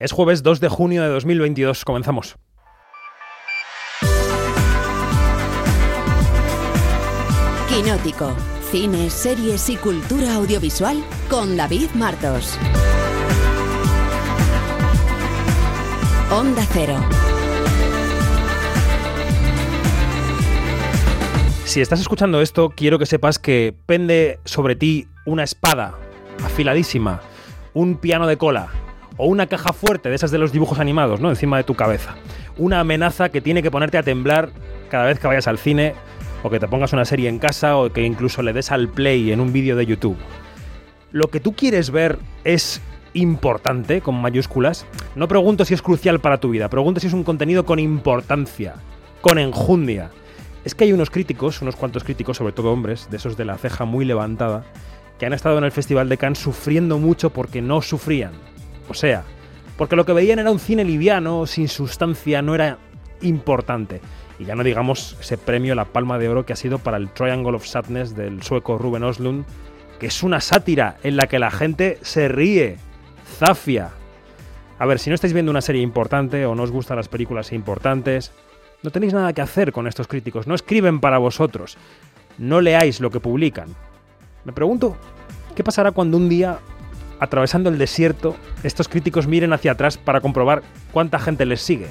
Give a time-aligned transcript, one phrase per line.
[0.00, 1.84] Es jueves 2 de junio de 2022.
[1.84, 2.36] Comenzamos.
[7.68, 8.34] Quinótico.
[8.70, 12.58] Cine, series y cultura audiovisual con David Martos.
[16.30, 16.96] Onda Cero.
[21.66, 25.98] Si estás escuchando esto, quiero que sepas que pende sobre ti una espada
[26.42, 27.20] afiladísima,
[27.74, 28.70] un piano de cola
[29.20, 31.28] o una caja fuerte de esas de los dibujos animados, ¿no?
[31.28, 32.14] Encima de tu cabeza.
[32.56, 34.48] Una amenaza que tiene que ponerte a temblar
[34.88, 35.92] cada vez que vayas al cine
[36.42, 39.30] o que te pongas una serie en casa o que incluso le des al play
[39.30, 40.16] en un vídeo de YouTube.
[41.12, 42.80] Lo que tú quieres ver es
[43.12, 44.86] importante, con mayúsculas.
[45.16, 48.76] No pregunto si es crucial para tu vida, pregunto si es un contenido con importancia,
[49.20, 50.10] con enjundia.
[50.64, 53.58] Es que hay unos críticos, unos cuantos críticos, sobre todo hombres, de esos de la
[53.58, 54.64] ceja muy levantada,
[55.18, 58.32] que han estado en el Festival de Cannes sufriendo mucho porque no sufrían.
[58.90, 59.22] O sea,
[59.78, 62.78] porque lo que veían era un cine liviano, sin sustancia, no era
[63.22, 64.00] importante.
[64.38, 67.08] Y ya no digamos ese premio, la palma de oro que ha sido para el
[67.10, 69.44] Triangle of Sadness del sueco Ruben Oslund,
[70.00, 72.78] que es una sátira en la que la gente se ríe,
[73.38, 73.90] zafia.
[74.78, 77.52] A ver, si no estáis viendo una serie importante o no os gustan las películas
[77.52, 78.32] importantes,
[78.82, 81.78] no tenéis nada que hacer con estos críticos, no escriben para vosotros,
[82.38, 83.68] no leáis lo que publican.
[84.44, 84.96] Me pregunto,
[85.54, 86.58] ¿qué pasará cuando un día,
[87.20, 91.86] atravesando el desierto, estos críticos miren hacia atrás para comprobar cuánta gente les sigue?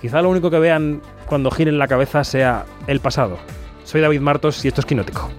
[0.00, 3.38] Quizá lo único que vean cuando giren la cabeza sea el pasado.
[3.84, 5.30] Soy David Martos y esto es Quinótico.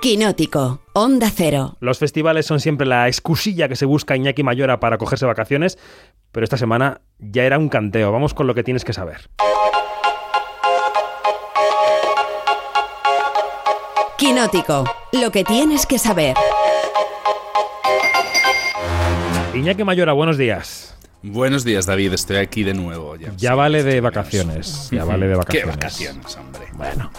[0.00, 0.80] Quinótico.
[0.92, 1.76] Onda Cero.
[1.80, 5.78] Los festivales son siempre la excusilla que se busca Iñaki Mayora para cogerse vacaciones,
[6.30, 8.12] pero esta semana ya era un canteo.
[8.12, 9.28] Vamos con lo que tienes que saber.
[14.26, 14.82] Quinótico.
[15.12, 16.34] Lo que tienes que saber.
[19.54, 20.96] Iñaki Mayora, buenos días.
[21.22, 22.12] Buenos días, David.
[22.12, 23.14] Estoy aquí de nuevo.
[23.14, 24.88] Ya, sí, vale de vacaciones.
[24.90, 25.64] Ya vale de vacaciones.
[25.64, 26.62] ¿Qué vacaciones, hombre?
[26.72, 27.12] Bueno,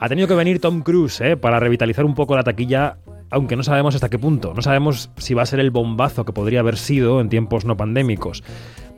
[0.00, 1.36] ha tenido que venir Tom Cruise ¿eh?
[1.36, 2.98] para revitalizar un poco la taquilla,
[3.30, 4.52] aunque no sabemos hasta qué punto.
[4.52, 7.76] No sabemos si va a ser el bombazo que podría haber sido en tiempos no
[7.76, 8.42] pandémicos.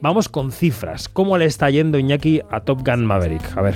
[0.00, 1.10] Vamos con cifras.
[1.10, 3.54] ¿Cómo le está yendo Iñaki a Top Gun Maverick?
[3.54, 3.74] A ver.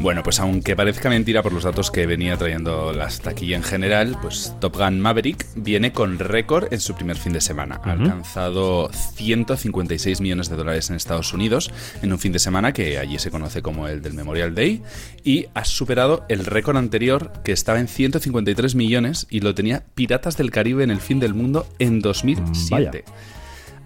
[0.00, 4.18] Bueno, pues aunque parezca mentira por los datos que venía trayendo las taquillas en general,
[4.20, 7.80] pues Top Gun Maverick viene con récord en su primer fin de semana.
[7.84, 11.70] Ha alcanzado 156 millones de dólares en Estados Unidos
[12.02, 14.82] en un fin de semana que allí se conoce como el del Memorial Day
[15.22, 20.36] y ha superado el récord anterior que estaba en 153 millones y lo tenía Piratas
[20.36, 22.70] del Caribe en el fin del mundo en 2007.
[22.70, 23.04] Vaya.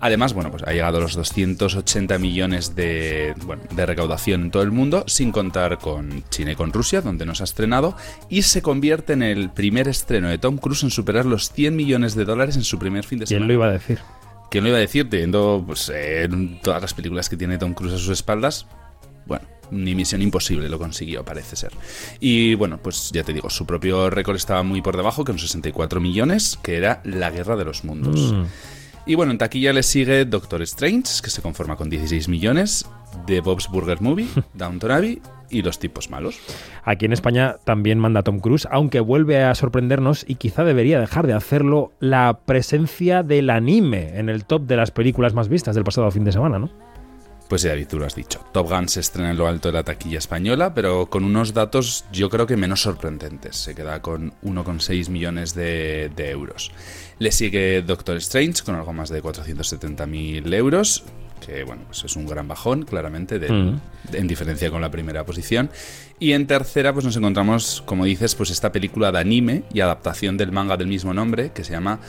[0.00, 4.62] Además, bueno, pues ha llegado a los 280 millones de, bueno, de recaudación en todo
[4.62, 7.96] el mundo, sin contar con China y con Rusia, donde nos ha estrenado,
[8.28, 12.14] y se convierte en el primer estreno de Tom Cruise en superar los 100 millones
[12.14, 13.46] de dólares en su primer fin de semana.
[13.46, 13.98] ¿Quién lo iba a decir?
[14.50, 15.10] ¿Quién lo iba a decir?
[15.10, 16.28] Teniendo pues, eh,
[16.62, 18.66] todas las películas que tiene Tom Cruise a sus espaldas,
[19.26, 21.72] bueno, ni misión imposible lo consiguió, parece ser.
[22.20, 25.38] Y bueno, pues ya te digo, su propio récord estaba muy por debajo, que en
[25.38, 28.32] 64 millones, que era La Guerra de los Mundos.
[28.32, 28.44] Mm.
[29.08, 32.86] Y bueno, en taquilla le sigue Doctor Strange, que se conforma con 16 millones,
[33.26, 36.38] The Bob's Burger Movie, Downton Abbey y Los Tipos Malos.
[36.84, 41.26] Aquí en España también manda Tom Cruise, aunque vuelve a sorprendernos y quizá debería dejar
[41.26, 45.84] de hacerlo la presencia del anime en el top de las películas más vistas del
[45.84, 46.68] pasado fin de semana, ¿no?
[47.48, 48.44] Pues ya, David, tú lo has dicho.
[48.52, 52.04] Top Gun se estrena en lo alto de la taquilla española, pero con unos datos
[52.12, 53.56] yo creo que menos sorprendentes.
[53.56, 56.70] Se queda con 1,6 millones de, de euros.
[57.18, 61.04] Le sigue Doctor Strange con algo más de 470.000 euros,
[61.44, 63.80] que bueno, pues es un gran bajón, claramente, de, Mm.
[64.12, 65.70] en diferencia con la primera posición.
[66.20, 70.36] Y en tercera, pues nos encontramos, como dices, pues esta película de anime y adaptación
[70.36, 72.00] del manga del mismo nombre, que se llama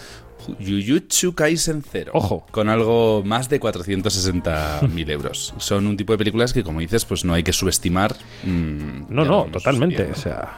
[0.60, 2.12] Jujutsu Kaisen Zero.
[2.16, 2.46] Ojo.
[2.52, 5.54] Con algo más de 460.000 euros.
[5.58, 8.16] Son un tipo de películas que, como dices, pues no hay que subestimar.
[8.44, 10.04] mm, No, no, totalmente.
[10.12, 10.58] O sea,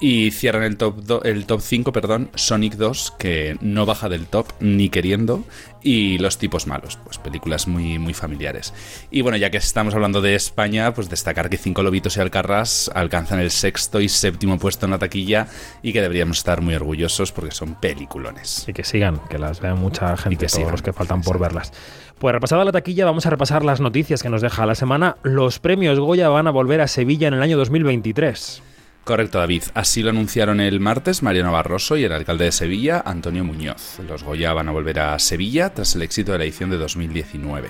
[0.00, 4.26] Y cierran el top, do- el top 5, perdón, Sonic 2, que no baja del
[4.26, 5.44] top ni queriendo,
[5.86, 8.72] y Los tipos malos, pues películas muy, muy familiares.
[9.10, 12.90] Y bueno, ya que estamos hablando de España, pues destacar que Cinco Lobitos y Alcarrás
[12.94, 15.46] alcanzan el sexto y séptimo puesto en la taquilla
[15.82, 18.64] y que deberíamos estar muy orgullosos porque son peliculones.
[18.66, 21.38] y que sigan, que las vean mucha gente, que todos sigan, los que faltan por
[21.38, 21.70] verlas.
[22.18, 25.16] Pues repasada la taquilla, vamos a repasar las noticias que nos deja la semana.
[25.22, 28.62] Los premios Goya van a volver a Sevilla en el año 2023.
[29.04, 29.64] Correcto, David.
[29.74, 33.98] Así lo anunciaron el martes Mariano Barroso y el alcalde de Sevilla, Antonio Muñoz.
[34.08, 37.68] Los Goya van a volver a Sevilla tras el éxito de la edición de 2019.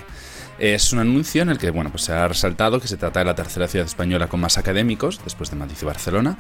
[0.61, 3.25] Es un anuncio en el que bueno, pues se ha resaltado que se trata de
[3.25, 6.39] la tercera ciudad española con más académicos, después de Madrid y Barcelona,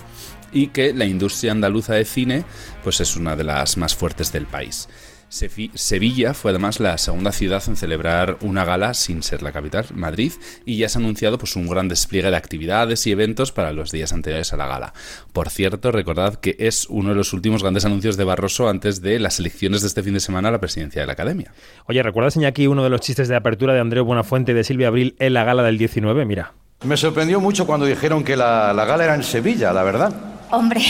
[0.52, 2.44] y que la industria andaluza de cine
[2.84, 4.88] pues es una de las más fuertes del país.
[5.28, 10.32] Sevilla fue además la segunda ciudad en celebrar una gala sin ser la capital, Madrid,
[10.64, 13.90] y ya se ha anunciado pues, un gran despliegue de actividades y eventos para los
[13.90, 14.94] días anteriores a la gala.
[15.32, 19.18] Por cierto, recordad que es uno de los últimos grandes anuncios de Barroso antes de
[19.18, 21.52] las elecciones de este fin de semana a la presidencia de la Academia.
[21.86, 24.88] Oye, ¿recuerdas, aquí uno de los chistes de apertura de Andreu Buenafuente y de Silvia
[24.88, 26.24] Abril en la gala del 19?
[26.24, 26.52] Mira.
[26.84, 30.14] Me sorprendió mucho cuando dijeron que la, la gala era en Sevilla, la verdad.
[30.50, 30.82] Hombre,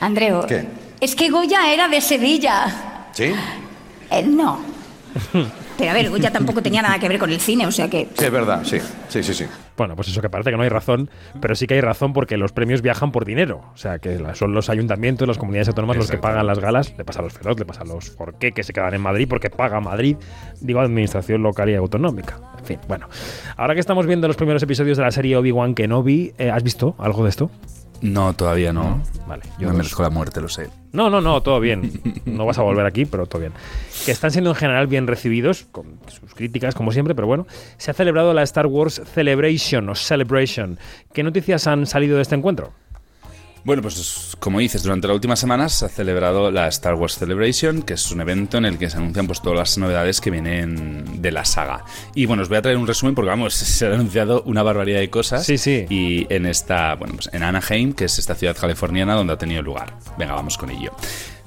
[0.00, 0.46] Andreu.
[0.46, 0.66] ¿Qué?
[1.00, 2.93] Es que Goya era de Sevilla.
[3.14, 3.32] ¿Sí?
[4.10, 4.58] Eh, no.
[5.78, 8.08] Pero a ver, Goya tampoco tenía nada que ver con el cine, o sea que...
[8.16, 8.78] Sí, es verdad, sí,
[9.08, 9.44] sí, sí, sí.
[9.76, 12.36] Bueno, pues eso que parece que no hay razón, pero sí que hay razón porque
[12.36, 13.62] los premios viajan por dinero.
[13.74, 16.94] O sea, que son los ayuntamientos, las comunidades autónomas los que pagan las galas.
[16.96, 19.26] Le pasa a los Feroz, le pasa a los Forqué, que se quedan en Madrid
[19.28, 20.16] porque paga Madrid,
[20.60, 22.38] digo, administración local y autonómica.
[22.58, 23.08] En fin, bueno.
[23.56, 26.94] Ahora que estamos viendo los primeros episodios de la serie Obi-Wan Kenobi, eh, ¿has visto
[26.98, 27.50] algo de esto?
[28.00, 29.02] No, todavía no.
[29.26, 30.68] Vale, yo me merezco la muerte, lo sé.
[30.92, 31.90] No, no, no, todo bien.
[32.24, 33.52] No vas a volver aquí, pero todo bien.
[34.04, 37.46] Que están siendo en general bien recibidos, con sus críticas como siempre, pero bueno.
[37.76, 40.78] Se ha celebrado la Star Wars Celebration o Celebration.
[41.12, 42.72] ¿Qué noticias han salido de este encuentro?
[43.64, 47.80] Bueno, pues como dices, durante las últimas semanas se ha celebrado la Star Wars Celebration,
[47.80, 51.22] que es un evento en el que se anuncian pues todas las novedades que vienen
[51.22, 51.82] de la saga.
[52.14, 55.00] Y bueno, os voy a traer un resumen porque vamos, se han anunciado una barbaridad
[55.00, 55.46] de cosas.
[55.46, 55.86] Sí, sí.
[55.88, 59.62] Y en esta, bueno, pues en Anaheim, que es esta ciudad californiana donde ha tenido
[59.62, 59.94] lugar.
[60.18, 60.92] Venga, vamos con ello.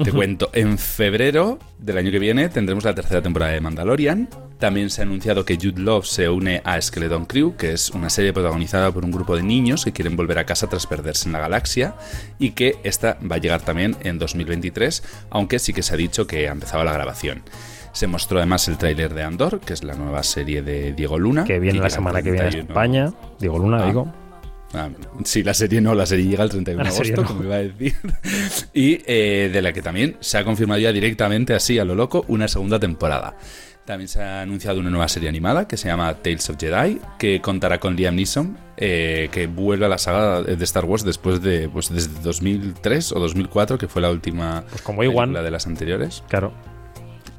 [0.04, 4.30] Te cuento, en febrero del año que viene tendremos la tercera temporada de Mandalorian.
[4.60, 8.10] También se ha anunciado que Jude Love se une a Skeleton Crew, que es una
[8.10, 11.34] serie protagonizada por un grupo de niños que quieren volver a casa tras perderse en
[11.34, 11.96] la galaxia,
[12.38, 16.28] y que esta va a llegar también en 2023, aunque sí que se ha dicho
[16.28, 17.44] que ha empezado la grabación.
[17.92, 21.44] Se mostró además el tráiler de Andor, que es la nueva serie de Diego Luna.
[21.44, 23.14] Que viene la semana que viene a España.
[23.40, 23.88] Diego Luna, ah.
[23.88, 24.27] digo.
[24.74, 24.90] Ah,
[25.24, 27.96] sí, la serie no, la serie llega el 31 de agosto, como iba a decir.
[28.74, 32.26] y eh, de la que también se ha confirmado ya directamente, así a lo loco,
[32.28, 33.38] una segunda temporada.
[33.86, 37.40] También se ha anunciado una nueva serie animada que se llama Tales of Jedi, que
[37.40, 41.70] contará con Liam Neeson, eh, que vuelve a la saga de Star Wars después de
[41.70, 46.22] pues desde 2003 o 2004, que fue la última pues como película de las anteriores.
[46.28, 46.52] Claro.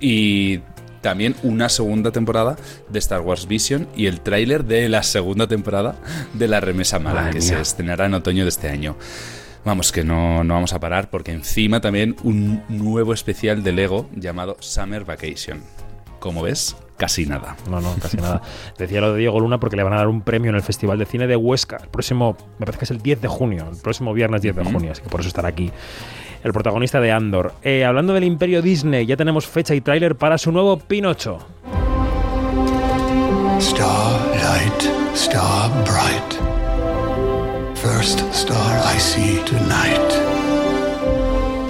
[0.01, 0.61] Y
[1.01, 2.57] también una segunda temporada
[2.89, 5.97] de Star Wars Vision y el tráiler de la segunda temporada
[6.35, 8.97] de La Remesa Mala, que se estrenará en otoño de este año.
[9.65, 14.09] Vamos, que no, no, vamos a parar porque encima también un nuevo especial de Lego
[14.15, 15.63] llamado Summer Vacation.
[16.21, 17.57] Como ves, casi nada.
[17.69, 18.43] No, no, casi nada.
[18.79, 20.99] Decía lo de Diego Luna porque le van a dar un premio en el Festival
[20.99, 21.79] de Cine de Huesca.
[21.83, 24.65] El próximo, me parece que es el 10 de junio, el próximo viernes 10 de
[24.65, 25.71] junio, así que por eso estar aquí
[26.43, 27.53] el protagonista de Andor.
[27.63, 31.39] Eh, hablando del imperio Disney, ya tenemos fecha y tráiler para su nuevo Pinocho.
[33.61, 34.83] Starlight,
[35.15, 36.39] star bright.
[37.77, 40.13] First star I see tonight.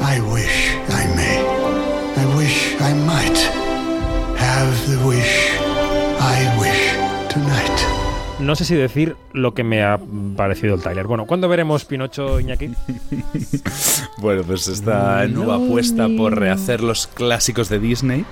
[0.03, 1.39] I wish I may.
[2.17, 3.39] I wish I might
[4.37, 5.48] have the wish.
[8.41, 9.99] No sé si decir lo que me ha
[10.37, 11.07] parecido el tráiler.
[11.09, 12.71] Bueno, ¿cuándo veremos Pinocho, Iñaki?
[14.19, 18.25] bueno, pues esta nueva apuesta por rehacer los clásicos de Disney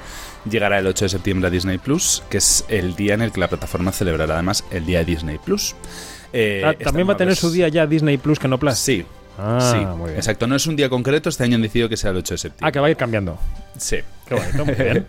[0.49, 3.41] llegará el 8 de septiembre a Disney Plus, que es el día en el que
[3.41, 5.75] la plataforma celebrará además el día de Disney Plus.
[6.32, 8.75] Eh, ah, ¿También va a tener su día ya Disney Plus que no Plus?
[8.75, 9.05] Sí.
[9.38, 10.17] Ah, sí, muy bien.
[10.19, 10.47] exacto.
[10.47, 12.69] No es un día concreto, este año han decidido que sea el 8 de septiembre.
[12.69, 13.38] Ah, que va a ir cambiando.
[13.76, 13.97] Sí.
[14.29, 15.06] Qué bonito, muy bien.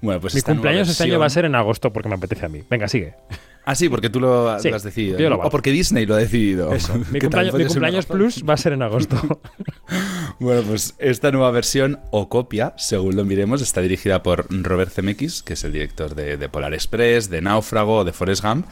[0.00, 2.48] bueno, pues Mi cumpleaños este año va a ser en agosto porque me apetece a
[2.48, 2.62] mí.
[2.70, 3.14] Venga, sigue.
[3.64, 5.36] Ah, sí, porque tú lo, has decidido.
[5.36, 6.72] o porque Disney lo ha decidido.
[6.72, 6.94] Eso.
[7.12, 9.16] Mi, cumpleaños, Plus va a ser en agosto.
[10.40, 15.42] bueno, pues esta nueva versión o copia, según lo miremos, está dirigida por Robert Zemeckis,
[15.42, 18.66] que es el director de, Polar Express, de Náufrago, de Forrest Gump.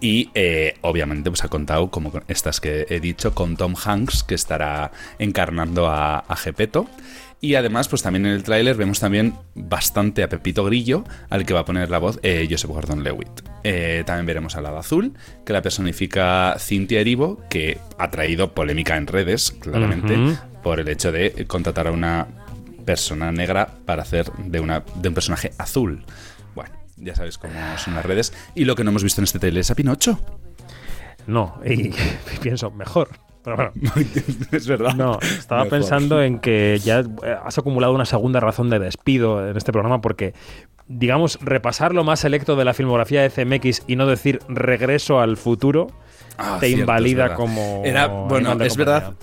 [0.00, 4.34] Y eh, obviamente pues ha contado, como estas que he dicho, con Tom Hanks, que
[4.34, 6.88] estará encarnando a, a Gepetto.
[7.44, 11.52] Y además, pues también en el tráiler vemos también bastante a Pepito Grillo, al que
[11.52, 13.42] va a poner la voz eh, Joseph Gordon-Lewitt.
[13.64, 15.12] Eh, también veremos a Lado Azul,
[15.44, 21.10] que la personifica Cynthia Erivo, que ha traído polémica en redes, claramente, por el hecho
[21.10, 22.28] de contratar a una
[22.86, 26.04] persona negra para hacer de, una, de un personaje azul.
[26.54, 28.32] Bueno, ya sabéis cómo son las redes.
[28.54, 30.20] Y lo que no hemos visto en este trailer es a Pinocho.
[31.26, 31.92] No, y
[32.40, 33.08] pienso, mejor.
[33.42, 33.72] Pero bueno,
[34.52, 34.94] es verdad.
[34.94, 39.56] No, estaba pensando en que ya eh, has acumulado una segunda razón de despido en
[39.56, 40.34] este programa porque,
[40.86, 45.36] digamos, repasar lo más selecto de la filmografía de CMX y no decir regreso al
[45.36, 45.88] futuro
[46.38, 47.82] ah, te invalida como.
[47.84, 49.14] Era, bueno, es verdad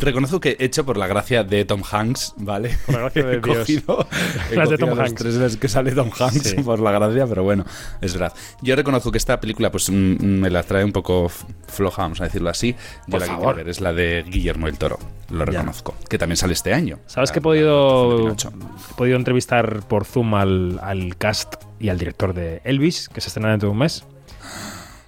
[0.00, 2.76] reconozco que hecho por la gracia de Tom Hanks, ¿vale?
[2.86, 3.58] Por la gracia de He Dios.
[3.58, 4.06] cogido-
[4.52, 5.14] he Las de Tom los Hanks.
[5.14, 6.56] tres veces que sale Tom Hanks Sí.
[6.62, 7.64] por la gracia, pero bueno,
[8.00, 8.32] es verdad.
[8.62, 11.30] Yo reconozco que esta película, pues mm, me la trae un poco
[11.68, 12.72] floja, vamos a decirlo así.
[13.06, 13.56] Yo Por la favor.
[13.56, 14.98] ver es la de Guillermo el Toro,
[15.30, 16.98] lo reconozco, que también sale este año.
[17.06, 21.98] ¿Sabes La- que he podido, he podido entrevistar por Zoom al, al cast y al
[21.98, 24.04] director de Elvis, que se estrena dentro de un mes?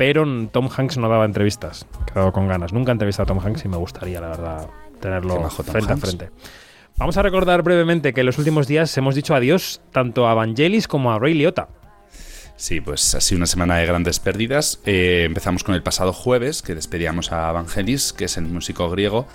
[0.02, 1.86] Pero Tom Hanks no daba entrevistas.
[2.12, 2.72] Quedado con ganas.
[2.72, 4.66] Nunca he entrevistado a Tom Hanks y me gustaría, la verdad,
[5.00, 5.90] tenerlo frente Hanks.
[5.92, 6.30] a frente.
[6.96, 10.88] Vamos a recordar brevemente que en los últimos días hemos dicho adiós tanto a Vangelis
[10.88, 11.68] como a Ray Liotta.
[12.56, 14.80] Sí, pues ha sido una semana de grandes pérdidas.
[14.86, 19.26] Eh, empezamos con el pasado jueves, que despedíamos a Vangelis, que es el músico griego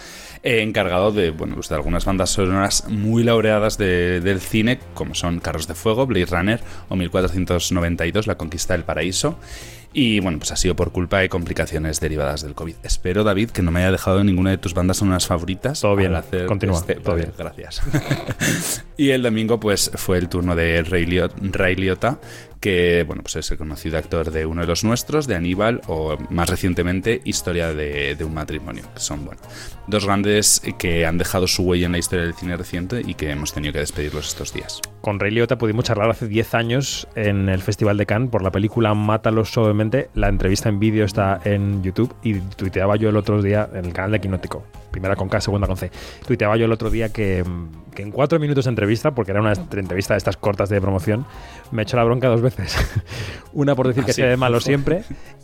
[0.43, 5.15] eh, encargado de, bueno, pues de algunas bandas sonoras muy laureadas de- del cine, como
[5.15, 6.59] son Carros de Fuego, Blade Runner
[6.89, 9.39] o 1492, La Conquista del Paraíso.
[9.93, 12.75] Y bueno, pues ha sido por culpa de complicaciones derivadas del COVID.
[12.83, 15.81] Espero, David, que no me haya dejado ninguna de tus bandas sonoras favoritas.
[15.81, 17.33] Todo bien, hacer continúa, este- todo Vale, bien.
[17.37, 17.81] Gracias.
[18.97, 22.19] y el domingo, pues, fue el turno de Ray, Lio- Ray Liotta,
[22.67, 26.17] que, bueno, pues es el conocido actor de uno de los nuestros, de Aníbal, o
[26.29, 29.39] más recientemente, Historia de, un matrimonio, que son, bueno,
[29.87, 33.31] dos grandes que han dejado su huella en la historia del cine reciente y que
[33.31, 34.81] hemos tenido que despedirlos estos días.
[34.99, 38.51] Con Ray Liotta pudimos charlar hace 10 años en el Festival de Cannes por la
[38.51, 40.09] película Mátalos suavemente.
[40.13, 43.93] La entrevista en vídeo está en YouTube y tuiteaba yo el otro día en el
[43.93, 44.65] canal de Quinótico.
[44.97, 45.91] Primera con K, segunda con C.
[46.25, 47.45] Tuiteaba yo el otro día que,
[47.93, 51.23] que en cuatro minutos de entrevista, porque era una entrevista de estas cortas de promoción,
[51.69, 52.75] me hecho la bronca dos veces.
[53.53, 54.21] una por decir ¿Ah, que sí?
[54.21, 55.03] sea de malo siempre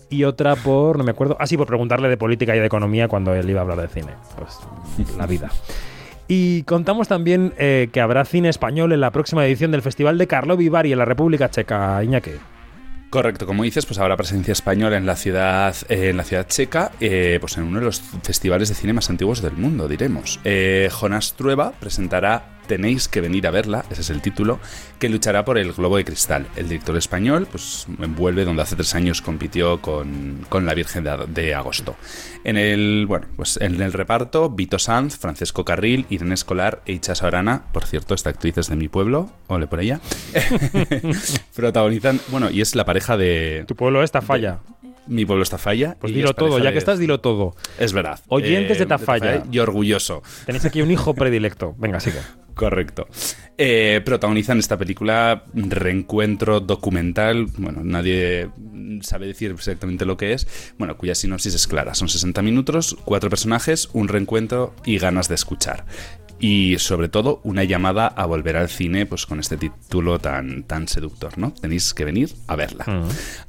[0.09, 3.07] y otra por, no me acuerdo, ah, sí, por preguntarle de política y de economía
[3.07, 4.13] cuando él iba a hablar de cine.
[4.35, 4.57] Pues
[5.15, 5.51] la vida.
[6.27, 10.25] Y contamos también eh, que habrá cine español en la próxima edición del Festival de
[10.25, 12.31] Karlovy Vary en la República Checa, Iñaki.
[13.13, 16.93] Correcto, como dices, pues habrá presencia española en la ciudad, eh, en la ciudad checa,
[16.99, 20.39] eh, pues en uno de los festivales de cine más antiguos del mundo, diremos.
[20.43, 24.59] Eh, Jonás Trueba presentará Tenéis que venir a verla, ese es el título,
[24.99, 26.47] que luchará por el Globo de Cristal.
[26.55, 31.25] El director español, pues envuelve donde hace tres años compitió con, con La Virgen de,
[31.27, 31.95] de Agosto.
[32.45, 37.15] En el, bueno, pues en el reparto, Vito Sanz, Francesco Carril, Irene Escolar e Icha
[37.15, 39.99] Saorana, por cierto, esta actriz es de mi pueblo, ole por ella,
[41.55, 43.65] protagonizan, bueno, y es la pareja de...
[43.67, 44.59] Tu pueblo esta falla.
[45.05, 45.97] Mi pueblo está falla.
[45.99, 47.55] Pues dilo todo, ya de- que estás, dilo todo.
[47.77, 48.19] Es verdad.
[48.21, 49.43] Eh, Oyentes de Tafalla.
[49.51, 50.23] Y orgulloso.
[50.45, 51.75] Tenéis aquí un hijo predilecto.
[51.77, 52.19] Venga, sigue.
[52.53, 53.07] Correcto.
[53.57, 57.45] Eh, protagonizan esta película reencuentro documental.
[57.57, 58.49] Bueno, nadie
[59.01, 60.73] sabe decir exactamente lo que es.
[60.77, 61.95] Bueno, cuya sinopsis es clara.
[61.95, 65.85] Son 60 minutos, cuatro personajes, un reencuentro y ganas de escuchar.
[66.39, 70.87] Y sobre todo una llamada a volver al cine pues con este título tan, tan
[70.87, 71.53] seductor, ¿no?
[71.53, 72.85] Tenéis que venir a verla.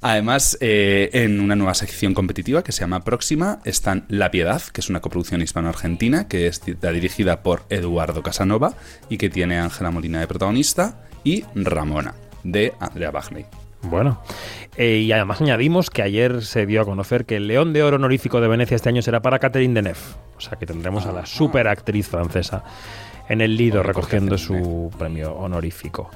[0.01, 4.81] Además, eh, en una nueva sección competitiva que se llama Próxima están La Piedad, que
[4.81, 8.75] es una coproducción hispano-argentina que está dirigida por Eduardo Casanova
[9.09, 12.15] y que tiene a Ángela Molina de protagonista y Ramona
[12.45, 13.64] de Andrea Bagney.
[13.85, 14.21] Bueno,
[14.77, 17.97] eh, y además añadimos que ayer se dio a conocer que el León de Oro
[17.97, 19.99] honorífico de Venecia este año será para Catherine Deneuve.
[20.37, 22.65] O sea que tendremos a la superactriz francesa
[23.29, 26.11] en el Lido recogiendo su premio honorífico.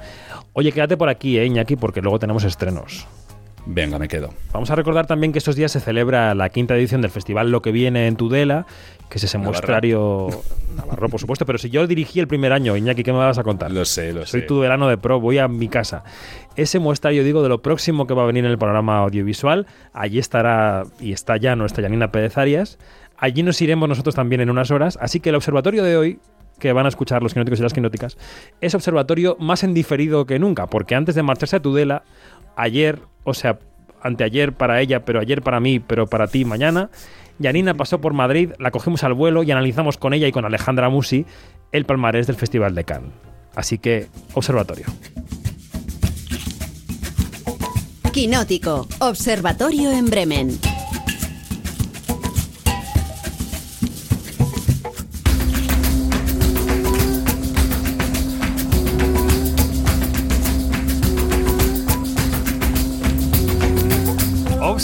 [0.53, 3.07] Oye, quédate por aquí, eh, Iñaki, porque luego tenemos estrenos.
[3.65, 4.33] Venga, me quedo.
[4.51, 7.61] Vamos a recordar también que estos días se celebra la quinta edición del festival Lo
[7.61, 8.65] que viene en Tudela,
[9.09, 9.51] que es ese Navarra.
[9.51, 10.29] muestrario
[10.75, 13.43] Navarro, por supuesto, pero si yo dirigí el primer año, Iñaki, ¿qué me vas a
[13.43, 13.71] contar?
[13.71, 14.47] Lo sé, lo Soy sé.
[14.47, 16.03] tudelano de pro, voy a mi casa.
[16.55, 20.19] Ese muestrario, digo, de lo próximo que va a venir en el panorama audiovisual, allí
[20.19, 22.79] estará y está ya nuestra Yanina Pérez Arias.
[23.17, 26.19] Allí nos iremos nosotros también en unas horas, así que el observatorio de hoy
[26.59, 28.17] que van a escuchar los quinóticos y las quinóticas,
[28.61, 32.03] es observatorio más en diferido que nunca, porque antes de marcharse a Tudela,
[32.59, 33.59] ayer, o sea,
[34.01, 36.89] anteayer para ella, pero ayer para mí, pero para ti mañana,
[37.39, 40.89] Yanina pasó por Madrid, la cogimos al vuelo y analizamos con ella y con Alejandra
[40.89, 41.25] Musi
[41.71, 43.11] el palmarés del Festival de Cannes.
[43.55, 44.85] Así que, observatorio.
[48.11, 50.78] Quinótico, Observatorio en Bremen.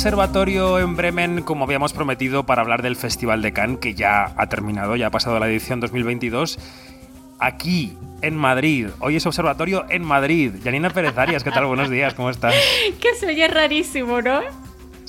[0.05, 4.47] Observatorio en Bremen, como habíamos prometido, para hablar del Festival de Cannes, que ya ha
[4.49, 6.59] terminado, ya ha pasado la edición 2022.
[7.39, 8.87] Aquí, en Madrid.
[8.99, 10.51] Hoy es Observatorio en Madrid.
[10.61, 11.67] Yanina Pérez Arias, ¿qué tal?
[11.67, 12.53] Buenos días, ¿cómo estás?
[12.99, 14.41] Que se oye rarísimo, ¿no?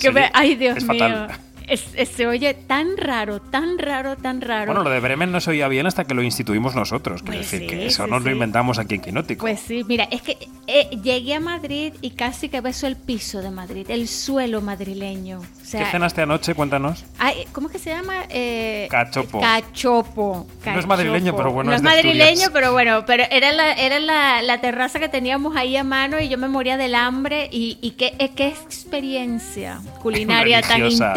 [0.01, 1.01] Que me- Ay, Dios es mío.
[1.01, 1.31] fatal.
[1.67, 4.67] Es- es- se oye tan raro, tan raro, tan raro.
[4.67, 7.23] Bueno, lo de Bremen no se oía bien hasta que lo instituimos nosotros.
[7.23, 9.41] Quiero Pues decir sí, que eso sí, nos lo inventamos aquí en Quinótico.
[9.41, 10.37] Pues sí, mira, es que
[10.69, 15.39] eh, llegué a Madrid y casi que beso el piso de Madrid, el suelo madrileño.
[15.41, 16.55] O sea, ¿Qué cenaste anoche?
[16.55, 17.05] Cuéntanos.
[17.19, 18.15] ay, ¿Cómo es que se llama?
[18.29, 19.41] Eh, Cachopo.
[19.41, 20.47] Cachopo.
[20.65, 22.51] No es madrileño, pero bueno, No es es de madrileño, Asturias.
[22.53, 26.29] pero bueno, pero era la, era la, la terraza que teníamos ahí a mano y
[26.29, 31.13] yo me moría del hambre y, y qué, eh, qué experiencia culinaria tan Religiosa.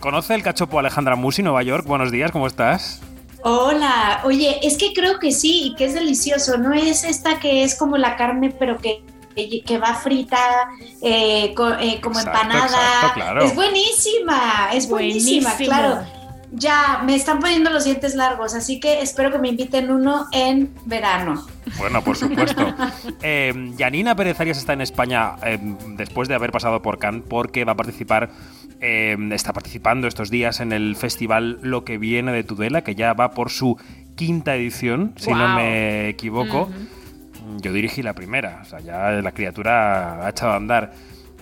[0.00, 1.86] ¿Conoce el cachopo Alejandra Musi, Nueva York?
[1.86, 3.00] Buenos días, ¿cómo estás?
[3.42, 6.56] Hola, oye, es que creo que sí y que es delicioso.
[6.58, 9.02] No es esta que es como la carne, pero que,
[9.34, 10.38] que va frita,
[11.02, 12.66] eh, co- eh, como Exacto, empanada.
[12.66, 13.44] exacto, claro.
[13.44, 15.68] Es buenísima, es buenísima, Buenísimo.
[15.76, 16.06] claro.
[16.56, 20.72] Ya me están poniendo los dientes largos, así que espero que me inviten uno en
[20.84, 21.44] verano.
[21.78, 22.74] Bueno, por supuesto.
[23.22, 25.58] Eh, Yanina Pérez Arias está en España eh,
[25.96, 28.30] después de haber pasado por Cannes porque va a participar,
[28.80, 33.14] eh, está participando estos días en el festival Lo que viene de Tudela, que ya
[33.14, 33.78] va por su
[34.14, 36.70] quinta edición, si no me equivoco.
[37.60, 40.92] Yo dirigí la primera, o sea, ya la criatura ha echado a andar.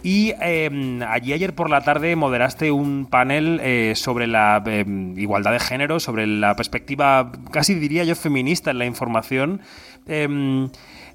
[0.03, 4.85] Y eh, allí ayer por la tarde moderaste un panel eh, sobre la eh,
[5.17, 9.61] igualdad de género, sobre la perspectiva, casi diría yo, feminista en la información.
[10.07, 10.69] Eh,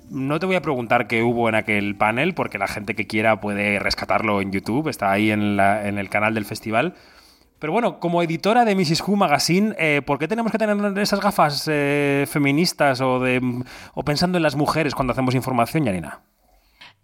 [0.10, 3.41] no te voy a preguntar qué hubo en aquel panel, porque la gente que quiera
[3.41, 6.94] puede rescatarlo en YouTube, está ahí en, la- en el canal del festival.
[7.60, 9.01] Pero bueno, como editora de Mrs.
[9.06, 13.41] Who Magazine, eh, ¿por qué tenemos que tener esas gafas eh, feministas o, de,
[14.06, 16.22] pensando en las mujeres cuando hacemos información, Yanina?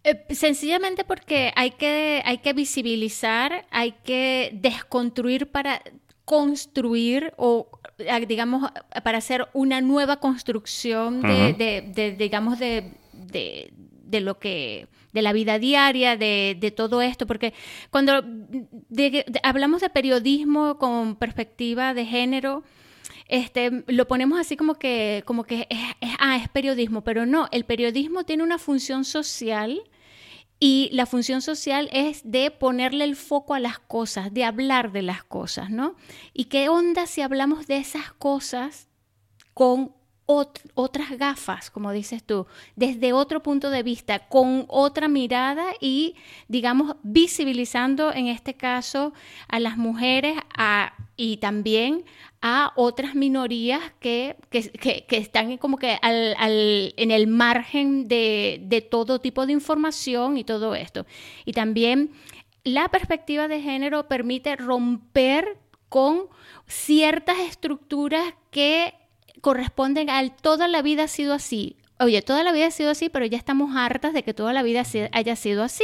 [0.05, 5.81] Eh, sencillamente porque hay que, hay que visibilizar, hay que desconstruir para
[6.25, 7.69] construir o
[8.00, 8.69] eh, digamos
[9.03, 15.22] para hacer una nueva construcción de, de- de, digamos de, de- de lo que de
[15.22, 17.53] la vida diaria de, de todo esto porque
[17.89, 22.63] cuando de- de- hablamos de periodismo con perspectiva de género
[23.27, 27.48] este, lo ponemos así como que, como que es, es- ah, es periodismo, pero no,
[27.51, 29.81] el periodismo tiene una función social
[30.65, 35.01] y la función social es de ponerle el foco a las cosas, de hablar de
[35.01, 35.98] las cosas, ¿no?
[36.32, 38.88] ¿Y qué onda si hablamos de esas cosas
[39.53, 39.93] con
[40.25, 46.15] ot- otras gafas, como dices tú, desde otro punto de vista, con otra mirada y,
[46.48, 49.13] digamos, visibilizando en este caso
[49.48, 52.06] a las mujeres a- y también
[52.42, 58.08] a otras minorías que, que- que- que están como que al- al- en el margen
[58.08, 61.06] de, de todo tipo de información y todo esto.
[61.46, 62.12] Y también
[62.64, 65.57] la perspectiva de género permite romper
[65.90, 66.27] con
[66.66, 68.94] ciertas estructuras que
[69.44, 71.75] corresponden al toda la vida ha sido así.
[72.00, 74.64] Oye, toda la vida ha sido así, pero ya estamos hartas de que toda la
[74.64, 75.84] vida haya sido así.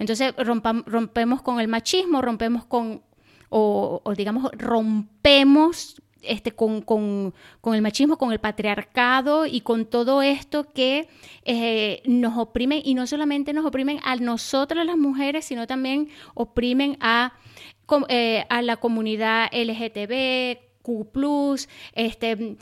[0.00, 3.02] Entonces rompam- rompemos con el machismo, rompemos con,
[3.50, 9.86] o, o digamos, rompemos este, con, con- con el machismo, con el patriarcado y con
[9.86, 11.08] todo esto que
[11.44, 16.96] eh, nos oprimen y no solamente nos oprimen a nosotras las mujeres, sino también oprimen
[17.00, 17.34] a,
[18.08, 22.56] eh, a la comunidad LGTB, Q+, este,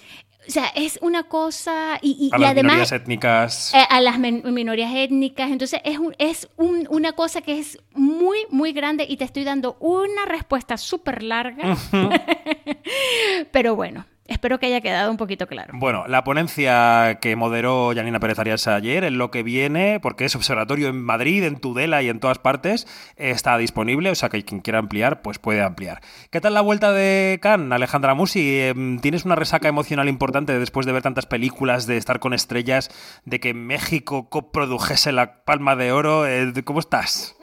[0.46, 3.74] o sea, es una cosa y, y- A y las además minorías étnicas.
[3.74, 5.50] eh, a las minorías étnicas.
[5.50, 9.44] Entonces es, un- es un- una cosa que es muy, muy grande y te estoy
[9.44, 11.76] dando una respuesta súper larga.
[13.52, 15.72] Pero bueno, espero que haya quedado un poquito claro.
[15.76, 20.34] Bueno, la ponencia que moderó Yanina Pérez Arias ayer, en lo que viene, porque es
[20.36, 22.86] observatorio en Madrid, en Tudela y en todas partes,
[23.16, 26.00] está disponible, o sea que quien quiera ampliar, pues puede ampliar.
[26.30, 28.60] ¿Qué tal la vuelta de Cannes, Alejandra Musi?
[28.60, 32.90] Em, ¿Tienes una resaca emocional importante después de ver tantas películas, de estar con estrellas,
[33.24, 36.26] de que México coprodujese la Palma de Oro?
[36.26, 37.36] Eh, ¿Cómo estás?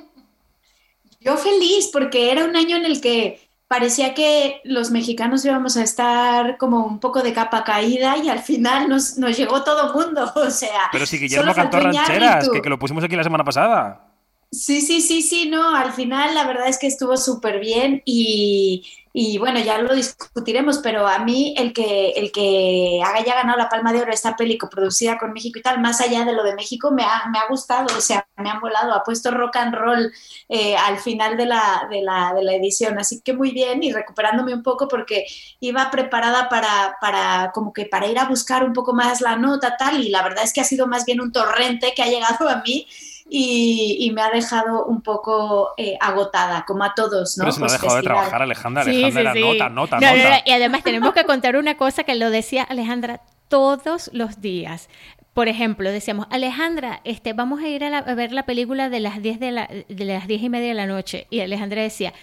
[1.20, 5.84] Yo feliz porque era un año en el que parecía que los mexicanos íbamos a
[5.84, 10.32] estar como un poco de capa caída y al final nos, nos llegó todo mundo,
[10.36, 10.90] o sea...
[10.92, 14.10] Pero si Guillermo cantó rancheras, que lo pusimos aquí la semana pasada.
[14.52, 18.86] Sí, sí, sí, sí, no, al final la verdad es que estuvo súper bien y,
[19.16, 23.70] y bueno, ya lo discutiremos, pero a mí el que, el que haya ganado la
[23.70, 26.56] Palma de Oro esta peli coproducida con México y tal, más allá de lo de
[26.56, 29.76] México, me ha, me ha gustado, o sea, me ha molado, ha puesto rock and
[29.76, 30.12] roll
[30.50, 33.94] eh, al final de la, de, la, de la edición, así que muy bien y
[33.94, 35.26] recuperándome un poco porque
[35.60, 39.78] iba preparada para, para como que para ir a buscar un poco más la nota
[39.78, 42.50] tal y la verdad es que ha sido más bien un torrente que ha llegado
[42.50, 42.88] a mí
[43.30, 47.46] y, y me ha dejado un poco eh, agotada, como a todos, ¿no?
[47.46, 48.84] Pero se ha Pues dejado de trabajar, Alejandra.
[48.84, 49.42] Alejandra sí, era sí.
[49.42, 50.30] nota, nota, No, no, nota.
[50.30, 54.90] no, Y además tenemos que contar una cosa que lo decía Alejandra todos los días.
[55.34, 59.00] Por ejemplo, decíamos, Alejandra, este, vamos a ir a, la- a ver la película de
[59.00, 61.26] las 10 de, la, de las 10 y media de la noche.
[61.32, 62.14] Y Alejandra decía,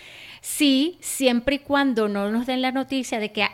[0.41, 3.49] sí, siempre y cuando no nos den la noticia de que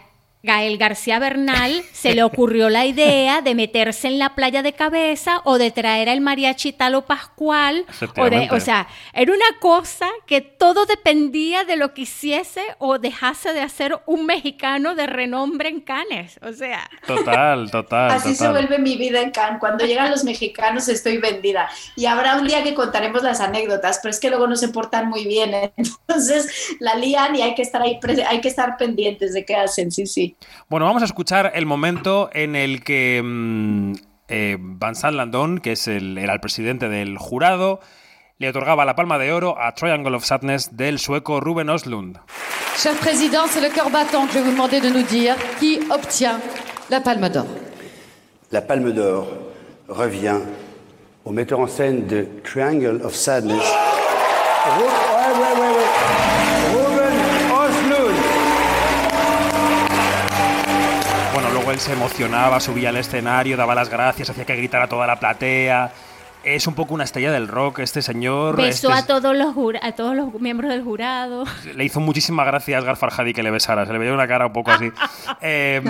[0.47, 5.43] Gael García Bernal se le ocurrió la idea de meterse en la playa de cabeza
[5.45, 7.85] o de traer al mariachi Talo Pascual.
[8.17, 12.99] O, de, o sea, era una cosa que todo dependía de lo que hiciese o
[12.99, 16.39] dejase de hacer un mexicano de renombre en Cannes.
[16.43, 16.89] O sea.
[17.07, 18.13] Total, total.
[18.13, 19.59] Así se vuelve mi vida en Cannes.
[19.59, 21.69] Cuando llegan los mexicanos estoy vendida.
[21.97, 25.09] Y habrá un día que contaremos las anécdotas, pero es que luego no se portan
[25.09, 25.55] muy bien.
[25.55, 25.73] ¿eh?
[25.77, 29.91] Entonces la lían y hay que estar ahí, hay que estar pendientes de qué hacen,
[29.91, 30.36] sí, sí.
[30.69, 33.93] Bueno, vamos a escuchar el momento en el que mm,
[34.29, 37.81] eh, Vincent Landon, que es el, era el presidente del jurado,
[38.39, 42.19] le otorgaba la palma de oro a Triangle of Sadness del sueco Ruben Oslund.
[42.77, 45.81] Cher président, c'est le cœur battant que je vais vous demander de nous dire qui
[45.91, 46.39] obtient
[46.91, 47.47] la palme d'or.
[48.53, 49.27] La palme d'or
[49.89, 50.41] revient
[51.25, 53.65] au metteur en scène de Triangle of Sadness.
[61.79, 65.93] Se emocionaba, subía al escenario, daba las gracias, hacía que gritara toda la platea.
[66.43, 68.57] Es un poco una estrella del rock este señor.
[68.57, 71.45] Besó Este a todos los a todos los miembros del jurado.
[71.75, 73.85] Le hizo muchísimas gracias a Farhadi que le besara.
[73.85, 74.91] Se le veía una cara un poco así.
[75.43, 75.83] Eh,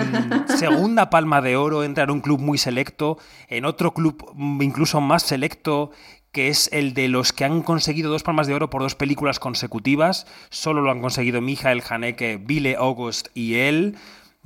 [0.57, 5.23] segunda palma de oro, entra en un club muy selecto, en otro club incluso más
[5.23, 5.91] selecto,
[6.31, 9.39] que es el de los que han conseguido dos palmas de oro por dos películas
[9.39, 10.27] consecutivas.
[10.49, 13.97] Solo lo han conseguido Michael Haneke, Bille August y él.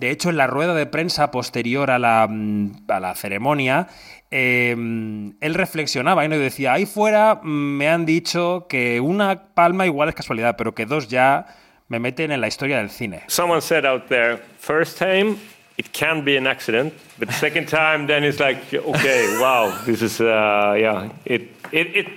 [0.02, 3.88] De hecho, en la rueda de prensa posterior a la, mm, a la ceremonia,
[4.32, 9.86] eh, él reflexionaba y no decía, ahí fuera mm, me han dicho que una palma
[9.86, 11.46] igual es casualidad, pero que dos ya
[11.88, 13.22] me meten en la historia del cine.
[13.28, 15.38] Someone said out there, first time
[15.78, 20.20] it can be an accident, but second time then it's like, okay, wow, this is
[20.20, 22.08] uh, yeah, it it it.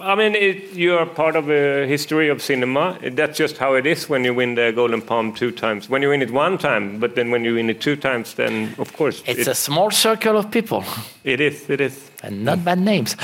[0.00, 2.98] I mean, it, you are part of a history of cinema.
[3.12, 5.88] That's just how it is when you win the Golden Palm two times.
[5.88, 8.74] When you win it one time, but then when you win it two times, then
[8.78, 10.84] of course It's it, a small circle of people
[11.24, 11.68] it is.
[11.70, 12.10] It is.
[12.22, 13.16] and not bad names.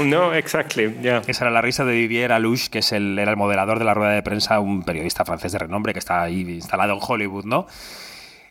[0.00, 0.92] no, exactly.
[1.02, 1.22] Yeah.
[1.28, 3.94] Esa era la risa de Didier Alouche, que es el, era el moderador de la
[3.94, 7.66] rueda de prensa, un periodista francés de renombre que está ahí instalado en Hollywood, ¿no?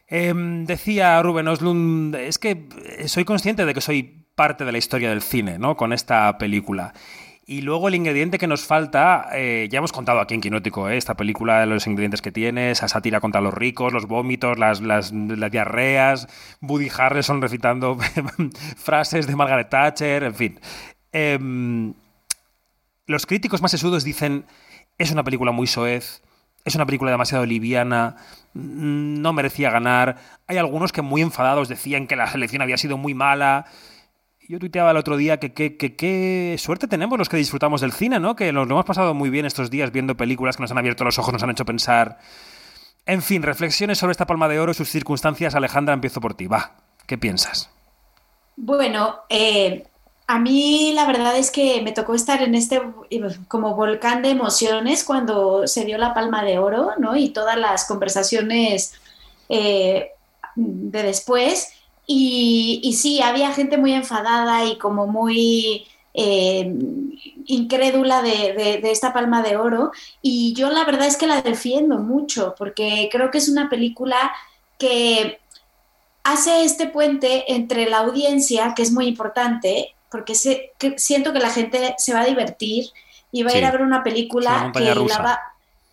[0.08, 2.58] Em, decía Ruben Oslund, es que
[3.06, 5.76] soy consciente de que soy parte de la historia del cine, ¿no?
[5.76, 6.94] Con esta película.
[7.46, 10.96] Y luego el ingrediente que nos falta, eh, ya hemos contado aquí en Quinótico, ¿eh?
[10.96, 15.12] esta película, los ingredientes que tiene, esa sátira contra los ricos, los vómitos, las,
[15.52, 16.30] diarreas,
[16.62, 17.98] Woody Harrelson recitando
[18.78, 20.60] frases de Margaret Thatcher, en fin.
[21.12, 21.94] Em,
[23.08, 24.46] los críticos más sesudos dicen,
[24.98, 26.22] es una película muy soez,
[26.64, 28.16] es una película demasiado liviana,
[28.54, 30.16] mm, no merecía ganar.
[30.48, 33.66] Hay algunos que muy enfadados decían que la selección había sido muy mala.
[34.50, 38.36] Yo tuiteaba el otro día que qué suerte tenemos los que disfrutamos del cine, ¿no?
[38.36, 41.04] Que nos lo hemos pasado muy bien estos días viendo películas que nos han abierto
[41.04, 42.18] los ojos, nos han hecho pensar.
[43.06, 45.54] En fin, reflexiones sobre esta palma de oro y sus circunstancias.
[45.54, 46.48] Alejandra, empiezo por ti.
[46.48, 47.70] Va, ¿qué piensas?
[48.56, 49.86] Bueno, eh,
[50.26, 52.82] a mí la verdad es que me tocó estar en este
[53.48, 57.16] como volcán de emociones cuando se dio la palma de oro, ¿no?
[57.16, 58.96] Y todas las conversaciones
[59.48, 60.10] eh,
[60.56, 61.72] de después.
[62.12, 66.74] Y, y, sí, había gente muy enfadada y como muy eh,
[67.46, 69.92] incrédula de, de, de, esta palma de oro.
[70.20, 74.32] Y yo la verdad es que la defiendo mucho porque creo que es una película
[74.80, 75.40] que
[76.24, 81.40] hace este puente entre la audiencia, que es muy importante, porque se, que siento que
[81.40, 82.86] la gente se va a divertir
[83.32, 83.58] y va sí.
[83.58, 85.40] a ir a ver una película que la va...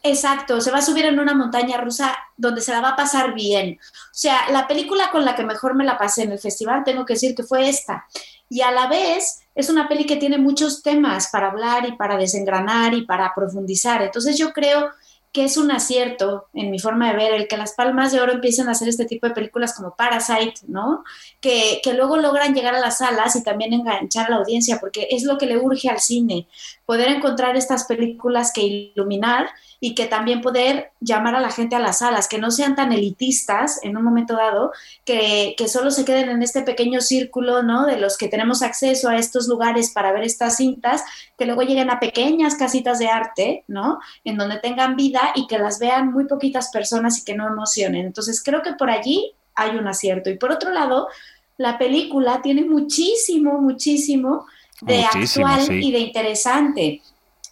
[0.08, 3.34] Exacto, se va a subir en una montaña rusa donde se la va a pasar
[3.34, 3.80] bien.
[3.82, 7.04] O sea, la película con la que mejor me la pasé en el festival, tengo
[7.04, 8.06] que decir que fue esta.
[8.48, 12.16] Y a la vez es una peli que tiene muchos temas para hablar y para
[12.16, 14.00] desengranar y para profundizar.
[14.00, 14.92] Entonces yo creo
[15.36, 18.32] que es un acierto en mi forma de ver el que las Palmas de Oro
[18.32, 21.04] empiecen a hacer este tipo de películas como Parasite, ¿no?
[21.42, 25.08] Que, que, luego logran llegar a las salas y también enganchar a la audiencia, porque
[25.10, 26.48] es lo que le urge al cine,
[26.86, 31.78] poder encontrar estas películas que iluminar y que también poder llamar a la gente a
[31.78, 34.72] las salas, que no sean tan elitistas en un momento dado,
[35.04, 37.86] que, que solo se queden en este pequeño círculo, ¿no?
[37.86, 41.04] De los que tenemos acceso a estos lugares para ver estas cintas,
[41.38, 44.00] que luego lleguen a pequeñas casitas de arte, ¿no?
[44.24, 48.04] En donde tengan vida y que las vean muy poquitas personas y que no emocionen.
[48.06, 50.28] Entonces creo que por allí hay un acierto.
[50.28, 51.08] Y por otro lado,
[51.56, 54.46] la película tiene muchísimo, muchísimo
[54.82, 55.88] de muchísimo, actual sí.
[55.88, 57.02] y de interesante.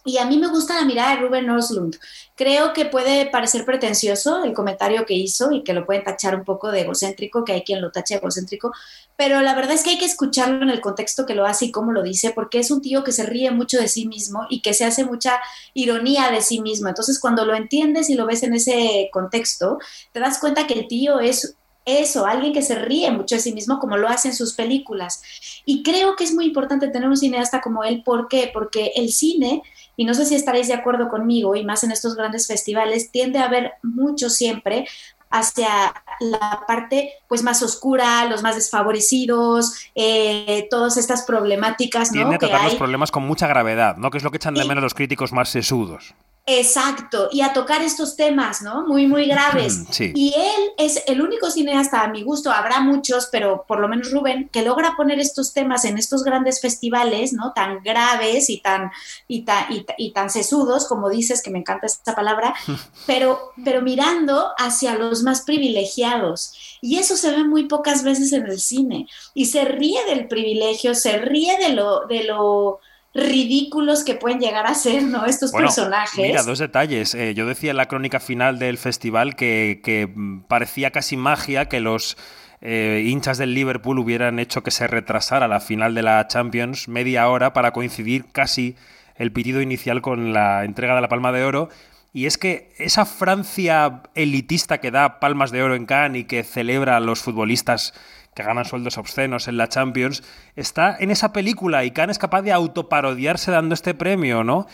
[0.05, 1.97] Y a mí me gusta la mirada de Ruben Oslund.
[2.35, 6.43] Creo que puede parecer pretencioso el comentario que hizo y que lo pueden tachar un
[6.43, 8.73] poco de egocéntrico, que hay quien lo tache egocéntrico,
[9.15, 11.71] pero la verdad es que hay que escucharlo en el contexto que lo hace y
[11.71, 14.61] cómo lo dice, porque es un tío que se ríe mucho de sí mismo y
[14.61, 15.39] que se hace mucha
[15.73, 16.89] ironía de sí mismo.
[16.89, 19.79] Entonces, cuando lo entiendes y lo ves en ese contexto,
[20.11, 23.53] te das cuenta que el tío es eso, alguien que se ríe mucho de sí
[23.53, 25.21] mismo como lo hace en sus películas.
[25.65, 28.01] Y creo que es muy importante tener un cineasta como él.
[28.03, 28.49] ¿Por qué?
[28.51, 29.61] Porque el cine,
[29.97, 33.39] y no sé si estaréis de acuerdo conmigo, y más en estos grandes festivales, tiende
[33.39, 34.87] a haber mucho siempre
[35.29, 42.13] hacia la parte pues más oscura, los más desfavorecidos, eh, todas estas problemáticas, ¿no?
[42.13, 42.79] Tiende a que tratar los hay.
[42.79, 44.11] problemas con mucha gravedad, ¿no?
[44.11, 46.15] Que es lo que echan de menos los críticos más sesudos.
[46.47, 48.85] Exacto, y a tocar estos temas, ¿no?
[48.85, 49.83] Muy, muy graves.
[49.89, 50.11] Sí.
[50.13, 54.11] Y él es el único cineasta, a mi gusto, habrá muchos, pero por lo menos
[54.11, 57.51] Rubén, que logra poner estos temas en estos grandes festivales, ¿no?
[57.53, 58.91] Tan graves y tan,
[59.27, 62.53] y tan, y, y tan sesudos, como dices, que me encanta esta palabra,
[63.07, 66.77] pero, pero mirando hacia los más privilegiados.
[66.79, 69.07] Y eso se ve muy pocas veces en el cine.
[69.33, 72.81] Y se ríe del privilegio, se ríe de lo, de lo
[73.15, 75.25] ridículos que pueden llegar a ser, ¿no?
[75.25, 76.27] Estos Bueno, personajes.
[76.27, 77.15] Mira, dos detalles.
[77.15, 80.09] Eh, yo decía en la crónica final del festival que, que,
[80.47, 82.17] parecía casi magia que los
[82.59, 87.29] eh, hinchas del Liverpool hubieran hecho que se retrasara la final de la Champions media
[87.29, 88.75] hora para coincidir casi
[89.15, 91.69] el pitido inicial con la entrega de la Palma de Oro.
[92.11, 96.43] Y es que esa Francia elitista que da palmas de oro en Cannes y que
[96.43, 97.93] celebra a los futbolistas
[98.35, 100.21] que ganan sueldos obscenos en la Champions,
[100.55, 104.67] está en esa película y Cannes es capaz de autoparodiarse dando este premio, ¿no?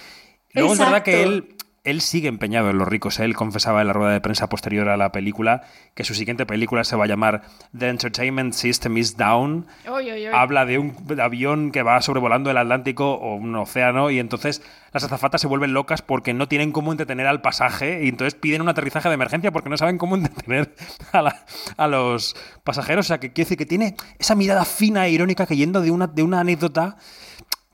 [0.54, 3.20] Luego es verdad que él, él sigue empeñado en los ricos.
[3.20, 5.64] Él confesaba en la rueda de prensa posterior a la película
[5.96, 7.42] que su siguiente película se va a llamar
[7.78, 9.66] The Entertainment System is Down.
[9.88, 10.34] Oy, oy, oy.
[10.34, 14.62] Habla de un avión que va sobrevolando el Atlántico o un océano y entonces
[14.94, 18.62] las azafatas se vuelven locas porque no tienen cómo entretener al pasaje y entonces piden
[18.62, 20.76] un aterrizaje de emergencia porque no saben cómo entretener
[21.14, 21.46] a, la-
[21.78, 23.06] a los pasajeros.
[23.06, 25.90] O sea, que quiere decir que tiene esa mirada fina e irónica que yendo de
[25.90, 26.98] una, de una anécdota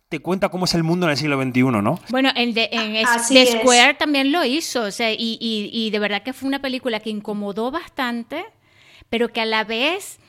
[0.10, 2.00] te cuenta cómo es el mundo en el siglo XXI, ¿no?
[2.10, 3.50] Bueno, en The, en es- Así The es.
[3.60, 7.00] Square también lo hizo, o sea, y, y- y de verdad que fue una película
[7.02, 8.46] que incomodó bastante,
[9.10, 10.20] pero que a la vez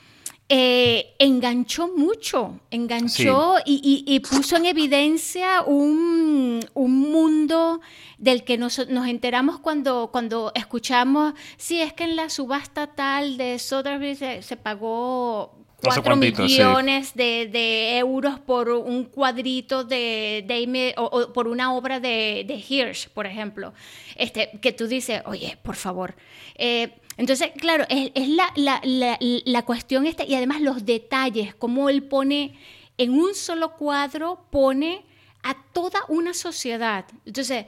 [0.50, 7.80] eh, enganchó mucho, enganchó y, y- y puso en evidencia un, un mundo
[8.16, 13.36] del que nos, nos enteramos cuando, cuando escuchamos, sí, es que en la subasta tal
[13.36, 16.42] de Sotheby's se, se pagó No sé sí.
[16.42, 22.44] millones de, de euros por un cuadrito de, de o, o por una obra de,
[22.46, 23.72] de Hirsch, por ejemplo.
[24.16, 26.16] Este, que tú dices, oye, por favor.
[26.56, 31.54] Eh, entonces, claro, es, es la, la, la, la cuestión esta, y además los detalles,
[31.54, 32.58] cómo él pone
[32.96, 35.04] en un solo cuadro, pone
[35.44, 37.04] a toda una sociedad.
[37.24, 37.66] Entonces,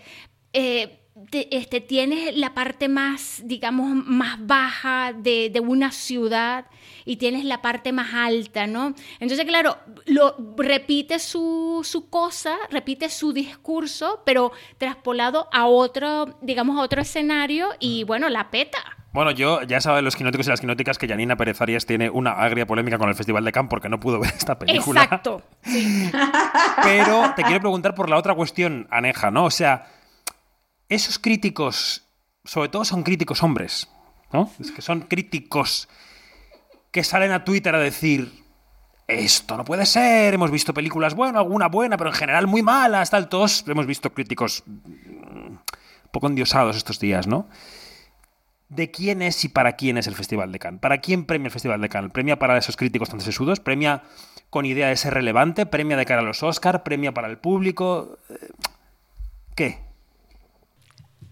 [0.52, 0.98] eh,
[1.30, 6.66] te- este, tienes la parte más, digamos, más baja de, de una ciudad
[7.04, 8.94] y tienes la parte más alta, ¿no?
[9.18, 16.78] Entonces, claro, lo, repite su, su cosa, repite su discurso, pero traspolado a otro, digamos,
[16.78, 18.78] a otro escenario y, bueno, la peta.
[19.12, 22.30] Bueno, yo ya saben los quinóticos y las quinóticas que Janina Pérez Arias tiene una
[22.32, 25.02] agria polémica con el Festival de Cannes porque no pudo ver esta película.
[25.02, 25.42] Exacto.
[26.82, 29.44] Pero te quiero preguntar por la otra cuestión, Aneja, ¿no?
[29.46, 29.86] O sea,
[30.90, 32.04] esos críticos,
[32.44, 33.88] sobre todo son críticos hombres,
[34.32, 34.50] ¿no?
[34.60, 35.88] Es que son críticos
[36.90, 38.40] que salen a Twitter a decir
[39.10, 43.10] esto no puede ser, hemos visto películas, bueno, alguna buena, pero en general muy malas,
[43.10, 45.56] tal, todos hemos visto críticos mm,
[46.10, 47.48] poco endiosados estos días, ¿no?
[48.68, 50.80] ¿De quién es y para quién es el Festival de Cannes?
[50.80, 52.12] ¿Para quién premia el Festival de Cannes?
[52.12, 53.58] ¿Premia para esos críticos tan sesudos?
[53.58, 54.04] ¿Premia
[54.48, 55.66] con idea de ser relevante?
[55.66, 56.84] ¿Premia de cara a los Oscar?
[56.84, 58.16] ¿Premia para el público?
[58.28, 58.48] Eh,
[59.56, 59.89] ¿Qué?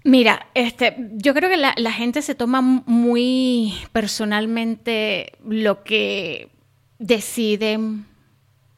[0.04, 6.48] Mira, este, yo creo que la, la gente se toma muy personalmente lo que
[6.98, 8.06] deciden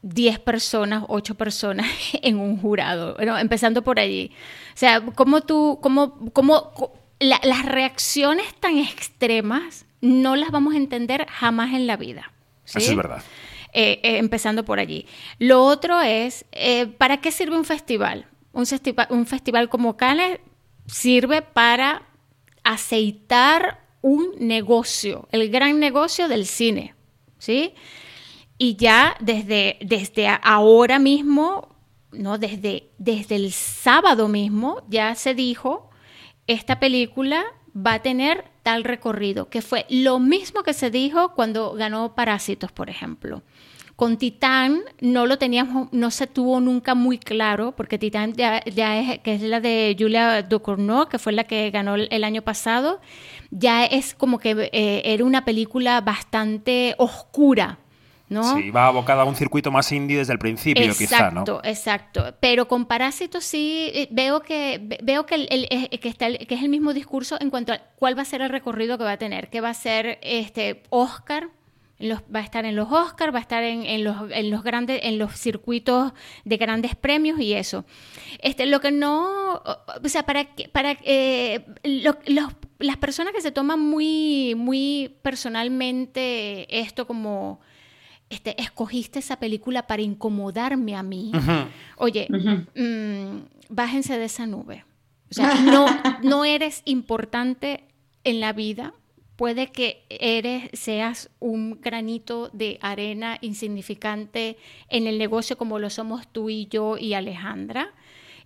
[0.01, 1.87] 10 personas, 8 personas
[2.21, 4.31] en un jurado, bueno, empezando por allí.
[4.73, 6.71] O sea, cómo tú, cómo, cómo,
[7.19, 12.31] la- las reacciones tan extremas no las vamos a entender jamás en la vida.
[12.65, 12.79] ¿sí?
[12.79, 13.21] Eso es verdad.
[13.73, 15.05] Eh, eh, empezando por allí.
[15.39, 18.25] Lo otro es, eh, ¿para qué sirve un festival?
[18.53, 19.07] Un, festival?
[19.11, 20.39] un festival como Cannes
[20.87, 22.03] sirve para
[22.63, 26.95] aceitar un negocio, el gran negocio del cine,
[27.37, 27.73] ¿sí?
[28.57, 31.75] Y ya desde, desde ahora mismo,
[32.11, 32.37] ¿no?
[32.37, 35.89] Desde, desde el sábado mismo ya se dijo,
[36.47, 37.43] esta película
[37.75, 42.71] va a tener tal recorrido, que fue lo mismo que se dijo cuando ganó Parásitos,
[42.71, 43.43] por ejemplo.
[44.01, 48.97] Con Titán no lo teníamos, no se tuvo nunca muy claro, porque Titán ya, ya
[48.97, 52.99] es, que es la de Julia Ducournau, que fue la que ganó el, año pasado,
[53.51, 57.77] ya es como que eh, era una película bastante oscura,
[58.27, 58.57] ¿no?
[58.57, 61.41] Sí, va abocada a un circuito más indie desde el principio, quizá, ¿no?
[61.41, 62.35] Exacto, exacto.
[62.39, 66.25] Pero con Parásitos sí eh, veo que ve- veo que, el- el- eh, que, está
[66.25, 68.97] el- que es el mismo discurso en cuanto a cuál va a ser el recorrido
[68.97, 71.49] que va a tener, que va a ser este Oscar.
[72.01, 74.63] Los- va a estar en los Oscars, va a estar en, en los, en los
[74.63, 76.13] grandes, en los circuitos
[76.45, 77.85] de grandes premios y eso.
[78.39, 83.41] Este, lo que no, o sea, para que, para eh, lo- los- las personas que
[83.41, 87.59] se toman muy, muy personalmente esto como
[88.29, 91.31] este, escogiste esa película para incomodarme a mí.
[91.97, 92.27] Oye,
[92.75, 94.85] mm, bájense de esa nube.
[95.29, 95.85] O sea, no,
[96.23, 97.83] no eres importante
[98.23, 98.93] en la vida.
[99.41, 104.55] Puede que eres, seas un granito de arena insignificante
[104.87, 107.91] en el negocio como lo somos tú y yo y Alejandra.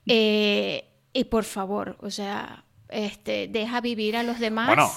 [0.07, 4.67] Eh, y por favor, o sea, este, deja vivir a los demás.
[4.67, 4.89] Bueno,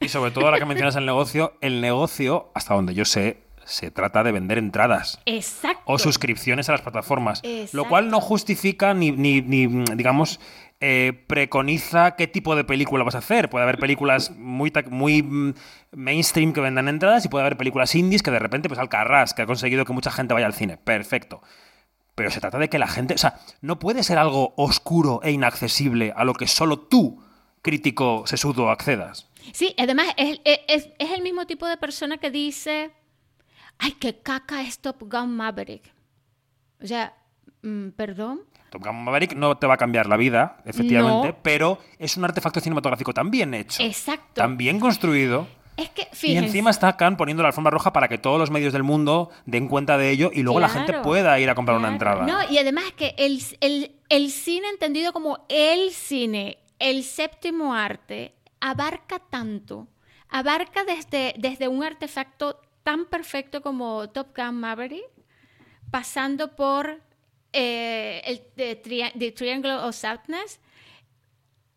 [0.00, 3.90] y sobre todo ahora que mencionas el negocio, el negocio, hasta donde yo sé, se
[3.90, 5.20] trata de vender entradas.
[5.26, 5.82] Exacto.
[5.84, 7.42] o suscripciones a las plataformas.
[7.72, 10.40] Lo cual no justifica ni, ni- ni, digamos,
[10.80, 13.48] eh, preconiza qué tipo de película vas a hacer.
[13.48, 14.70] Puede haber películas muy,
[15.22, 15.54] mm,
[15.92, 19.42] mainstream que vendan entradas y puede haber películas indies que de repente, pues Alcarrás, que
[19.42, 20.76] ha conseguido que mucha gente vaya al cine.
[20.76, 21.40] Perfecto.
[22.14, 25.30] Pero se trata de que la gente, o sea, no puede ser algo oscuro e
[25.32, 27.22] inaccesible a lo que solo tú,
[27.62, 29.28] crítico sesudo, accedas.
[29.52, 32.90] Sí, además es, es- es el mismo tipo de persona que dice,
[33.78, 35.92] ay, qué caca es Top Gun Maverick.
[36.82, 37.14] O sea,
[37.62, 38.40] mm, perdón.
[38.70, 41.36] Top Gun Maverick no te va a cambiar la vida, efectivamente, No.
[41.42, 44.34] pero es un artefacto cinematográfico tan bien hecho, Exacto.
[44.34, 45.46] tan bien construido.
[45.76, 48.72] Es que, Y encima está Khan poniendo la alfombra roja para que todos los medios
[48.72, 51.88] del mundo den cuenta de ello y luego la gente pueda ir a comprar una
[51.88, 52.24] entrada.
[52.26, 58.34] No, y además que el, el- el cine entendido como el cine, el séptimo arte,
[58.58, 59.86] abarca tanto,
[60.30, 65.04] abarca desde, desde un artefacto tan perfecto como Top Gun Maverick,
[65.90, 67.00] pasando por
[67.52, 70.60] eh, el the, Tri- the Triangle of Sadness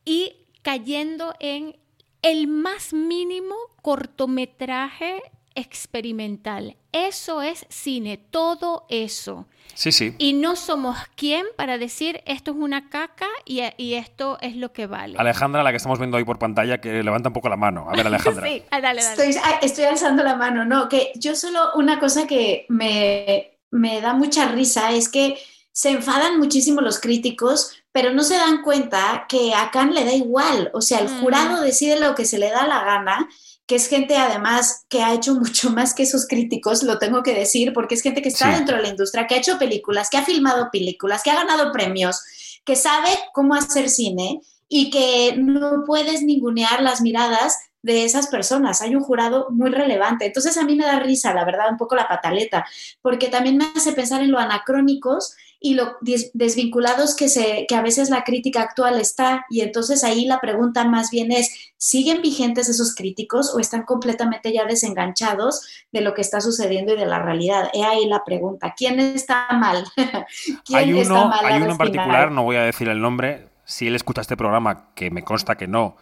[0.06, 1.78] y cayendo en
[2.22, 5.22] el más mínimo cortometraje
[5.56, 6.76] experimental.
[6.92, 9.48] Eso es cine, todo eso.
[9.74, 10.16] Sí, sí.
[10.18, 14.74] Y no somos quien para decir esto es una caca y, y esto es lo
[14.74, 15.16] que vale.
[15.18, 17.88] Alejandra, la que estamos viendo hoy por pantalla, que levanta un poco la mano.
[17.90, 18.48] A ver, Alejandra.
[18.48, 19.24] Sí, ah, dale, dale.
[19.26, 24.02] Estoy, ah, estoy alzando la mano, no, que yo solo una cosa que me, me
[24.02, 25.38] da mucha risa es que
[25.82, 30.12] se enfadan muchísimo los críticos, pero no se dan cuenta que a Khan le da
[30.14, 31.22] igual, o sea, el Mm.
[31.22, 33.30] jurado decide lo que se le da la gana,
[33.66, 37.34] que es gente además que ha hecho mucho más que sus críticos, lo tengo que
[37.34, 38.58] decir, porque es gente que está Sí.
[38.58, 41.72] dentro de la industria, que ha hecho películas, que ha filmado películas, que ha ganado
[41.72, 42.24] premios,
[42.66, 48.82] que sabe cómo hacer cine y que no puedes ningunear las miradas de esas personas.
[48.82, 50.26] Hay un jurado muy relevante.
[50.26, 52.66] Entonces a mí me da risa, la verdad, un poco la pataleta,
[53.02, 57.76] porque también me hace pensar en lo anacrónicos y lo des- desvinculados que, se, que
[57.76, 59.46] a veces la crítica actual está.
[59.50, 64.54] Y entonces ahí la pregunta más bien es, ¿siguen vigentes esos críticos o están completamente
[64.54, 67.70] ya desenganchados de lo que está sucediendo y de la realidad?
[67.74, 68.74] He ahí la pregunta.
[68.78, 69.84] ¿Quién está mal?
[70.66, 73.50] ¿Quién Hay está mal hay uno en particular, no voy a decir el nombre.
[73.66, 75.98] Si él escucha este programa, que me consta que no,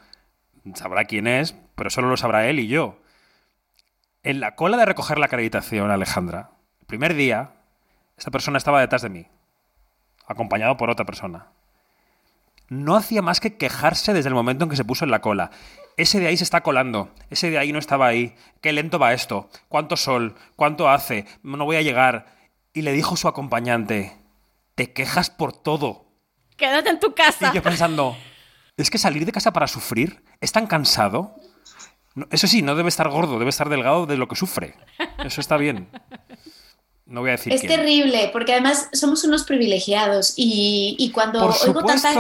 [0.76, 2.98] sabrá quién es, pero solo lo sabrá él y yo.
[4.24, 7.52] En la cola de recoger la acreditación, Alejandra, el primer día,
[8.18, 9.28] esta persona estaba detrás de mí,
[10.28, 11.48] acompañado por otra persona.
[12.70, 15.52] No hacía más que quejarse desde el momento en que se puso en la cola.
[15.96, 19.14] Ese de ahí se está colando, ese de ahí no estaba ahí, qué lento va
[19.14, 22.36] esto, cuánto sol, cuánto hace, no voy a llegar.
[22.74, 24.16] Y le dijo su acompañante,
[24.76, 26.06] te quejas por todo.
[26.58, 27.50] Quédate en tu casa.
[27.52, 28.16] Y yo pensando,
[28.76, 31.36] ¿es que salir de casa para sufrir es tan cansado?
[32.14, 34.76] No, eso sí, no debe estar gordo, debe estar delgado de lo que sufre.
[35.24, 35.88] Eso está bien.
[37.10, 37.72] No voy a decir Es quién.
[37.74, 42.12] terrible, porque además somos unos privilegiados y, y cuando Por oigo tanta,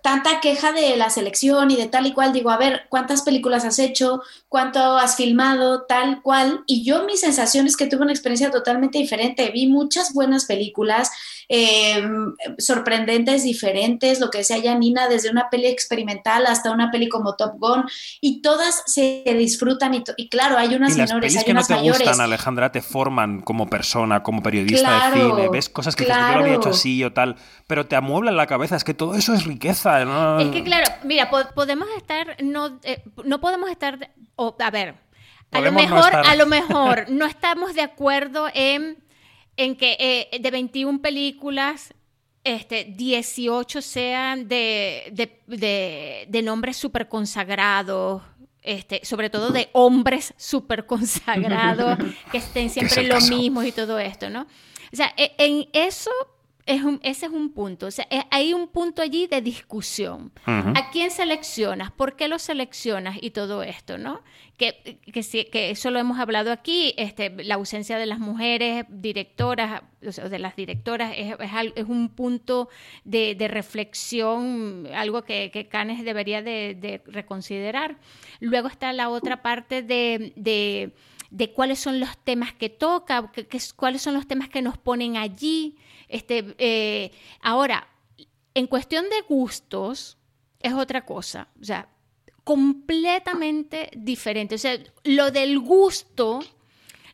[0.00, 3.64] tanta queja de la selección y de tal y cual, digo, a ver, ¿cuántas películas
[3.64, 4.22] has hecho?
[4.48, 5.86] ¿Cuánto has filmado?
[5.86, 6.60] Tal cual.
[6.66, 9.50] Y yo mi sensación es que tuve una experiencia totalmente diferente.
[9.50, 11.10] Vi muchas buenas películas,
[11.48, 12.00] eh,
[12.58, 17.34] sorprendentes, diferentes, lo que decía ya Nina, desde una peli experimental hasta una peli como
[17.36, 17.84] Top Gun,
[18.20, 21.52] y todas se disfrutan y, y claro, hay unas y las menores, pelis hay que
[21.54, 22.06] no unas te mayores.
[22.06, 25.48] gustan, Alejandra, te forman como persona, como periodista Claro, de cine.
[25.50, 26.76] Ves cosas que dices, yo lo había hecho claro.
[26.76, 27.36] así o tal.
[27.66, 28.76] Pero te amueblan la cabeza.
[28.76, 30.04] Es que todo eso es riqueza.
[30.04, 30.38] ¿no?
[30.40, 34.94] Es que claro, mira, po- podemos estar, no, eh, no podemos estar, o, a ver,
[35.52, 36.26] a lo no mejor, estar.
[36.26, 38.98] a lo mejor no estamos de acuerdo en,
[39.56, 39.96] en que
[40.32, 41.94] eh, de 21 películas,
[42.44, 48.22] este, 18 sean de, de, de, de nombres súper consagrados,
[48.66, 51.98] este, sobre todo de hombres súper consagrados,
[52.32, 54.42] que estén siempre lo mismo y todo esto, ¿no?
[54.92, 56.10] O sea, e, en eso
[56.66, 57.86] es un, ese es un punto.
[57.86, 60.32] O sea, eh, hay un punto allí de discusión.
[60.44, 61.92] ¿A quién seleccionas?
[61.92, 63.16] ¿Por qué lo seleccionas?
[63.20, 64.22] Y todo esto, ¿no?
[64.56, 69.82] Que, que, que eso lo hemos hablado aquí, este, la ausencia de las mujeres directoras,
[70.04, 71.36] o sea, de las directoras, es,
[71.76, 72.68] es, un punto
[73.04, 77.98] de, de, reflexión, algo que, que Canes debería de, de, reconsiderar.
[78.40, 80.94] Luego está la otra parte de, de
[81.54, 85.76] cuáles son los temas que toca, que, cuáles son los temas que nos ponen allí.
[86.08, 87.88] Este, eh, ahora,
[88.54, 90.16] en cuestión de gustos,
[90.60, 91.48] es otra cosa.
[91.60, 91.88] O sea,
[92.44, 94.54] completamente diferente.
[94.54, 96.40] O sea, lo del gusto,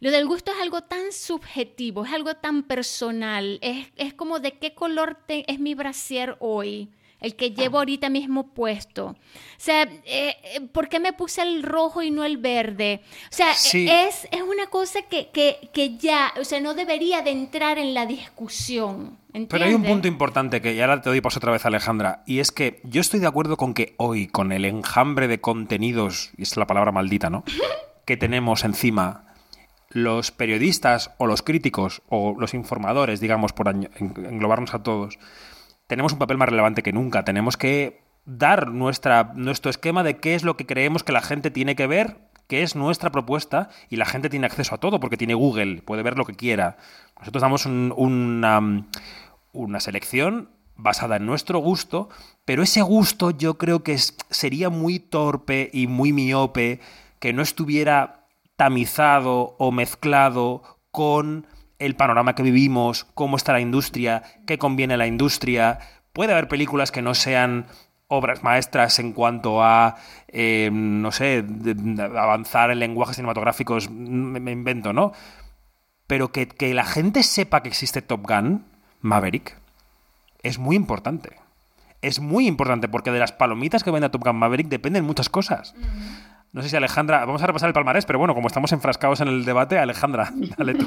[0.00, 3.58] lo del gusto es algo tan subjetivo, es algo tan personal.
[3.62, 6.90] Es, es como de qué color es mi brasier hoy
[7.22, 9.06] el que llevo ahorita mismo puesto.
[9.06, 9.16] O
[9.56, 13.00] sea, eh, eh, ¿por qué me puse el rojo y no el verde?
[13.30, 17.30] O sea, es, es, una cosa que, que, que, ya, o sea, no debería de
[17.30, 19.18] entrar en la discusión.
[19.48, 22.40] Pero hay un punto importante que ya ahora te doy paso otra vez, Alejandra, y
[22.40, 26.42] es que yo estoy de acuerdo con que hoy, con el enjambre de contenidos, y
[26.42, 27.44] es la palabra maldita, ¿no?
[28.04, 29.24] que tenemos encima
[29.88, 35.18] los periodistas o los críticos o los informadores, digamos, por englobarnos a todos,
[35.92, 37.22] tenemos un papel más relevante que nunca.
[37.22, 41.50] Tenemos que dar nuestra, nuestro esquema de qué es lo que creemos que la gente
[41.50, 42.16] tiene que ver,
[42.48, 46.02] qué es nuestra propuesta, y la gente tiene acceso a todo porque tiene Google, puede
[46.02, 46.78] ver lo que quiera.
[47.18, 48.86] Nosotros damos una,
[49.52, 52.08] una selección basada en nuestro gusto,
[52.46, 56.80] pero ese gusto yo creo que sería muy torpe y muy miope
[57.18, 61.46] que no estuviera tamizado o mezclado con
[61.86, 65.78] el panorama que vivimos, cómo está la industria, qué conviene a la industria.
[66.12, 67.66] Puede haber películas que no sean
[68.08, 69.96] obras maestras en cuanto a,
[70.28, 71.44] eh, no sé,
[72.16, 75.12] avanzar en lenguajes cinematográficos, me, invento, ¿no?
[76.06, 78.64] Pero que, que, la gente sepa que existe Top Gun,
[79.00, 79.56] Maverick,
[80.42, 81.36] es muy importante.
[82.02, 85.74] Es muy importante porque de las palomitas que vende Top Gun Maverick dependen muchas cosas.
[86.52, 89.28] No sé si Alejandra, vamos a repasar el palmarés, pero bueno, como estamos enfrascados en
[89.28, 90.86] el debate, Alejandra, dale tú.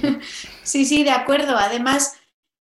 [0.61, 1.57] Sí, sí, de acuerdo.
[1.57, 2.13] Además,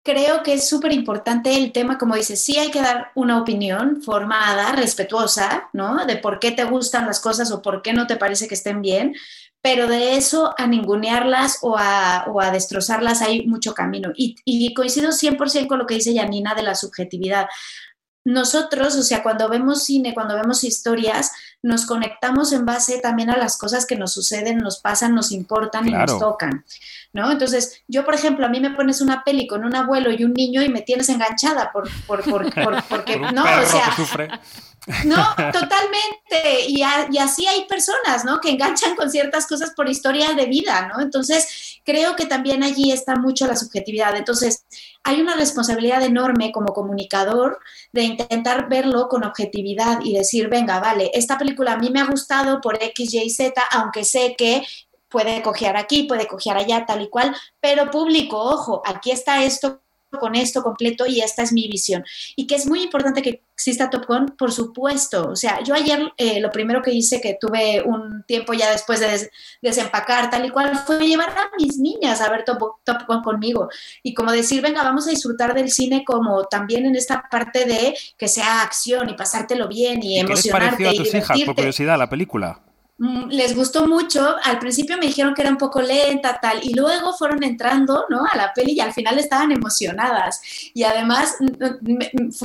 [0.02, 4.00] creo que es súper importante el tema, como dices, sí hay que dar una opinión
[4.02, 6.06] formada, respetuosa, ¿no?
[6.06, 8.80] De por qué te gustan las cosas o por qué no te parece que estén
[8.80, 9.14] bien,
[9.60, 14.12] pero de eso a ningunearlas o a, o a destrozarlas hay mucho camino.
[14.16, 17.48] Y, y coincido 100% con lo que dice Yanina de la subjetividad
[18.24, 21.30] nosotros, o sea, cuando vemos cine, cuando vemos historias,
[21.64, 25.88] nos conectamos en base también a las cosas que nos suceden, nos pasan, nos importan
[25.88, 26.62] y nos tocan,
[27.14, 27.32] ¿no?
[27.32, 30.34] Entonces, yo, por ejemplo, a mí me pones una peli con un abuelo y un
[30.34, 32.52] niño y me tienes enganchada por, por, por,
[32.90, 33.96] porque, no, o sea,
[35.06, 36.66] no, totalmente.
[36.68, 38.42] Y, y, así hay personas, ¿no?
[38.42, 41.00] Que enganchan con ciertas cosas por historia de vida, ¿no?
[41.00, 44.16] Entonces, creo que también allí está mucho la subjetividad.
[44.16, 44.64] Entonces,
[45.02, 47.60] hay una responsabilidad enorme como comunicador
[47.92, 52.06] de intentar verlo con objetividad y decir, venga, vale, esta película a mí me ha
[52.06, 54.64] gustado por X, Y, Z, aunque sé que
[55.08, 59.83] puede cojear aquí, puede cojear allá, tal y cual, pero público, ojo, aquí está esto
[60.18, 62.04] con esto completo y esta es mi visión.
[62.36, 65.30] Y que es muy importante que exista Top Gun, por supuesto.
[65.30, 69.00] O sea, yo ayer eh, lo primero que hice, que tuve un tiempo ya después
[69.00, 69.30] de
[69.62, 72.58] desempacar tal y cual, fue llevar a mis niñas a ver Top,
[73.06, 73.68] Gun conmigo.
[74.02, 77.94] Y como decir, venga, vamos a disfrutar del cine como también en esta parte de
[78.18, 80.76] que sea acción y pasártelo bien y, ¿Y emocionarte.
[80.76, 82.63] ¿Qué les pareció a tus hijas, por curiosidad, la película?
[82.98, 84.36] Mm, les gustó mucho.
[84.44, 88.24] Al principio me dijeron que era un poco lenta, tal, y luego fueron entrando, ¿no?
[88.24, 90.40] A la peli y al final estaban emocionadas.
[90.74, 91.36] Y además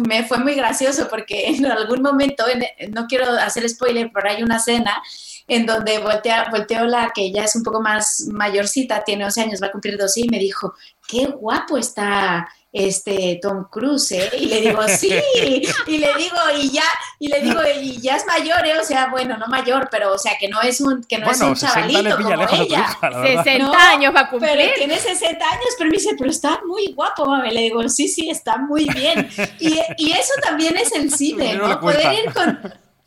[0.07, 2.45] me, fue muy gracioso porque en algún momento,
[2.91, 5.01] no quiero hacer spoiler, pero hay una escena
[5.47, 9.61] en donde voltea, volteó la que ya es un poco más mayorcita, tiene 11 años,
[9.61, 10.73] va a cumplir 12, y me dijo,
[11.07, 14.29] qué guapo está este Tom Cruise, ¿eh?
[14.39, 15.09] Y le digo, sí,
[15.87, 16.83] y le digo, y ya,
[17.17, 18.77] y le digo, y ya es mayor, ¿eh?
[18.79, 21.41] O sea, bueno, no mayor, pero o sea, que no es un, que no es
[21.41, 22.97] un chavalito como ella.
[23.01, 24.51] 60 años va a cumplir.
[24.55, 27.51] Pero tiene 60 años, pero me dice, pero está muy guapo, mami.
[27.51, 29.29] Le digo, sí, sí, está muy bien.
[29.59, 31.79] Y, y eso también es el cine, ¿no?
[31.79, 32.59] Poder ir con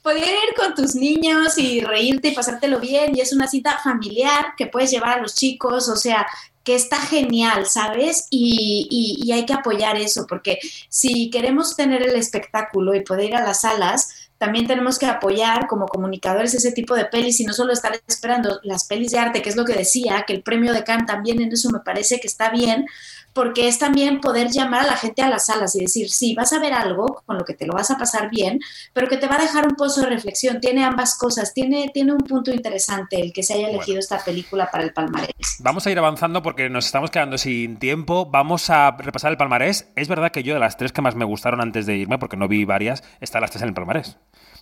[0.02, 4.54] poder ir con tus niños y reírte y pasártelo bien y es una cita familiar
[4.56, 6.26] que puedes llevar a los chicos, o sea,
[6.64, 8.26] que está genial, ¿sabes?
[8.30, 10.58] Y, hay que apoyar eso, porque
[10.88, 15.68] si queremos tener el espectáculo y poder ir a las salas, también tenemos que apoyar
[15.68, 19.40] como comunicadores ese tipo de pelis y no solo estar esperando las pelis de arte,
[19.40, 22.18] que es lo que decía, que el premio de Cannes también en eso me parece
[22.20, 22.86] que está bien,
[23.32, 26.52] porque es también poder llamar a la gente a las salas y decir, sí, vas
[26.52, 28.60] a ver algo con lo que te lo vas a pasar bien,
[28.92, 30.60] pero que te va a dejar un pozo de reflexión.
[30.60, 34.70] Tiene ambas cosas, tiene, tiene un punto interesante el que se haya elegido esta película
[34.70, 35.32] para el palmarés.
[35.60, 38.26] Vamos a ir avanzando porque nos estamos quedando sin tiempo.
[38.26, 39.88] Vamos a repasar el palmarés.
[39.96, 42.36] Es verdad que yo de las tres que más me gustaron antes de irme, porque
[42.36, 44.18] no vi varias, están las tres en el palmarés.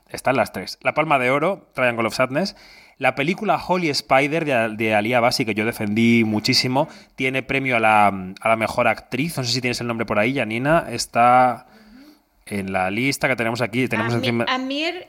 [0.08, 0.78] Están las tres.
[0.82, 2.56] La Palma de Oro, Triangle of Sadness.
[3.00, 6.86] La película Holy Spider de, de Alia Basi, que yo defendí muchísimo,
[7.16, 9.38] tiene premio a la, a la mejor actriz.
[9.38, 10.84] No sé si tienes el nombre por ahí, Janina.
[10.90, 11.66] Está
[12.44, 13.88] en la lista que tenemos aquí.
[13.88, 15.06] Tenemos Amir, encima- Amir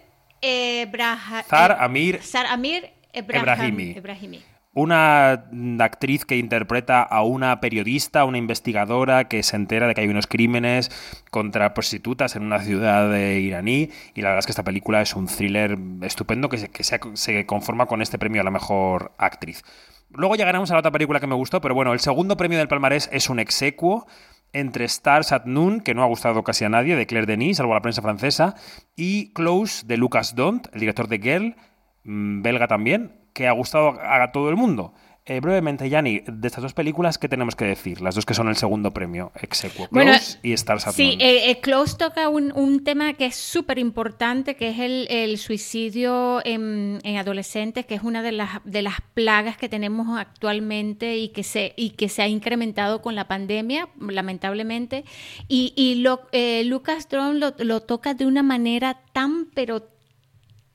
[1.50, 3.92] Zar eh, Amir Zar Amir Ebrahim- Ebrahimi.
[3.98, 4.42] Ebrahimi.
[4.74, 5.32] Una
[5.80, 10.28] actriz que interpreta a una periodista, una investigadora que se entera de que hay unos
[10.28, 10.90] crímenes
[11.30, 13.90] contra prostitutas en una ciudad eh, iraní.
[14.16, 17.46] Y la verdad es que esta película es un thriller estupendo que, se, que se,
[17.46, 19.64] conforma con este premio a la mejor actriz.
[20.10, 22.70] Luego llegaremos a la otra película que me gustó, pero bueno, el segundo premio del
[22.70, 24.08] palmarés es un exequo
[24.54, 27.74] entre Stars at Noon, que no ha gustado casi a nadie, de Claire Denis, salvo
[27.74, 28.56] a la prensa francesa,
[28.96, 31.56] y Close, de Lucas Dont, el director de Girl,
[32.04, 34.94] mm, belga también, que ha gustado a todo el mundo.
[35.24, 38.02] Eh, brevemente, Yanni, de estas dos películas, ¿qué tenemos que decir?
[38.02, 41.52] Las dos que son el segundo premio, Exequo, Close Bueno, y Stars at Sí, eh,
[41.52, 46.42] eh, Close toca un, un tema que es súper importante, que es el, el suicidio
[46.44, 51.30] en, en adolescentes, que es una de las, de las plagas que tenemos actualmente y
[51.30, 55.06] que se, y que se ha incrementado con la pandemia, lamentablemente.
[55.48, 59.91] Y, y lo, eh, Lucas Drone lo, lo toca de una manera tan, pero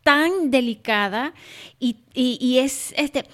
[0.06, 1.34] tan delicada
[1.80, 3.24] y, y- y es este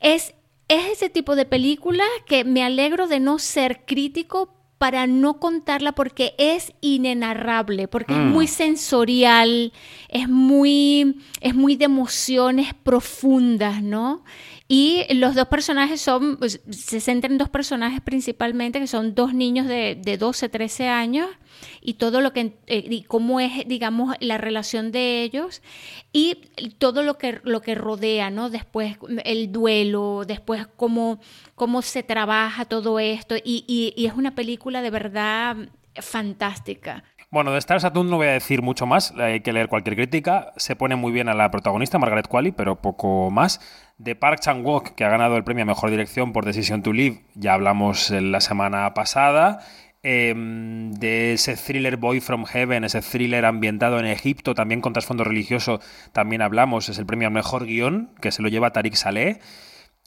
[0.00, 0.32] es,
[0.68, 5.90] es ese tipo de película que me alegro de no ser crítico para no contarla
[5.92, 8.28] porque es inenarrable, porque es Mm.
[8.32, 9.72] muy sensorial,
[10.08, 14.22] es muy, es muy de emociones profundas, ¿no?
[14.72, 19.34] Y los dos personajes son, pues, se centran en dos personajes principalmente, que son dos
[19.34, 21.28] niños de, de 12, 13 años,
[21.80, 25.60] y todo lo que, eh, y cómo es, digamos, la relación de ellos,
[26.12, 26.36] y
[26.78, 28.48] todo lo que, lo que rodea, ¿no?
[28.48, 31.18] Después el duelo, después cómo,
[31.56, 35.56] cómo se trabaja todo esto, y, y- y es una película de verdad
[35.96, 37.02] fantástica.
[37.32, 39.94] Bueno, de Stars at Noon no voy a decir mucho más, hay que leer cualquier
[39.94, 40.52] crítica.
[40.56, 43.60] Se pone muy bien a la protagonista, Margaret Qualley, pero poco más.
[43.98, 47.22] De Park Chan-wook, que ha ganado el premio a Mejor Dirección por Decision to Live,
[47.36, 49.60] ya hablamos la semana pasada.
[50.02, 55.22] Eh, de ese thriller Boy from Heaven, ese thriller ambientado en Egipto, también con trasfondo
[55.22, 55.78] religioso,
[56.10, 59.38] también hablamos, es el premio al mejor guion, que se lo lleva Tariq Saleh.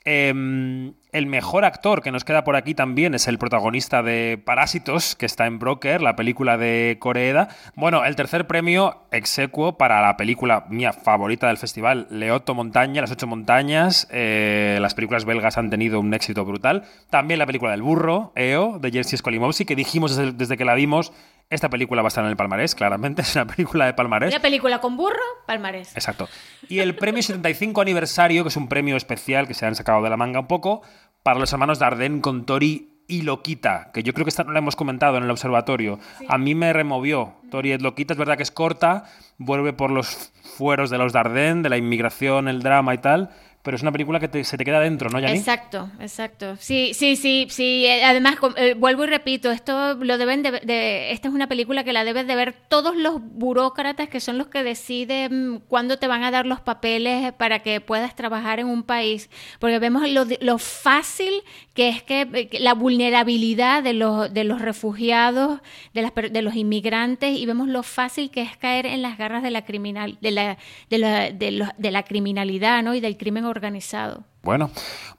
[0.06, 5.16] Eh, el mejor actor que nos queda por aquí también es el protagonista de Parásitos,
[5.16, 7.50] que está en Broker, la película de Coreeda.
[7.76, 13.12] Bueno, el tercer premio exequo para la película mía favorita del festival, Leoto Montaña, Las
[13.12, 14.08] Ocho Montañas.
[14.12, 16.84] Eh, las películas belgas han tenido un éxito brutal.
[17.12, 21.14] También la película del burro, EO, de Jerzy Skolimowski, que dijimos desde que la vimos,
[21.50, 24.34] esta película va a estar en el palmarés, claramente, es una película de palmarés.
[24.34, 25.96] Una película con burro, palmarés.
[25.96, 26.28] Exacto.
[26.68, 30.10] Y el premio 75 aniversario, que es un premio especial que se han sacado de
[30.10, 30.82] la manga un poco,
[31.24, 34.60] para los hermanos Dardenne con Tori y Loquita, que yo creo que esta no la
[34.60, 36.00] hemos comentado en el observatorio.
[36.28, 37.36] A mí me removió.
[37.52, 39.06] Tori es Loquita, es verdad que es corta,
[39.38, 43.30] vuelve por los fueros de los Dardenne, de la inmigración, el drama y tal,
[43.64, 45.38] pero es una película que te- se te queda dentro, ¿no, Yanni?
[45.38, 46.56] Exacto, exacto.
[46.60, 47.86] Sí, sí, sí, sí.
[47.86, 51.94] Eh, Además, eh, vuelvo y repito, esto lo deben de, esta es una película que
[51.94, 56.24] la deben de ver todos los burócratas que son los que deciden cuándo te van
[56.24, 60.58] a dar los papeles para que puedas trabajar en un país, porque vemos lo, lo
[60.58, 61.34] fácil
[61.74, 65.60] que es que, eh, la vulnerabilidad de los, de los refugiados,
[65.94, 69.42] de, las, de los inmigrantes, y vemos lo fácil que es caer en las garras
[69.42, 70.58] de la criminal, de la,
[70.90, 72.94] de la, de los- de la criminalidad, ¿no?
[72.94, 74.26] Y del crimen organizado.
[74.44, 74.70] Bueno,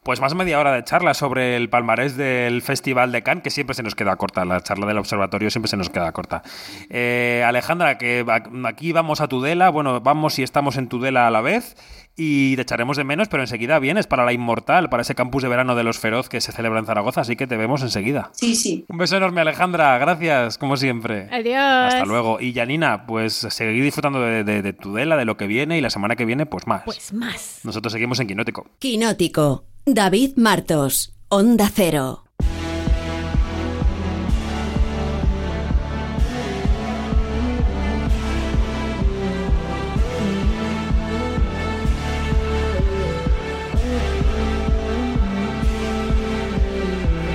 [0.02, 3.74] pues más media hora de charla sobre el palmarés del Festival de Cannes, que siempre
[3.74, 6.42] se nos queda corta, la charla del observatorio siempre se nos queda corta.
[6.90, 8.24] Eh, Alejandra, que
[8.66, 11.74] aquí vamos a Tudela, bueno, vamos y estamos en Tudela a la vez,
[12.16, 15.48] y te echaremos de menos, pero enseguida vienes para la Inmortal, para ese campus de
[15.48, 18.30] verano de los Feroz que se celebra en Zaragoza, así que te vemos enseguida.
[18.34, 18.84] Sí, sí.
[18.88, 21.28] Un beso enorme, Alejandra, gracias, como siempre.
[21.32, 21.56] Adiós.
[21.94, 22.40] Hasta luego.
[22.40, 25.90] Y Janina, pues seguir disfrutando de, de- de Tudela, de lo que viene, y la
[25.90, 26.82] semana que viene, pues más.
[26.84, 27.60] Pues más.
[27.64, 28.66] Nosotros seguimos en Quinótico.
[28.78, 29.13] Quinótico.
[29.16, 31.12] David Martos.
[31.30, 32.22] Onda Cero.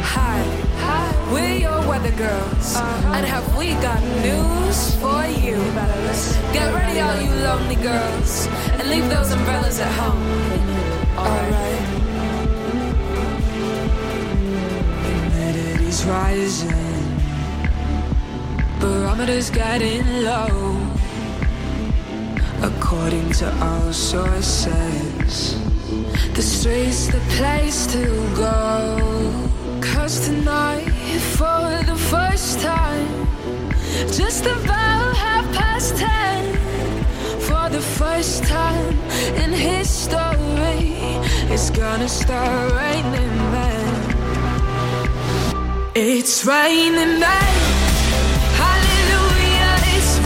[0.04, 0.44] Hi,
[1.32, 2.76] we're your weather girls,
[3.16, 5.56] and have we got news for you?
[6.52, 10.68] Get ready, all you lonely girls, and leave those umbrellas at home.
[11.20, 11.86] Alright.
[15.05, 16.99] Humidity rising.
[18.80, 20.78] Barometer's getting low.
[22.61, 25.55] According to all sources,
[26.34, 28.05] the street's the place to
[28.36, 28.59] go.
[29.82, 30.89] Cause tonight,
[31.38, 33.07] for the first time,
[34.11, 36.49] just about half past ten,
[37.70, 38.95] for the first time
[39.43, 40.95] in history,
[41.51, 43.86] it's gonna start raining men.
[45.95, 47.53] It's raining men.
[48.57, 50.20] Hallelujah, it's.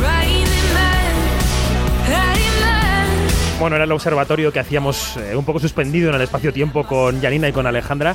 [3.59, 7.47] Bueno, era el observatorio que hacíamos eh, un poco suspendido en el espacio-tiempo con Janina
[7.47, 8.13] y con Alejandra.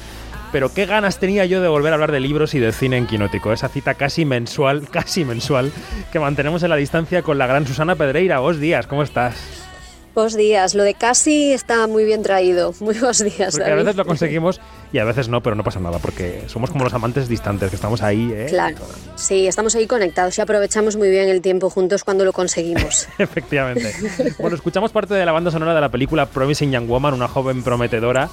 [0.50, 3.06] Pero qué ganas tenía yo de volver a hablar de libros y de cine en
[3.06, 3.52] Quinótico.
[3.52, 5.70] Esa cita casi mensual, casi mensual,
[6.12, 8.38] que mantenemos en la distancia con la gran Susana Pedreira.
[8.40, 9.36] Vos días, ¿cómo estás?
[10.14, 10.74] Buenos días.
[10.74, 12.74] Lo de casi está muy bien traído.
[12.80, 14.60] Muy buenos días, Porque a veces lo conseguimos
[14.92, 17.76] y a veces no, pero no pasa nada, porque somos como los amantes distantes, que
[17.76, 18.46] estamos ahí, ¿eh?
[18.48, 18.78] Claro.
[19.14, 23.08] Sí, estamos ahí conectados y aprovechamos muy bien el tiempo juntos cuando lo conseguimos.
[23.18, 23.94] Efectivamente.
[24.40, 27.62] Bueno, escuchamos parte de la banda sonora de la película Promising Young Woman, una joven
[27.62, 28.28] prometedora,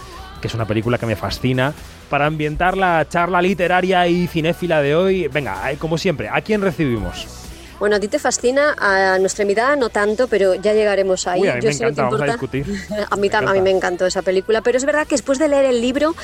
[0.45, 1.73] es una película que me fascina.
[2.09, 7.27] Para ambientar la charla literaria y cinéfila de hoy, venga, como siempre, ¿a quién recibimos?
[7.79, 11.41] Bueno, a ti te fascina, a nuestra invitada no tanto, pero ya llegaremos ahí.
[11.41, 12.65] Uy, a mí me si no te encanta, vamos a discutir.
[13.09, 15.47] a, mí, tam- a mí me encantó esa película, pero es verdad que después de
[15.47, 16.15] leer el libro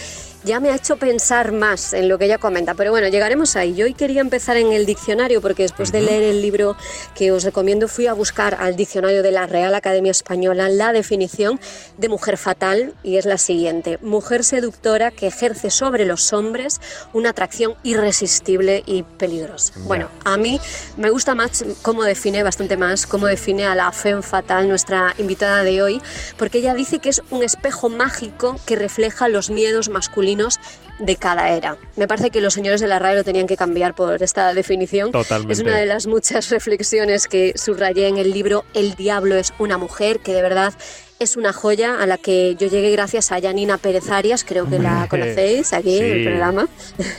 [0.43, 2.73] ya me ha hecho pensar más en lo que ella comenta.
[2.73, 3.75] Pero bueno, llegaremos ahí.
[3.75, 6.07] Yo hoy quería empezar en el diccionario porque después de Ujú.
[6.07, 6.75] leer el libro
[7.15, 11.59] que os recomiendo fui a buscar al diccionario de la Real Academia Española la definición
[11.97, 13.99] de mujer fatal y es la siguiente.
[14.01, 16.79] Mujer seductora que ejerce sobre los hombres
[17.13, 19.73] una atracción irresistible y peligrosa.
[19.85, 20.59] Bueno, a mí
[20.97, 21.40] me gusta más
[21.81, 26.01] cómo define, bastante más, cómo define a la femme fatal nuestra invitada de hoy,
[26.37, 30.59] porque ella dice que es un espejo mágico que refleja los miedos masculinos
[30.99, 31.77] de cada era.
[31.95, 35.11] Me parece que los señores de la RAE lo tenían que cambiar por esta definición.
[35.11, 35.53] Totalmente.
[35.53, 39.77] Es una de las muchas reflexiones que subrayé en el libro El diablo es una
[39.77, 40.73] mujer, que de verdad
[41.21, 44.79] es una joya a la que yo llegué gracias a Janina Pérez Arias, creo que
[44.79, 46.25] la conocéis aquí en el sí.
[46.25, 46.67] programa.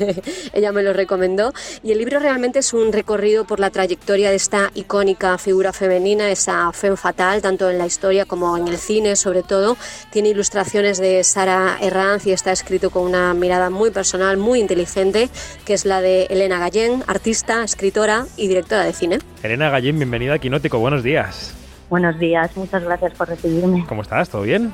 [0.53, 1.53] Ella me lo recomendó.
[1.84, 6.28] Y el libro realmente es un recorrido por la trayectoria de esta icónica figura femenina,
[6.32, 9.76] esa femme fatal, tanto en la historia como en el cine, sobre todo.
[10.11, 15.28] Tiene ilustraciones de Sara Herranz y está escrito con una mirada muy personal, muy inteligente,
[15.64, 19.18] que es la de Elena Gallén, artista, escritora y directora de cine.
[19.44, 21.62] Elena Gallín, bienvenida a Quinótico, buenos días.
[21.93, 23.84] Buenos días, muchas gracias por recibirme.
[23.86, 24.30] ¿Cómo estás?
[24.30, 24.72] ¿Todo bien?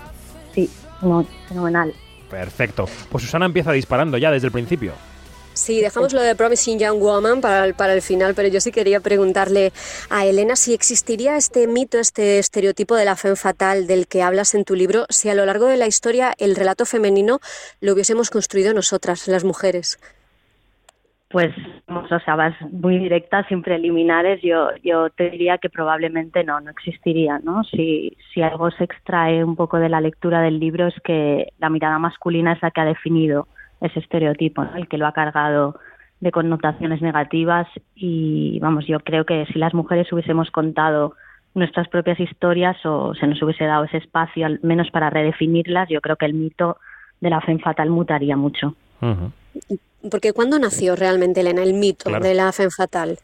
[0.54, 0.70] Sí,
[1.02, 1.92] no, fenomenal.
[2.30, 2.88] Perfecto.
[3.10, 4.92] Pues Susana empieza disparando ya desde el principio.
[5.52, 8.70] Sí, dejamos lo de Promising Young Woman para el, para el final, pero yo sí
[8.70, 9.72] quería preguntarle
[10.10, 14.54] a Elena si existiría este mito, este estereotipo de la femme fatal del que hablas
[14.54, 17.40] en tu libro, si a lo largo de la historia el relato femenino
[17.80, 19.98] lo hubiésemos construido nosotras, las mujeres.
[21.30, 21.54] Pues,
[21.86, 24.40] o sea, vas muy directa, sin preliminares.
[24.42, 27.64] Yo, yo te diría que probablemente no, no existiría, ¿no?
[27.64, 31.68] Si, si algo se extrae un poco de la lectura del libro es que la
[31.68, 33.46] mirada masculina es la que ha definido
[33.82, 34.74] ese estereotipo, ¿no?
[34.76, 35.78] El que lo ha cargado
[36.20, 41.14] de connotaciones negativas y, vamos, yo creo que si las mujeres hubiésemos contado
[41.54, 46.00] nuestras propias historias o se nos hubiese dado ese espacio, al menos para redefinirlas, yo
[46.00, 46.78] creo que el mito
[47.20, 48.74] de la femme fatal mutaría mucho.
[50.10, 52.24] Porque ¿cuándo nació realmente, Elena, el mito Claro.
[52.24, 53.18] de la femme fatal?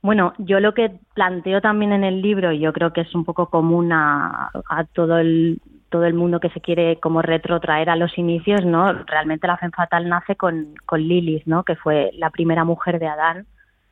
[0.00, 3.24] Bueno, yo lo que planteo también en el libro, y yo creo que es un
[3.24, 7.96] poco común a, a todo el todo el mundo que se quiere como retrotraer a
[7.96, 8.92] los inicios, ¿no?
[8.92, 11.64] Realmente la femme fatal nace con, con Lilith, ¿no?
[11.64, 13.46] Que fue la primera mujer de Adán,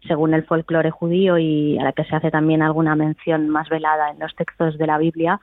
[0.06, 4.10] según el folclore judío y a la que se hace también alguna mención más velada
[4.10, 5.40] en los textos de la Biblia.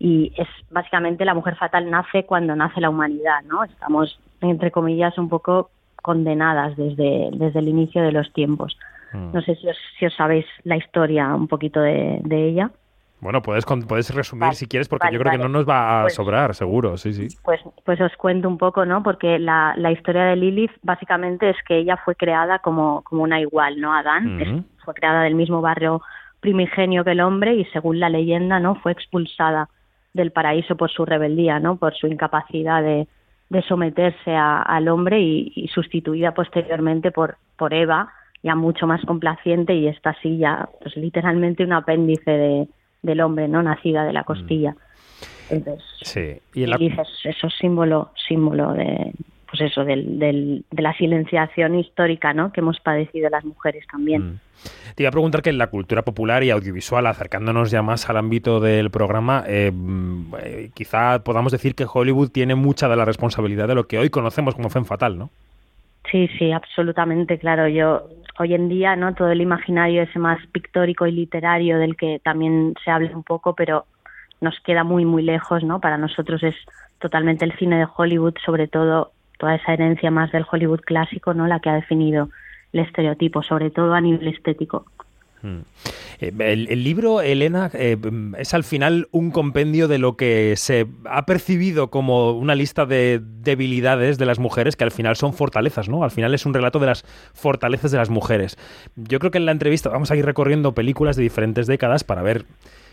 [0.00, 3.62] Y es básicamente la mujer fatal nace cuando nace la humanidad, ¿no?
[3.62, 5.70] Estamos, entre comillas, un poco
[6.02, 8.78] condenadas desde, desde el inicio de los tiempos.
[9.12, 12.70] No sé si os, si os sabéis la historia un poquito de, de ella.
[13.20, 16.00] Bueno, puedes, puedes resumir Vale, si quieres, porque vale, yo creo que no nos va
[16.00, 17.28] a Pues- sobrar, seguro, sí, sí.
[17.42, 19.02] Pues, pues os cuento un poco, ¿no?
[19.02, 23.40] Porque la, la historia de Lilith básicamente es que ella fue creada como, como una
[23.40, 23.94] igual, ¿no?
[23.94, 26.02] Adán es- fue creada del mismo barrio
[26.40, 28.74] primigenio que el hombre y según la leyenda, ¿no?
[28.76, 29.70] Fue expulsada
[30.12, 31.76] del paraíso por su rebeldía, ¿no?
[31.76, 33.08] Por su incapacidad de,
[33.48, 39.04] de someterse a- al hombre y, y sustituida posteriormente por, por Eva, ya mucho más
[39.04, 42.68] complaciente y esta sí ya, pues literalmente un apéndice de,
[43.02, 43.62] del hombre, ¿no?
[43.62, 44.74] Nacida de la costilla.
[45.50, 46.40] Entonces, Sí.
[46.54, 49.12] Y dices, eso es símbolo, símbolo de,
[49.48, 52.52] pues eso, del, del, de la silenciación histórica, ¿no?
[52.52, 54.40] Que hemos padecido las mujeres también.
[54.94, 58.16] Te iba a preguntar que en la cultura popular y audiovisual, acercándonos ya más al
[58.16, 63.04] ámbito del programa, eh, mm, eh, quizá podamos decir que Hollywood tiene mucha de la
[63.04, 65.30] responsabilidad de lo que hoy conocemos como femme fatal, ¿no?
[66.10, 67.68] Sí, sí, absolutamente, claro.
[67.68, 69.14] Yo hoy en día, ¿no?
[69.14, 73.54] Todo el imaginario ese más pictórico y literario del que también se habla un poco,
[73.54, 73.86] pero
[74.40, 75.80] nos queda muy muy lejos, ¿no?
[75.80, 76.54] Para nosotros es
[77.00, 81.46] totalmente el cine de Hollywood, sobre todo toda esa herencia más del Hollywood clásico, ¿no?
[81.46, 82.30] La que ha definido
[82.72, 84.86] el estereotipo, sobre todo a nivel estético.
[85.46, 85.58] Mm.
[86.20, 86.32] Eh,
[86.70, 87.96] El, libro, Elena, eh,
[88.38, 93.20] es al final un compendio de lo que se ha percibido como una lista de
[93.22, 96.02] debilidades de las mujeres que al final son fortalezas, ¿no?
[96.04, 98.56] Al final es un relato de las fortalezas de las mujeres.
[98.96, 102.22] Yo creo que en la entrevista vamos a ir recorriendo películas de diferentes décadas para
[102.22, 102.44] ver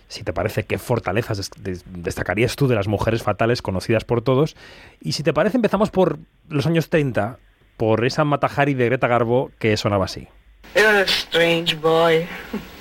[0.09, 4.21] si te parece qué fortalezas des- des- destacarías tú de las mujeres fatales conocidas por
[4.21, 4.55] todos.
[5.01, 7.39] Y si te parece, empezamos por los años 30,
[7.77, 10.27] por esa Matahari de Greta Garbo que sonaba así.
[10.75, 12.27] You're a strange boy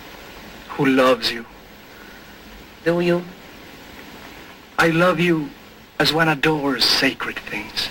[0.76, 1.44] who loves you.
[2.84, 3.22] Do you?
[4.78, 5.48] I love you
[5.98, 7.88] as one adores sacred things.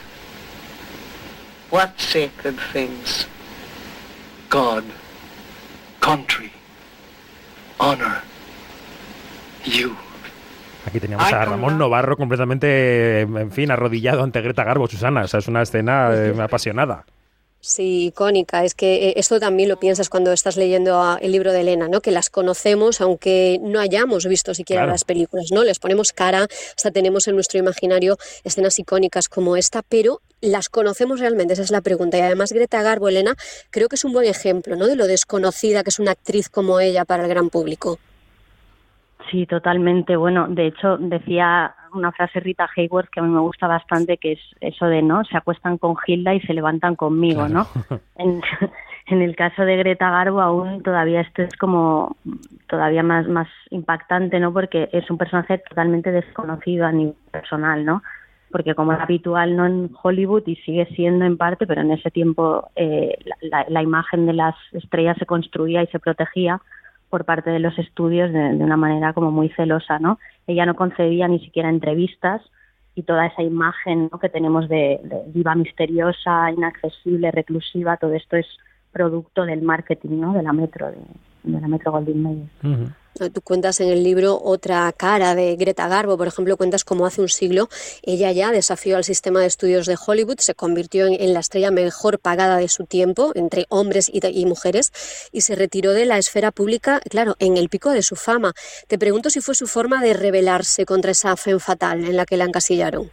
[1.69, 3.25] What sacred things?
[4.49, 4.83] God,
[6.01, 6.51] country,
[7.79, 8.21] honor,
[9.63, 9.95] you.
[10.85, 15.21] Aquí teníamos a Ramón Novarro completamente, en fin, arrodillado ante Greta Garbo, Susana.
[15.21, 17.05] O sea, es una escena eh, apasionada.
[17.63, 18.65] Sí, icónica.
[18.65, 22.01] Es que eh, esto también lo piensas cuando estás leyendo el libro de Elena, ¿no?
[22.01, 24.93] Que las conocemos aunque no hayamos visto siquiera Claro.
[24.93, 25.63] las películas, ¿no?
[25.63, 31.19] Les ponemos cara, hasta tenemos en nuestro imaginario escenas icónicas como esta, pero las conocemos
[31.19, 32.17] realmente, esa es la pregunta.
[32.17, 33.35] Y además Greta Garbo, Elena,
[33.69, 34.87] creo que es un buen ejemplo, ¿no?
[34.87, 37.99] De lo desconocida que es una actriz como ella para el gran público.
[39.31, 40.15] Sí, totalmente.
[40.17, 44.33] Bueno, de hecho, decía una frase Rita Hayworth que a mí me gusta bastante, que
[44.33, 45.23] es eso de, ¿no?
[45.25, 47.65] Se acuestan con Hilda y se levantan conmigo, ¿no?
[48.17, 48.41] En,
[49.07, 52.17] en el caso de Greta Garbo aún todavía esto es como
[52.69, 54.53] todavía más, más impactante, ¿no?
[54.53, 58.03] Porque es un personaje totalmente desconocido a nivel personal, ¿no?
[58.51, 62.11] Porque como es habitual no en Hollywood y sigue siendo en parte, pero en ese
[62.11, 66.59] tiempo eh, la, la- la imagen de las estrellas se construía y se protegía
[67.11, 70.17] por parte de los estudios de, de una manera como muy celosa, ¿no?
[70.47, 72.41] Ella no concedía ni siquiera entrevistas
[72.95, 78.47] y toda esa imagen que tenemos de, de diva misteriosa, inaccesible, reclusiva, todo esto es
[78.91, 80.33] producto del marketing, ¿no?
[80.33, 80.97] De la Metro, de,
[81.43, 82.93] de la Metro Goldwyn Mayer.
[83.33, 87.21] Tú cuentas en el libro otra cara de Greta Garbo, por ejemplo, cuentas cómo hace
[87.21, 87.67] un siglo
[88.03, 91.71] ella ya desafió al sistema de estudios de Hollywood, se convirtió en, en la estrella
[91.71, 94.91] mejor pagada de su tiempo entre hombres y, y mujeres
[95.31, 98.53] y se retiró de la esfera pública, claro, en el pico de su fama.
[98.87, 102.37] Te pregunto si fue su forma de rebelarse contra esa fe fatal en la que
[102.37, 103.11] la encasillaron.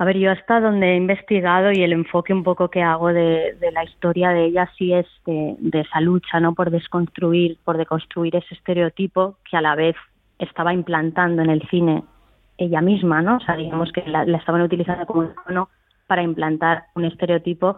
[0.00, 3.54] A ver, yo hasta donde he investigado y el enfoque un poco que hago de,
[3.60, 6.54] de la historia de ella sí es de, de esa lucha, ¿no?
[6.54, 9.94] Por desconstruir, por deconstruir ese estereotipo que a la vez
[10.38, 12.02] estaba implantando en el cine
[12.56, 13.36] ella misma, ¿no?
[13.36, 15.68] O sea, digamos que la, la estaban utilizando como icono
[16.06, 17.76] para implantar un estereotipo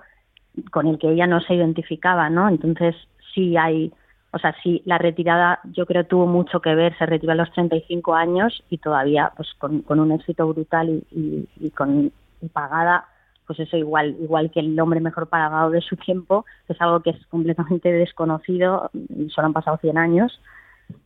[0.70, 2.48] con el que ella no se identificaba, ¿no?
[2.48, 2.94] Entonces
[3.34, 3.92] sí hay,
[4.32, 7.52] o sea, sí la retirada yo creo tuvo mucho que ver, se retiró a los
[7.52, 12.10] 35 años y todavía pues con, un éxito brutal y, y, con
[12.52, 13.06] pagada,
[13.46, 17.10] pues eso igual igual que el hombre mejor pagado de su tiempo, es algo que
[17.10, 20.40] es completamente desconocido, y solo han pasado 100 años.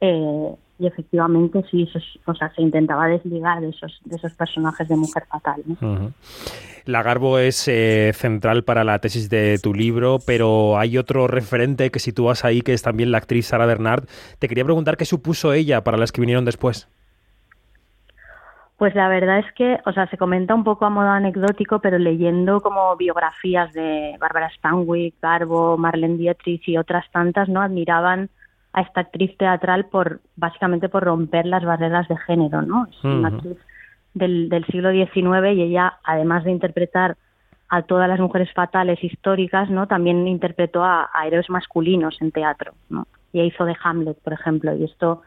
[0.00, 4.32] Eh, y efectivamente sí, eso es- o sea, se intentaba desligar de esos de esos
[4.34, 5.62] personajes de mujer fatal.
[6.84, 11.90] La Garbo es eh, central para la tesis de tu libro, pero hay otro referente
[11.90, 14.04] que sitúas ahí, que es también la actriz Sara Bernard.
[14.38, 16.88] Te quería preguntar qué supuso ella para las que vinieron después.
[18.76, 21.98] Pues la verdad es que, o sea, se comenta un poco a modo anecdótico, pero
[21.98, 27.62] leyendo como biografías de Bárbara Stanwyck, Garbo, Marlene Dietrich y otras tantas, ¿no?
[27.62, 28.28] Admiraban
[28.76, 32.86] a esta actriz teatral por, básicamente por romper las barreras de género, ¿no?
[32.90, 33.56] Es una actriz
[34.12, 37.16] del, del siglo XIX y ella, además de interpretar
[37.70, 39.88] a todas las mujeres fatales históricas, ¿no?
[39.88, 43.06] También interpretó a, a héroes masculinos en teatro, ¿no?
[43.32, 45.22] Y hizo de Hamlet, por ejemplo, y esto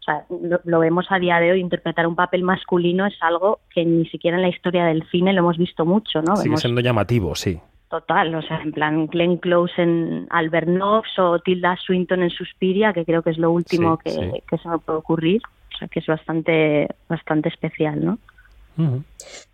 [0.00, 3.60] o sea, lo, lo vemos a día de hoy, interpretar un papel masculino es algo
[3.72, 6.34] que ni siquiera en la historia del cine lo hemos visto mucho, ¿no?
[6.34, 7.60] Sigue Vemos siendo llamativo, sí.
[7.88, 12.92] Total, o sea, en plan Glenn Close en Albert Nobbs o Tilda Swinton en Suspiria,
[12.92, 14.42] que creo que es lo último Sí, que, sí.
[14.48, 15.42] que se me puede ocurrir,
[15.74, 18.18] o sea, que es bastante, bastante especial, ¿no?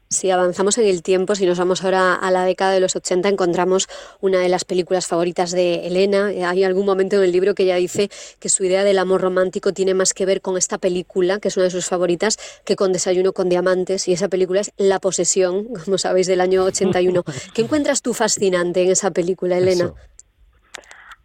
[0.09, 3.29] Si avanzamos en el tiempo, si nos vamos ahora a la década de los 80,
[3.29, 3.89] encontramos
[4.21, 6.27] una de las películas favoritas de Elena.
[6.49, 9.73] Hay algún momento en el libro que ella dice que su idea del amor romántico
[9.73, 12.93] tiene más que ver con esta película, que es una de sus favoritas, que con
[12.93, 14.07] Desayuno con Diamantes.
[14.07, 17.23] Y esa película es La Posesión, como sabéis, del año 81.
[17.55, 19.93] ¿Qué encuentras tú fascinante en esa película, Elena?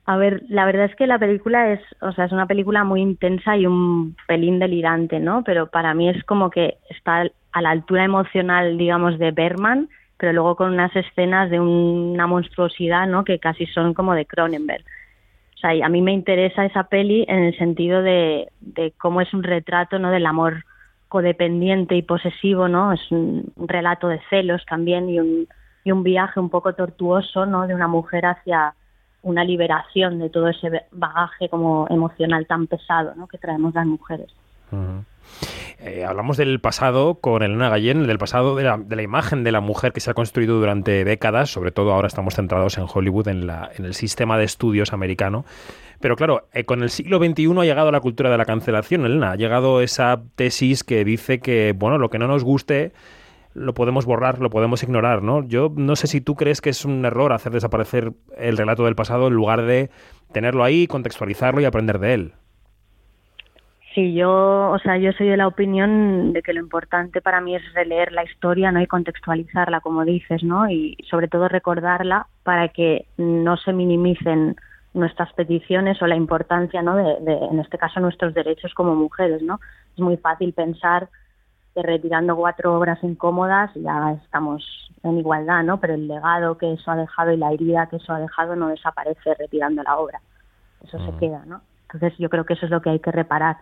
[0.05, 2.99] A ver, la verdad es que la película es, o sea, es una película muy
[2.99, 5.43] intensa y un pelín delirante, ¿no?
[5.43, 9.89] Pero para mí es como que está a la altura emocional, digamos, de Berman
[10.19, 13.23] pero luego con unas escenas de una monstruosidad, ¿no?
[13.23, 14.83] Que casi son como de Cronenberg.
[15.55, 19.33] O sea, a mí me interesa esa peli en el sentido de, de cómo es
[19.33, 20.11] un retrato, ¿no?
[20.11, 20.65] Del amor
[21.07, 22.91] codependiente y posesivo, ¿no?
[22.91, 25.47] Es un, relato de celos también y un,
[25.85, 27.65] y un viaje un poco tortuoso, ¿no?
[27.65, 28.73] De una mujer hacia
[29.21, 33.25] una liberación de todo ese bagaje como emocional tan pesado, ¿no?
[33.27, 34.35] Que traemos las mujeres.
[35.81, 39.53] Eh, hablamos del pasado con Elena Gallén, del pasado de la, de la, imagen de
[39.53, 43.29] la mujer que se ha construido durante décadas, sobre todo ahora estamos centrados en Hollywood,
[43.29, 45.45] en, la, en el sistema de estudios americano.
[46.01, 49.31] Pero claro, eh, con el siglo XXI ha llegado la cultura de la cancelación, Elena.
[49.31, 52.91] Ha llegado esa tesis que dice que, bueno, lo que no nos guste
[53.53, 55.43] lo podemos borrar, lo podemos ignorar, ¿no?
[55.43, 58.95] Yo no sé si tú crees que es un error hacer desaparecer el relato del
[58.95, 59.89] pasado en lugar de
[60.31, 62.33] tenerlo ahí, contextualizarlo y aprender de él.
[63.95, 67.55] Sí, yo, o sea, yo soy de la opinión de que lo importante para mí
[67.55, 68.79] es releer la historia, ¿no?
[68.81, 70.69] Y contextualizarla, como dices, ¿no?
[70.69, 74.55] Y sobre todo recordarla para que no se minimicen
[74.93, 76.95] nuestras peticiones o la importancia, ¿no?
[76.95, 79.59] De, de, en este caso, nuestros derechos como mujeres, ¿no?
[79.95, 81.09] Es muy fácil pensar
[81.73, 84.63] que retirando cuatro obras incómodas ya estamos
[85.01, 85.79] en igualdad, ¿no?
[85.79, 88.67] Pero el legado que eso ha dejado y la herida que eso ha dejado no
[88.67, 90.21] desaparece retirando la obra.
[90.83, 91.05] Eso mm.
[91.05, 91.61] se queda, ¿no?
[91.91, 93.57] Entonces yo creo que eso es lo que hay que reparar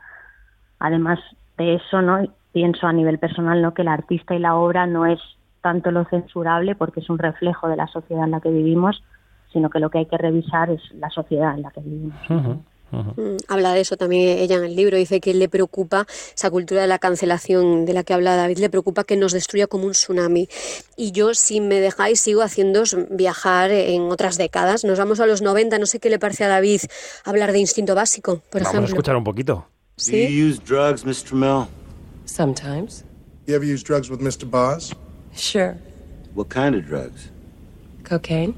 [0.79, 1.19] además
[1.57, 2.23] de eso, ¿no?
[2.51, 3.73] Pienso a nivel personal, ¿no?
[3.73, 5.19] Que el artista y la obra no es
[5.61, 9.03] tanto lo censurable porque es un reflejo de la sociedad en la que vivimos,
[9.51, 12.15] sino que lo que hay que revisar es la sociedad en la que vivimos.
[12.29, 12.59] Uh -huh.
[12.89, 13.37] Uh -huh.
[13.49, 16.87] Habla de eso también ella en el libro, dice que le preocupa esa cultura de
[16.87, 20.47] la cancelación de la que habla David, le preocupa que nos destruya como un tsunami.
[20.95, 24.85] Y yo, si me dejáis, sigo haciendo viajar en otras décadas.
[24.85, 26.79] Nos vamos a los 90, no sé qué le parece a David
[27.25, 28.85] hablar de instinto básico, por Vamos ejemplo.
[28.85, 29.65] a escuchar un poquito.
[29.97, 31.33] Do you use drugs, Mr.
[31.33, 31.67] Mill?
[32.25, 33.03] Sometimes.
[33.47, 34.47] You ever use drugs with Mr.
[34.47, 34.93] Boz?
[35.35, 35.75] Sure.
[36.35, 37.31] What kind of drugs?
[38.03, 38.53] Cocaine.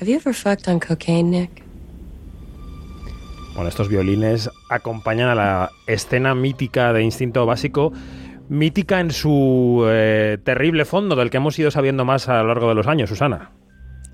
[0.00, 1.62] Have you ever fucked on cocaine, Nick?
[3.54, 7.92] Bueno, estos violines acompañan a la escena mítica de Instinto Básico,
[8.48, 12.68] mítica en su eh, terrible fondo, del que hemos ido sabiendo más a lo largo
[12.68, 13.52] de los años, Susana.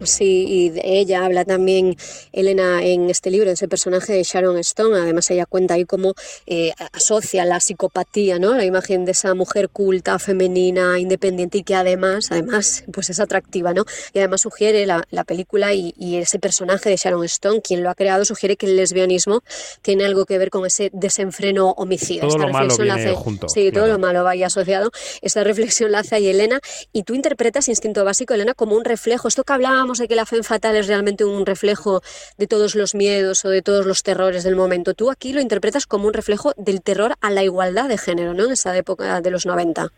[0.02, 1.96] Sí, y de ella habla también
[2.32, 4.96] Elena en este libro, en ese personaje de Sharon Stone.
[4.96, 6.14] Además, ella cuenta ahí cómo
[6.46, 8.54] eh, asocia la psicopatía, ¿no?
[8.54, 13.74] La imagen de esa mujer culta, femenina, independiente y que además, además, pues es atractiva,
[13.74, 13.84] ¿no?
[14.12, 17.90] Y además sugiere la, la película y, y, ese personaje de Sharon Stone, quien lo
[17.90, 19.42] ha creado, sugiere que el lesbianismo
[19.82, 22.20] tiene algo que ver con ese desenfreno homicida.
[22.20, 24.90] Todo Esta lo malo reflexión la viene hace, junto, Sí, todo lo malo vaya asociado.
[25.22, 26.60] Esta reflexión la hace ahí Elena.
[26.92, 29.28] Y tú interpretas Instinto Básico, Elena, como un reflejo.
[29.28, 32.02] Esto que hablábamos de que la fe fatal es realmente un reflejo
[32.36, 34.92] de todos los miedos o de todos los terrores del momento.
[34.92, 38.44] Tú aquí lo interpretas como un reflejo del terror a la igualdad de género, ¿no?
[38.44, 39.88] En esa época de los 90.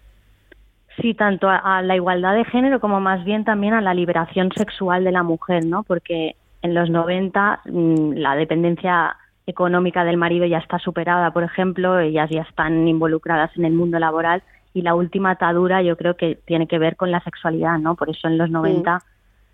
[1.00, 4.50] Sí, tanto a, a la igualdad de género como más bien también a la liberación
[4.56, 5.82] sexual de la mujer, ¿no?
[5.82, 9.16] Porque en los 90 mmm, la dependencia
[9.46, 13.98] económica del marido ya está superada, por ejemplo, ellas ya están involucradas en el mundo
[13.98, 17.96] laboral y la última atadura yo creo que tiene que ver con la sexualidad, ¿no?
[17.96, 19.00] Por eso en los 90 mm.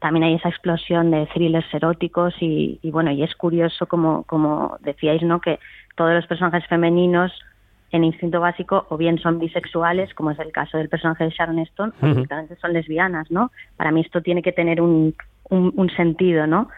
[0.00, 4.76] También hay esa explosión de thrillers eróticos y, y bueno, y es curioso como, como
[4.80, 5.40] decíais, ¿no?
[5.40, 5.58] Que
[5.94, 7.32] todos los personajes femeninos
[7.92, 11.58] en instinto básico o bien son bisexuales, como es el caso del personaje de Sharon
[11.60, 13.50] Stone, o directamente son lesbianas, ¿no?
[13.76, 15.14] Para mí esto tiene que tener un,
[15.48, 16.68] un, un sentido, ¿no?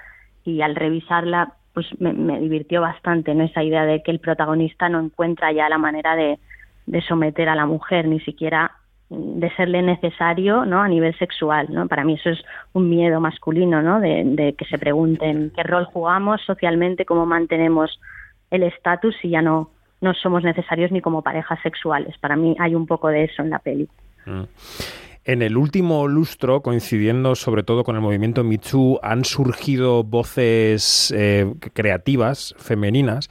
[0.44, 3.44] Y al revisarla, pues me, me, divirtió bastante, ¿no?
[3.44, 6.38] Esa idea de que el protagonista no encuentra ya la manera de,
[6.86, 8.72] de someter a la mujer, ni siquiera
[9.10, 10.82] de serle necesario, ¿no?
[10.82, 11.88] A nivel sexual, ¿no?
[11.88, 12.42] Para mí eso es
[12.72, 14.00] un miedo masculino, ¿no?
[14.00, 18.00] De, de que se pregunten qué rol jugamos socialmente, cómo mantenemos
[18.50, 22.16] el estatus si ya no no somos necesarios ni como parejas sexuales.
[22.18, 23.88] Para mí hay un poco de eso en la peli.
[24.26, 24.42] Mm.
[25.24, 31.52] En el último lustro, coincidiendo sobre todo con el movimiento Too, han surgido voces eh,
[31.74, 33.28] creativas, femeninas,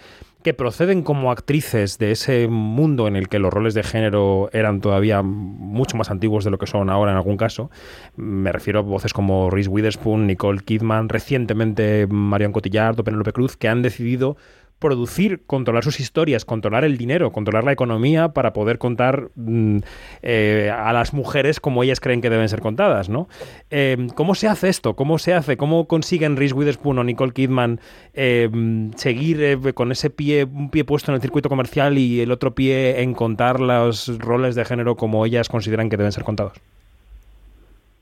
[0.47, 4.79] que proceden como actrices de ese mundo en el que los roles de género eran
[4.79, 7.69] todavía mucho más antiguos de lo que son ahora en algún caso.
[8.15, 13.57] Me refiero a voces como Reese Witherspoon, Nicole Kidman, recientemente Marion Cotillard o Penélope Cruz,
[13.57, 14.37] que han decidido
[14.79, 19.79] producir, controlar sus historias, controlar el dinero, controlar la economía para poder contar mm,
[20.21, 23.27] eh, a las mujeres como ellas creen que deben ser contadas, ¿no?
[23.71, 24.95] Eh, ¿Cómo se hace esto?
[24.95, 25.57] ¿Cómo se hace?
[25.57, 27.79] ¿Cómo consiguen Reese Witherspoon o Nicole Kidman
[28.13, 28.49] eh,
[28.95, 33.01] seguir con ese pie, un pie puesto en el circuito comercial y el otro pie
[33.01, 36.53] en contar los roles de género como ellas consideran que deben ser contados?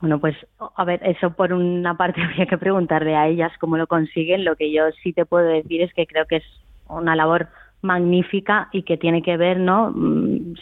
[0.00, 0.36] Bueno, pues
[0.76, 4.44] a ver, eso por una parte habría que preguntarle a ellas cómo lo consiguen.
[4.44, 6.44] Lo que yo sí te puedo decir es que creo que es
[6.88, 7.48] una labor
[7.82, 9.94] magnífica y que tiene que ver, ¿no?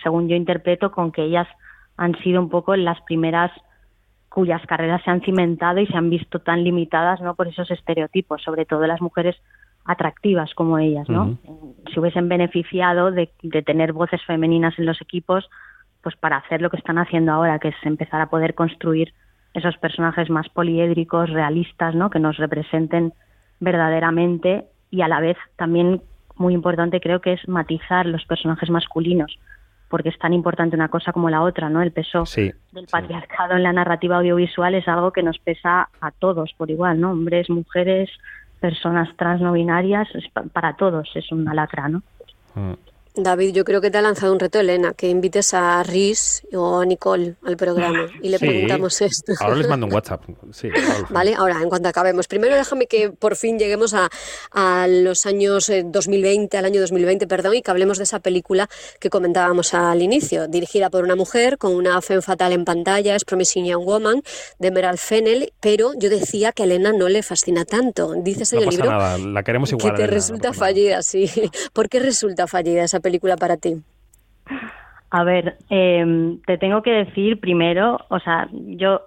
[0.03, 1.49] Según yo interpreto, con que ellas
[1.97, 3.51] han sido un poco las primeras
[4.29, 8.43] cuyas carreras se han cimentado y se han visto tan limitadas no por esos estereotipos,
[8.43, 9.37] sobre todo las mujeres
[9.85, 11.39] atractivas como ellas, ¿no?
[11.93, 15.49] Si hubiesen beneficiado de, de tener voces femeninas en los equipos,
[16.03, 19.13] pues para hacer lo que están haciendo ahora, que es empezar a poder construir
[19.53, 22.11] esos personajes más poliédricos, realistas, ¿no?
[22.11, 23.13] Que nos representen
[23.61, 26.03] verdaderamente y a la vez también
[26.37, 29.39] muy importante creo que es matizar los personajes masculinos,
[29.89, 31.83] porque es tan importante una cosa como la otra, ¿no?
[31.83, 36.11] El peso Sí, del patriarcado en la narrativa audiovisual es algo que nos pesa a
[36.11, 37.13] todos por igual, ¿no?
[37.13, 38.11] Hombres, mujeres,
[38.61, 42.03] personas trans no binarias, es para todos es una lacra, ¿no?
[43.17, 46.81] David, yo creo que te ha lanzado un reto, Elena, que invites a Riz o
[46.81, 48.47] a Nicole al programa y le Sí.
[48.47, 49.33] preguntamos esto.
[49.39, 50.23] Ahora les mando un WhatsApp.
[50.51, 52.27] Sí, ahora- Vale, ahora, en cuanto acabemos.
[52.27, 54.09] Primero déjame que por fin lleguemos a,
[54.51, 58.69] a los años eh, 2020, al año 2020, perdón, y que hablemos de esa película
[58.99, 63.25] que comentábamos al inicio, dirigida por una mujer con una femme fatal en pantalla, es
[63.25, 64.23] Promising Young Woman,
[64.59, 68.13] de Meral Fennel, pero yo decía que a Elena no le fascina tanto.
[68.17, 69.93] Dices en no el pasa libro nada, la queremos que igual.
[69.95, 71.31] te Elena, no resulta fallida, sí.
[71.73, 73.77] ¿Por qué resulta fallida esa película para ti?
[75.11, 79.03] A ver, eh, te tengo que decir primero, o sea, yo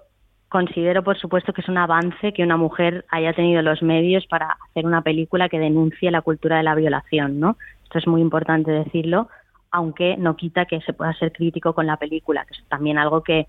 [0.48, 4.56] considero por supuesto que es un avance que una mujer haya tenido los medios para
[4.70, 7.58] hacer una película que denuncie la cultura de la violación, ¿no?
[7.84, 9.28] Esto es muy importante decirlo,
[9.70, 13.22] aunque no quita que se pueda ser crítico con la película, que es también algo
[13.22, 13.46] que,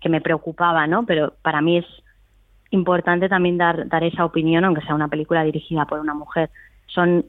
[0.00, 1.06] que me preocupaba, ¿no?
[1.06, 1.86] Pero para mí es
[2.70, 6.50] importante también dar, dar esa opinión, aunque sea una película dirigida por una mujer.
[6.86, 7.24] Son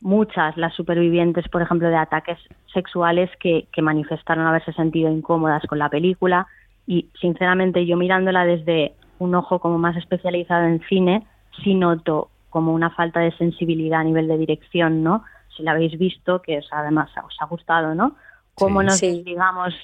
[0.00, 2.38] muchas las supervivientes, por ejemplo, de ataques
[2.72, 6.46] sexuales que, que manifestaron haberse sentido incómodas con la película
[6.86, 11.26] y, sinceramente, yo mirándola desde un ojo como más especializado en cine,
[11.62, 15.24] sí noto como una falta de sensibilidad a nivel de dirección, ¿no?
[15.56, 18.14] Si la habéis visto, que os, además os ha gustado, ¿no?
[18.54, 18.86] Cómo Sí.
[18.86, 19.16] nos Sí.
[19.16, 19.74] desligamos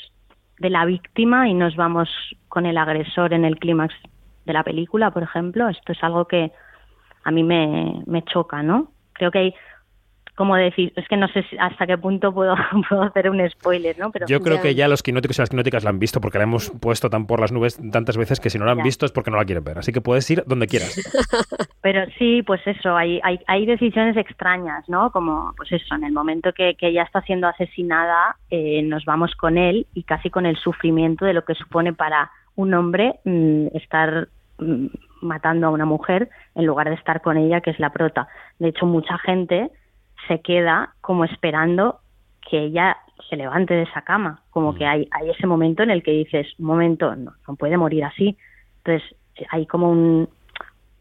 [0.60, 2.08] de la víctima y nos vamos
[2.48, 3.92] con el agresor en el clímax
[4.46, 5.68] de la película, por ejemplo.
[5.68, 6.52] Esto es algo que
[7.24, 8.92] a mí me, me choca, ¿no?
[9.14, 9.54] Creo que hay,
[10.36, 12.54] como decir, es que no sé si- hasta qué punto puedo,
[12.88, 14.10] puedo hacer un spoiler, ¿no?
[14.10, 16.44] Pero Yo creo que ya los quinóticos y las quinóticas la han visto porque la
[16.44, 18.84] hemos puesto tan por las nubes tantas veces que si no la han Ya.
[18.84, 19.78] visto es porque no la quieren ver.
[19.78, 20.94] Así que puedes ir donde quieras.
[21.82, 25.10] Pero sí, pues eso, hay, hay, hay decisiones extrañas, ¿no?
[25.10, 29.34] Como, pues eso, en el momento que, que ella está siendo asesinada, eh, nos vamos
[29.36, 33.66] con él y casi con el sufrimiento de lo que supone para un hombre mm,
[33.74, 34.28] estar
[34.58, 34.86] mm,
[35.22, 38.28] matando a una mujer en lugar de estar con ella, que es la prota.
[38.58, 39.70] De hecho, mucha gente
[40.28, 42.00] se queda como esperando
[42.48, 42.96] que ella
[43.28, 46.46] se levante de esa cama, como que hay, hay ese momento en el que dices,
[46.58, 48.36] un momento, no, no puede morir así.
[48.84, 49.16] Entonces,
[49.50, 50.28] hay como un,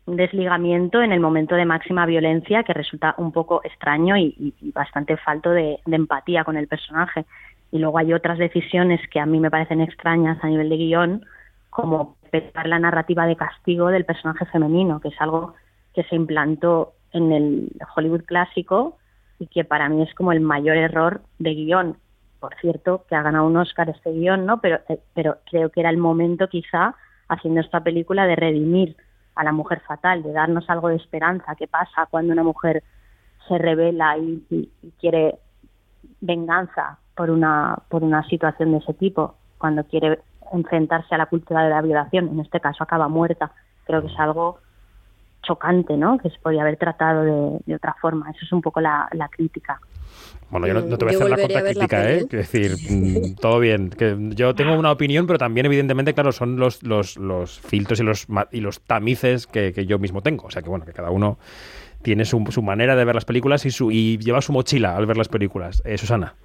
[0.06, 4.54] un desligamiento en el momento de máxima violencia que resulta un poco extraño y, y-
[4.62, 7.26] y bastante falto de, de empatía con el personaje.
[7.72, 11.26] Y luego hay otras decisiones que a mí me parecen extrañas a nivel de guion,
[11.70, 15.56] como respetar la narrativa de castigo del personaje femenino, que es algo
[15.94, 18.98] que se implantó en el Hollywood clásico
[19.44, 21.98] y que para mí es como el mayor error de guion.
[22.40, 24.62] Por cierto, que ha ganado un Oscar este guion, ¿no?
[24.62, 26.96] Pero, eh, pero creo que era el momento quizá,
[27.28, 28.96] haciendo esta película, de redimir
[29.36, 31.56] a la mujer fatal, de darnos algo de esperanza.
[31.56, 32.84] ¿Qué pasa cuando una mujer
[33.48, 34.70] se revela y, y-
[35.00, 35.40] quiere
[36.22, 39.36] venganza por una, por una situación de ese tipo?
[39.58, 40.20] Cuando quiere
[40.54, 43.52] enfrentarse a la cultura de la violación, en este caso acaba muerta.
[43.86, 44.60] Creo que es algo
[45.44, 46.18] chocante, ¿no?
[46.18, 48.30] Que se podía haber tratado de, de otra forma.
[48.32, 49.80] Eso es un poco la, la crítica.
[50.50, 52.26] Bueno, yo no, no te voy a Yo hacer la a contracrítica, ¿eh?
[52.30, 53.90] Quiero decir, mm, todo bien.
[53.90, 58.04] Que yo tengo una opinión, pero también, evidentemente, claro, son los, los, los filtros y
[58.04, 60.46] los, ma- y los tamices que, que yo mismo tengo.
[60.46, 61.38] O sea que, bueno, que cada uno
[62.04, 65.06] tiene su, su manera de ver las películas y, su, y lleva su mochila al
[65.08, 65.82] ver las películas.
[65.86, 66.36] Eh, Susana.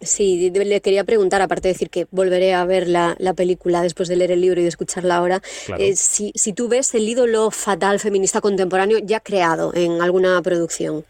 [0.00, 4.08] Sí, le quería preguntar, aparte de decir que volveré a ver la, la película después
[4.08, 5.82] de leer el libro y de escucharla ahora, Claro.
[5.82, 11.02] eh, si, si tú ves el ídolo fatal feminista contemporáneo ya creado en alguna producción.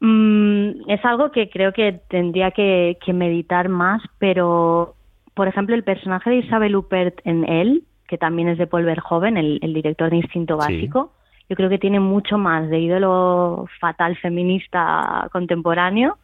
[0.00, 4.94] Mm, es algo que creo que tendría que, que meditar más, pero,
[5.34, 9.36] por ejemplo, el personaje de Isabel Huppert en él, que también es de Paul Verhoeven,
[9.36, 10.74] el, el director de Instinto Sí.
[10.74, 11.12] Básico,
[11.48, 16.18] yo creo que tiene mucho más de ídolo fatal feminista contemporáneo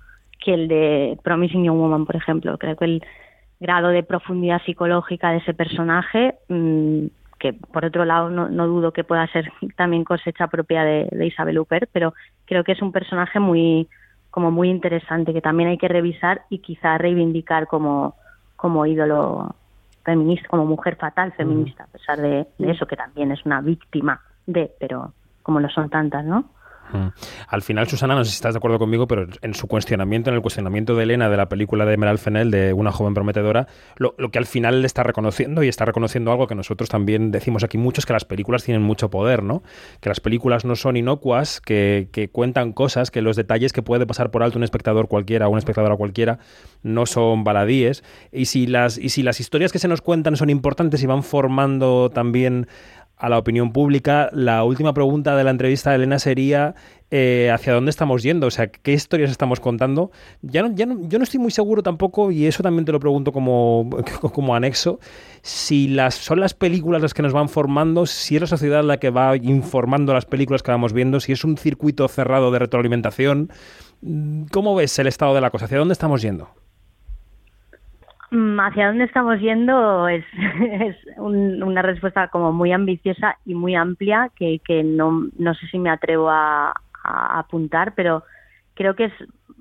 [0.44, 2.58] que el de Promising Young Woman, por ejemplo.
[2.58, 3.04] Creo que el
[3.58, 7.06] grado de profundidad psicológica de ese personaje, mm,
[7.38, 11.26] que por otro lado no, no dudo que pueda ser también cosecha propia de, de
[11.26, 12.14] Isabel Huppert, pero
[12.44, 13.88] creo que es un personaje muy
[14.30, 18.16] como muy interesante que también hay que revisar y quizá reivindicar como,
[18.56, 19.54] como ídolo
[20.04, 24.20] feminista, como mujer fatal feminista, a pesar de, de eso que también es una víctima
[24.44, 25.12] de, pero
[25.44, 26.46] como lo son tantas, ¿no?
[27.48, 30.36] Al final, Susana, no sé si estás de acuerdo conmigo, pero en su cuestionamiento, en
[30.36, 33.66] el cuestionamiento de Elena de la película de Emerald Fennell, de una joven prometedora,
[33.96, 37.64] lo, que al final le está reconociendo y está reconociendo algo que nosotros también decimos
[37.64, 39.62] aquí mucho, es que las películas tienen mucho poder, ¿no?
[40.00, 44.30] Que las películas no son inocuas, que, cuentan cosas, que los detalles que puede pasar
[44.30, 46.38] por alto un espectador cualquiera una espectadora cualquiera
[46.82, 48.04] no son baladíes.
[48.32, 51.22] Y si, las, y si las historias que se nos cuentan son importantes y van
[51.22, 52.66] formando también
[53.16, 56.74] a la opinión pública, la última pregunta de la entrevista de Elena sería
[57.10, 60.10] eh, hacia dónde estamos yendo, o sea, qué historias estamos contando.
[60.42, 62.98] Ya no, ya no, yo no estoy muy seguro tampoco, y eso también te lo
[62.98, 63.88] pregunto como,
[64.32, 64.98] como anexo,
[65.42, 68.98] si las, son las películas las que nos van formando, si es la sociedad la
[68.98, 73.50] que va informando las películas que vamos viendo, si es un circuito cerrado de retroalimentación.
[74.50, 75.66] ¿Cómo ves el estado de la cosa?
[75.66, 76.63] ¿Hacia dónde estamos yendo?
[78.34, 80.24] Mm, Hacia dónde estamos yendo es,
[81.18, 85.90] un- una respuesta como muy ambiciosa y muy amplia que, no, no sé si me
[85.90, 86.74] atrevo a,
[87.06, 88.24] apuntar, pero
[88.74, 89.12] creo que es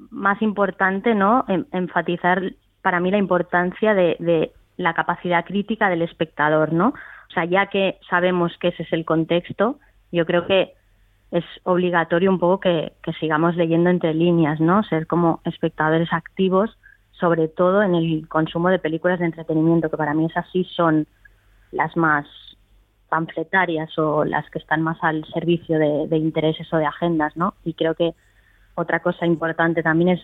[0.09, 1.43] más importante no
[1.73, 6.87] enfatizar para mí la importancia de, de la capacidad crítica del espectador, ¿no?
[6.89, 9.77] O sea, ya que sabemos que ese es el contexto,
[10.13, 10.71] yo creo que
[11.31, 14.81] es obligatorio un poco que, que sigamos leyendo entre líneas, ¿no?
[14.83, 16.77] Ser como espectadores activos,
[17.23, 21.07] sobre todo en el consumo de películas de entretenimiento, que para mí esas sí son
[21.71, 22.27] las más
[23.07, 27.53] panfletarias o las que están más al servicio de, intereses o de agendas, ¿no?
[27.63, 28.13] Y creo que
[28.75, 30.21] otra cosa importante también es,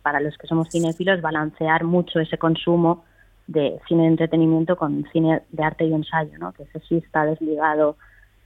[0.00, 3.04] para los que somos cinéfilos, balancear mucho ese consumo
[3.46, 6.52] de cine de entretenimiento con cine de arte y ensayo, ¿no?
[6.52, 7.98] Que ese sí está desligado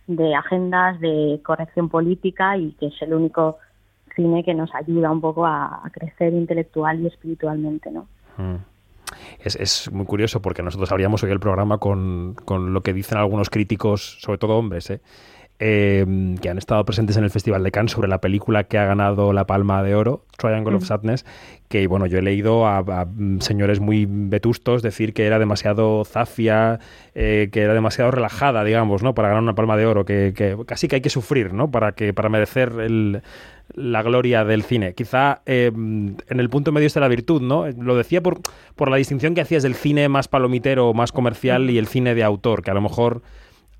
[0.08, 3.58] de agendas, de corrección política y que es el único
[4.14, 8.06] cine que nos ayuda un poco a, crecer intelectual y espiritualmente, ¿no?
[8.38, 8.56] Mm.
[9.40, 13.18] Es, es muy curioso porque nosotros abríamos hoy el programa con, con lo que dicen
[13.18, 15.00] algunos críticos, sobre todo hombres, ¿eh?
[15.64, 16.04] Eh,
[16.42, 19.32] que han estado presentes en el Festival de Cannes sobre la película que ha ganado
[19.32, 20.84] la Palma de Oro, Triangle of.
[20.84, 21.24] Sadness,
[21.68, 23.06] que bueno, yo he leído a, a,
[23.38, 26.80] señores muy vetustos decir que era demasiado zafia,
[27.14, 29.14] eh, que era demasiado relajada, digamos, ¿no?
[29.14, 31.70] Para ganar una Palma de Oro, que, que casi que hay que sufrir, ¿no?
[31.70, 33.22] Para, que, para merecer el,
[33.72, 34.94] la gloria del cine.
[34.94, 37.68] Quizá eh, en el punto medio está la virtud, ¿no?
[37.68, 38.40] Lo decía por,
[38.74, 42.24] por la distinción que hacías del cine más palomitero, más comercial y el cine de
[42.24, 43.22] autor, que a lo mejor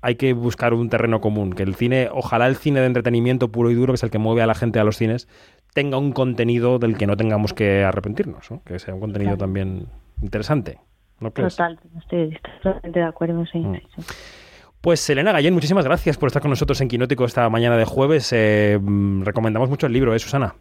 [0.03, 3.71] hay que buscar un terreno común, que el cine, ojalá el cine de entretenimiento puro
[3.71, 5.29] y duro, que es el que mueve a la gente a los cines,
[5.73, 8.61] tenga un contenido del que no tengamos que arrepentirnos, ¿no?
[8.65, 9.45] que sea un contenido Claro.
[9.45, 9.87] también
[10.21, 10.77] interesante.
[11.21, 11.55] ¿No crees?
[11.55, 13.59] Total, estoy, totalmente de acuerdo, sí.
[13.59, 13.75] Mm.
[13.95, 14.03] sí.
[14.81, 18.29] Pues Elena Gallén, muchísimas gracias por estar con nosotros en Quinótico esta mañana de jueves.
[18.33, 20.55] Eh, mm, recomendamos mucho el libro, ¿eh, Susana?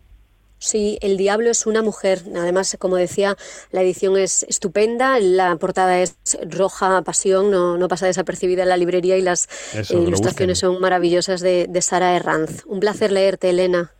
[0.63, 2.21] Sí, El Diablo es una mujer.
[2.37, 3.35] Además, como decía,
[3.73, 6.17] la edición es estupenda, la portada es
[6.49, 11.41] roja pasión, no, no pasa desapercibida en la librería y las Eso, ilustraciones son maravillosas
[11.41, 12.65] de, de Sara Herranz.
[12.67, 13.91] Un placer leerte, Elena.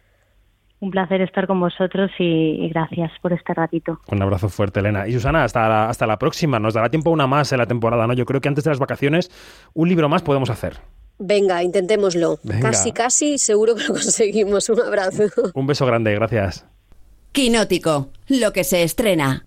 [0.79, 4.01] Un placer estar con vosotros y, y gracias por este ratito.
[4.07, 5.09] Un abrazo fuerte, Elena.
[5.09, 6.61] Y Susana, hasta la, hasta la próxima.
[6.61, 8.13] Nos dará tiempo una más en la temporada, ¿no?
[8.15, 9.33] Yo creo que antes de las vacaciones,
[9.75, 10.79] un libro más podemos hacer.
[11.25, 12.41] Venga, intentémoslo.
[12.43, 12.71] Venga.
[12.71, 14.69] Casi, casi, seguro que lo conseguimos.
[14.69, 15.25] Un abrazo.
[15.55, 16.65] Un beso grande, gracias.
[17.33, 19.47] Quinótico, lo que se estrena.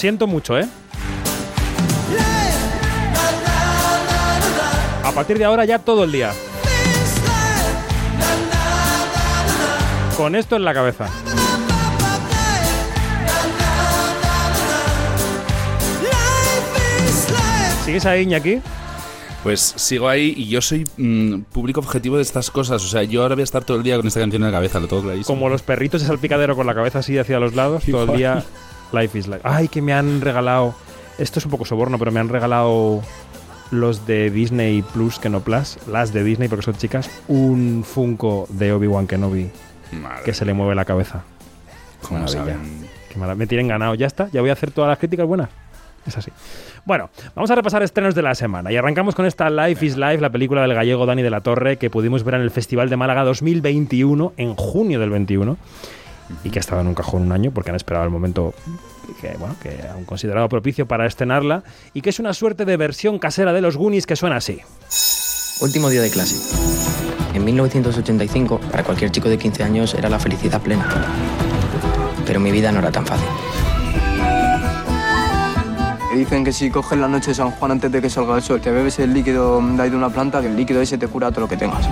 [0.00, 0.66] Siento mucho, ¿eh?
[5.04, 6.32] A partir de ahora ya todo el día.
[10.16, 11.06] Con esto en la cabeza.
[17.84, 18.62] ¿Sigues ahí, Iñaki?
[19.42, 22.82] Pues sigo ahí y yo soy mm, público objetivo de estas cosas.
[22.84, 24.56] O sea, yo ahora voy a estar todo el día con esta canción en la
[24.56, 25.26] cabeza, lo tengo clarísimo.
[25.26, 28.44] Como los perritos de salpicadero con la cabeza así hacia los lados, todo el día
[28.92, 29.40] Life is Life.
[29.44, 30.74] Ay, que me han regalado.
[31.18, 33.02] Esto es un poco soborno, pero me han regalado
[33.70, 38.46] los de Disney Plus que no Plus, las de Disney porque son chicas, un Funko
[38.50, 39.48] de Obi-Wan Kenobi
[39.92, 41.22] Madre que se le mueve la cabeza.
[42.02, 42.58] ¿Cómo saben?
[43.10, 45.50] Qué mala- Me tienen ganado, ya está, ya voy a hacer todas las críticas buenas.
[46.06, 46.32] Es así.
[46.86, 50.18] Bueno, vamos a repasar estrenos de la semana y arrancamos con esta Life is Life,
[50.20, 52.96] la película del gallego Dani de la Torre que pudimos ver en el Festival de
[52.96, 55.58] Málaga 2021, en junio del 21,
[56.42, 58.54] y que ha estado en un cajón un año porque han esperado el momento
[59.20, 61.62] que, bueno, que han considerado propicio para estrenarla
[61.94, 64.60] y que es una suerte de versión casera de los Goonies que suena así.
[65.60, 66.36] Último día de clase.
[67.34, 70.88] En 1985, para cualquier chico de 15 años era la felicidad plena.
[72.26, 73.28] Pero mi vida no era tan fácil.
[76.14, 78.60] Dicen que si coges la noche de San Juan antes de que salga el sol,
[78.60, 81.30] te bebes el líquido de ahí de una planta, que el líquido ese te cura
[81.30, 81.88] todo lo que tengas.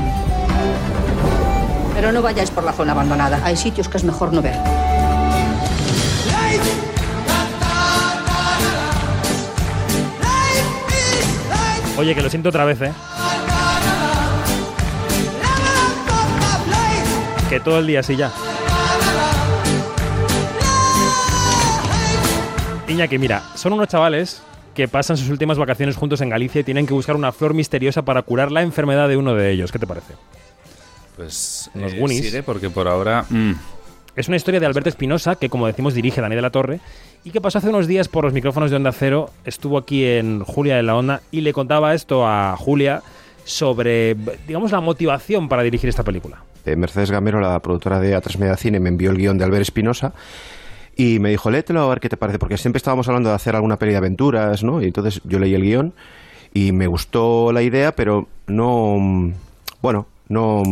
[1.94, 3.40] Pero no vayáis por la zona abandonada.
[3.44, 4.56] Hay sitios que es mejor no ver.
[11.98, 12.92] Oye, que lo siento otra vez, ¿eh?
[17.50, 18.30] Que todo el día así ya.
[22.86, 24.42] Iñaki, mira, son unos chavales
[24.74, 28.02] que pasan sus últimas vacaciones juntos en Galicia y tienen que buscar una flor misteriosa
[28.02, 29.72] para curar la enfermedad de uno de ellos.
[29.72, 30.14] ¿Qué te parece?
[31.16, 32.24] Pues Los eh, Goonies.
[32.26, 33.24] sigue porque por ahora...
[33.28, 33.54] mm,
[34.18, 36.80] Es una historia de Alberto Espinosa, que como decimos dirige Dani de la Torre,
[37.22, 40.42] y que pasó hace unos días por los micrófonos de Onda Cero, estuvo aquí en
[40.42, 43.00] Julia de la Onda y le contaba esto a Julia
[43.44, 44.16] sobre,
[44.48, 46.42] digamos, la motivación para dirigir esta película.
[46.66, 49.62] Eh, Mercedes Gamero, la productora de A3 Media Cine, me envió el guion de Albert
[49.62, 50.12] Espinosa
[50.96, 53.54] y me dijo, léetelo a ver qué te parece, porque siempre estábamos hablando de hacer
[53.54, 54.82] alguna peli de aventuras, ¿no?
[54.82, 55.94] Y entonces yo leí el guion
[56.52, 59.32] y me gustó la idea, pero no, mm,
[59.80, 60.62] bueno, no,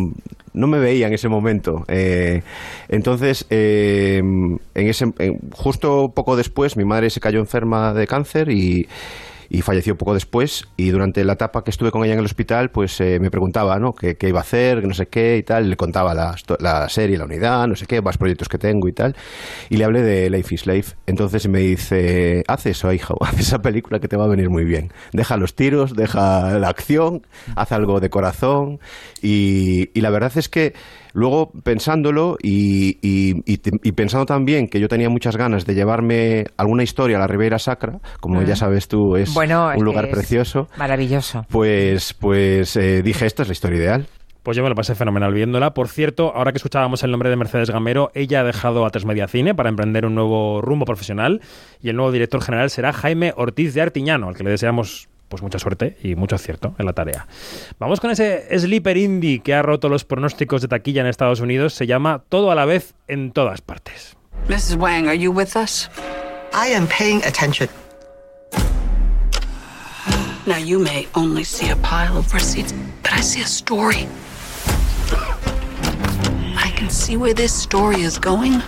[0.52, 1.84] no me veía en ese momento.
[1.88, 2.42] Eh,
[2.88, 8.50] entonces, eh, en ese, en- justo poco después, mi madre se cayó enferma de cáncer
[8.50, 8.88] y,
[9.48, 10.66] y falleció poco después.
[10.76, 13.78] Y durante la etapa que estuve con ella en el hospital, pues eh, me preguntaba,
[13.78, 13.92] ¿no?
[13.92, 15.70] ¿Qué, qué iba a hacer, no sé qué y tal.
[15.70, 18.92] Le contaba la, la serie, la unidad, no sé qué, más proyectos que tengo y
[18.92, 19.16] tal.
[19.68, 20.96] Y le hablé de Life is Life.
[21.06, 24.64] Entonces me dice, haz eso, hija, haz esa película que te va a venir muy
[24.64, 24.92] bien.
[25.12, 28.80] Deja los tiros, deja la acción, haz algo de corazón.
[29.22, 30.74] Y, y la verdad es que
[31.16, 35.74] luego pensándolo y, y- y te- y pensando también que yo tenía muchas ganas de
[35.74, 38.44] llevarme alguna historia a la Ribeira Sacra, como Mm.
[38.44, 40.68] ya sabes tú, es Bueno, un lugar es precioso.
[40.76, 41.46] Maravilloso.
[41.48, 44.06] Pues, pues eh, dije, esta es la historia ideal.
[44.42, 45.72] Pues yo me lo pasé fenomenal viéndola.
[45.74, 49.04] Por cierto, ahora que escuchábamos el nombre de Mercedes Gamero, ella ha dejado a Tres
[49.04, 51.40] Media Cine para emprender un nuevo rumbo profesional
[51.82, 55.42] y el nuevo director general será Jaime Ortiz de Artiñano, al que le deseamos pues
[55.42, 57.26] mucha suerte y mucho acierto en la tarea.
[57.78, 61.74] Vamos con ese sleeper indie que ha roto los pronósticos de taquilla en Estados Unidos.
[61.74, 64.16] Se llama Todo a la vez en todas partes.
[64.48, 64.76] Mrs.
[64.76, 65.88] Wang, are you with us?
[66.52, 67.68] I am paying attention.
[70.46, 72.72] Now, you may only see a pile of receipts,
[73.02, 74.06] but I see a story.
[76.56, 78.62] I can see where this story is going.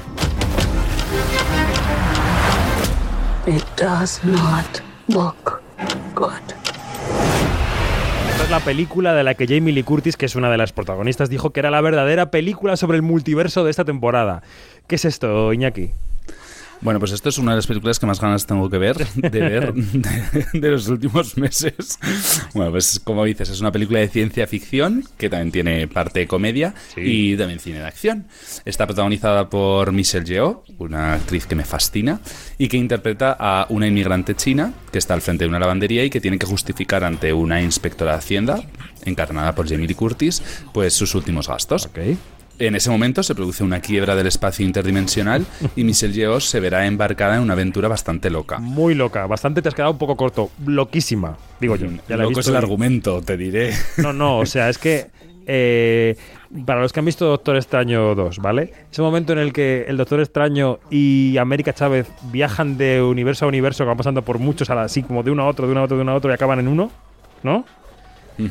[3.47, 5.63] It does not look
[6.15, 6.33] good.
[8.31, 10.73] Esta es la película de la que Jamie Lee Curtis, que es una de las
[10.73, 14.43] protagonistas, dijo que era la verdadera película sobre el multiverso de esta temporada.
[14.87, 15.91] ¿Qué es esto, Iñaki?
[16.81, 19.41] Bueno, pues esto es una de las películas que más ganas tengo que ver, de
[19.41, 21.99] ver, de, de los últimos meses.
[22.55, 26.27] Bueno, pues como dices, es una película de ciencia ficción que también tiene parte de
[26.27, 28.27] comedia y también cine de acción.
[28.65, 32.21] Está protagonizada por Michelle Yeoh, una actriz que me fascina
[32.59, 36.11] y que interpreta a una inmigrante china que está al frente de una lavandería y
[36.11, 38.63] que tiene que justificar ante una inspectora de Hacienda,
[39.05, 40.43] encarnada por Jamie Lee Curtis,
[40.73, 41.89] pues sus últimos gastos.
[42.59, 46.87] En ese momento se produce una quiebra del espacio interdimensional y Michelle Yeoh se verá
[46.87, 48.59] embarcada en una aventura bastante loca.
[48.59, 50.51] Muy loca, bastante te has quedado un poco corto.
[50.67, 51.87] Loquísima, digo yo.
[52.09, 53.73] Ya Loco es visto el y- argumento, te diré.
[53.99, 55.07] No, no, o sea, es que
[55.47, 56.17] eh,
[56.67, 58.73] para los que han visto Doctor Extraño 2, ¿vale?
[58.91, 63.49] Ese momento en el que el Doctor Extraño y América Chávez viajan de universo a
[63.49, 65.85] universo, que van pasando por muchos, así como de uno a otro, de uno a
[65.85, 66.91] otro, de uno a otro y acaban en uno,
[67.45, 67.65] ¿no?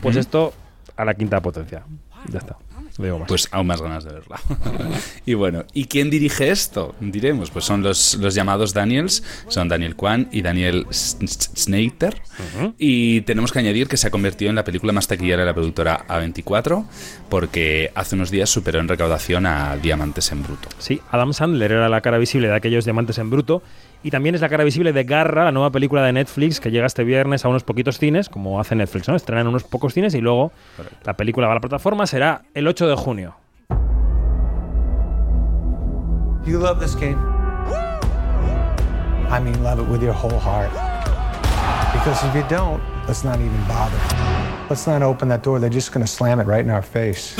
[0.01, 0.53] Pues esto
[0.95, 1.83] a la quinta potencia.
[2.31, 2.55] Ya está.
[2.97, 3.27] No digo más.
[3.27, 4.39] Pues aún más ganas de verla.
[5.25, 6.95] y bueno, ¿y quién dirige esto?
[6.99, 12.21] Diremos, pues son los, los llamados Daniels, son Daniel Kwan y Daniel S- S- Snyder.
[12.77, 15.53] Y tenemos que añadir que se ha convertido en la película más taquillera de la
[15.53, 16.85] productora A24
[17.29, 20.69] porque hace unos días superó en recaudación a Diamantes en Bruto.
[20.79, 23.61] Sí, Adam Sandler era la cara visible de aquellos diamantes en bruto
[24.07, 26.85] y también es la cara visible de Garra, la nueva película de Netflix que llega
[26.85, 29.17] este viernes a unos poquitos cines, como hace Netflix, ¿no?
[29.17, 30.53] Estrena en unos pocos cines y luego
[31.03, 33.35] la película va a la plataforma, será el 8 de junio.
[36.45, 37.17] You love this game?
[39.29, 40.71] I mean, love it with your whole heart.
[41.91, 43.99] Because if you don't, let's not even bother.
[44.69, 45.59] Let's not open that door.
[45.59, 47.35] They're just going to slam it right in our face.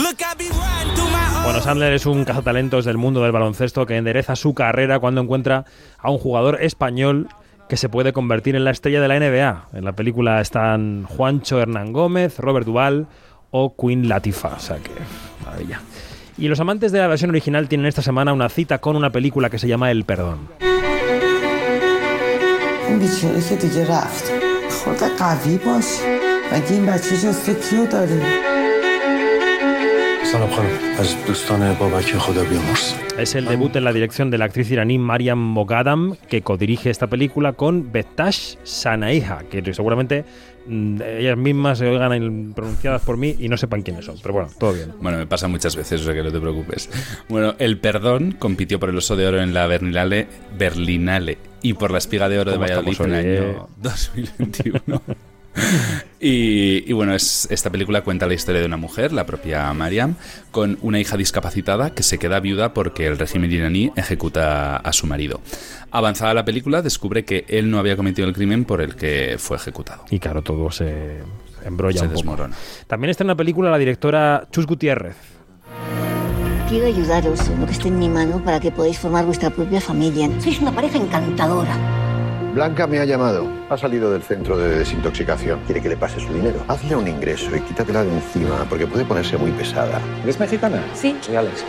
[1.48, 5.64] Bueno, Sandler es un cazatalentos del mundo del baloncesto que endereza su carrera cuando encuentra
[5.98, 7.30] a un jugador español
[7.70, 9.70] que se puede convertir en la estrella de la NBA.
[9.72, 13.08] En la película están Juancho Hernán Gómez, Robert Duval
[13.50, 14.56] o Queen Latifah.
[14.56, 14.92] O sea que,
[15.46, 15.80] maravilla.
[16.38, 19.50] Y los amantes de la versión original tienen esta semana una cita con una película
[19.50, 20.50] que se llama El Perdón.
[30.33, 30.69] سلام خانم
[30.99, 34.97] از دوستان بابک خدا بیامرز Es el debut en la dirección de la actriz iraní
[34.99, 40.25] Mariam Mogadam, que codirige esta película con Betash Sanaiha, que seguramente
[40.67, 44.17] mm, ellas mismas se oigan pronunciadas por mí y no sepan quiénes son.
[44.23, 44.93] Pero bueno, todo bien.
[45.01, 46.89] Bueno, me pasa muchas veces, o sea que no te preocupes.
[47.29, 50.27] Bueno, El Perdón compitió por el Oso de Oro en la Berlinale,
[50.59, 53.51] Berlinale y por la Espiga de Oro de ¿Cómo Valladolid estamos en el hoy, eh?
[53.51, 55.03] año 2021.
[56.20, 60.16] Y, y bueno, es, esta película cuenta la historia de una mujer, la propia Mariam,
[60.52, 65.06] con una hija discapacitada que se queda viuda porque el régimen iraní ejecuta a su
[65.08, 65.42] marido.
[65.92, 69.58] Avanzada la película, descubre que él no había cometido el crimen por el que fue
[69.58, 70.06] ejecutado.
[70.10, 71.20] Y claro, todo se
[71.64, 72.20] embrolla Se un poco.
[72.22, 72.56] desmorona.
[72.88, 75.16] También está en una película la directora Chus Gutiérrez.
[76.70, 79.80] Quiero ayudaros en lo que esté en mi mano para que podáis formar vuestra propia
[79.80, 80.30] familia.
[80.42, 81.78] Sois una pareja encantadora.
[82.58, 83.48] Blanca me ha llamado.
[83.70, 85.60] Ha salido del centro de desintoxicación.
[85.68, 86.60] Quiere que le pase su dinero.
[86.68, 90.02] Hazle un ingreso y quítatela de encima porque puede ponerse muy pesada.
[90.24, 90.84] ¿Eres mexicana?
[90.96, 91.16] Sí.
[91.22, 91.64] Soy Alex.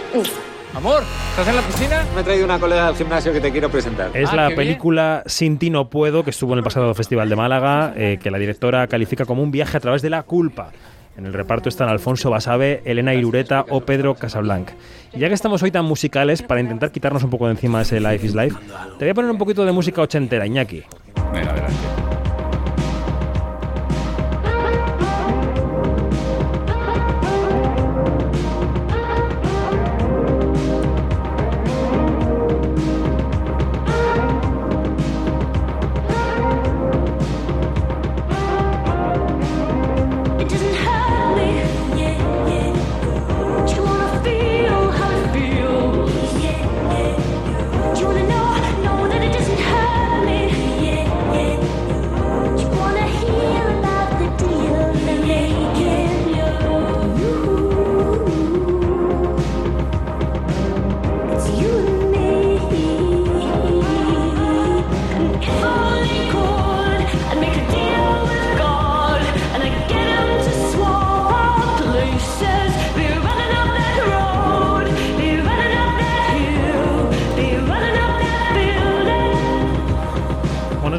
[0.74, 1.02] Amor,
[1.32, 2.06] ¿estás en la piscina?
[2.14, 4.10] Me he traído una colega del gimnasio que te quiero presentar.
[4.14, 4.66] Es Ah, la qué bien.
[4.66, 8.30] película Sin ti no puedo, que estuvo en el pasado Festival de Málaga, eh, que
[8.30, 10.70] la directora califica como un viaje a través de la culpa.
[11.18, 14.70] En el reparto están Alfonso Basabe, Elena Irureta o Pedro Casablanc.
[15.12, 17.98] Y ya que estamos hoy tan musicales, para intentar quitarnos un poco de encima ese
[17.98, 18.56] Life is Life,
[19.00, 20.84] te voy a poner un poquito de música ochentera, Iñaki.
[21.32, 22.07] Venga, adelante.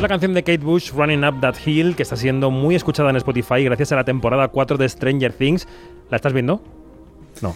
[0.10, 3.64] Canción de Kate Bush, Running Up That Hill, que está siendo muy escuchada en Spotify
[3.64, 5.68] gracias a la temporada 4 de Stranger Things.
[6.10, 6.61] ¿La estás viendo?
[7.41, 7.56] No.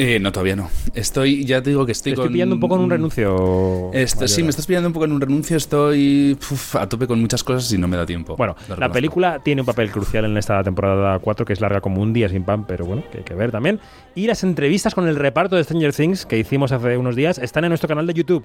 [0.00, 0.70] Eh, no, todavía no.
[0.94, 3.90] Estoy, ya te digo que estoy Te estoy con- pillando un poco en un renuncio.
[3.92, 5.56] Esto- sí, me estás pillando un poco en un renuncio.
[5.56, 8.36] Estoy uf, a tope con muchas cosas y no me da tiempo.
[8.36, 8.92] Bueno, la reconozco.
[8.92, 12.28] película tiene un papel crucial en esta temporada 4, que es larga como un día
[12.28, 13.80] sin pan, pero bueno, que hay que ver también.
[14.14, 17.64] Y las entrevistas con el reparto de Stranger Things que hicimos hace unos días están
[17.64, 18.44] en nuestro canal de YouTube,